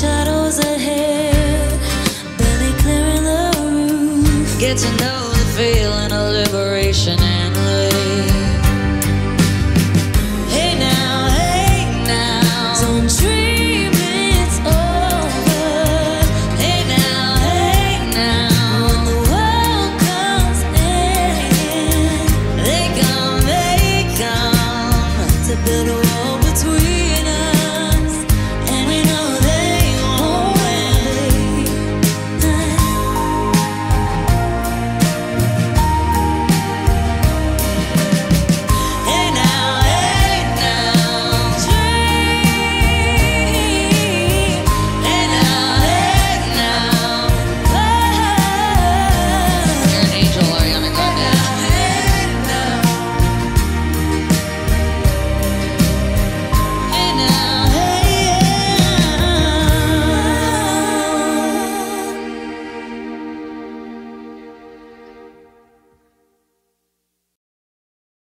Shadows 0.00 0.58
ahead, 0.60 1.78
barely 2.38 2.72
clearing 2.80 3.22
the 3.22 3.52
roof. 3.70 4.58
Get 4.58 4.78
to 4.78 4.90
know 4.96 5.28
the 5.28 5.44
feeling 5.58 6.10
of 6.10 6.32
liberation 6.40 7.19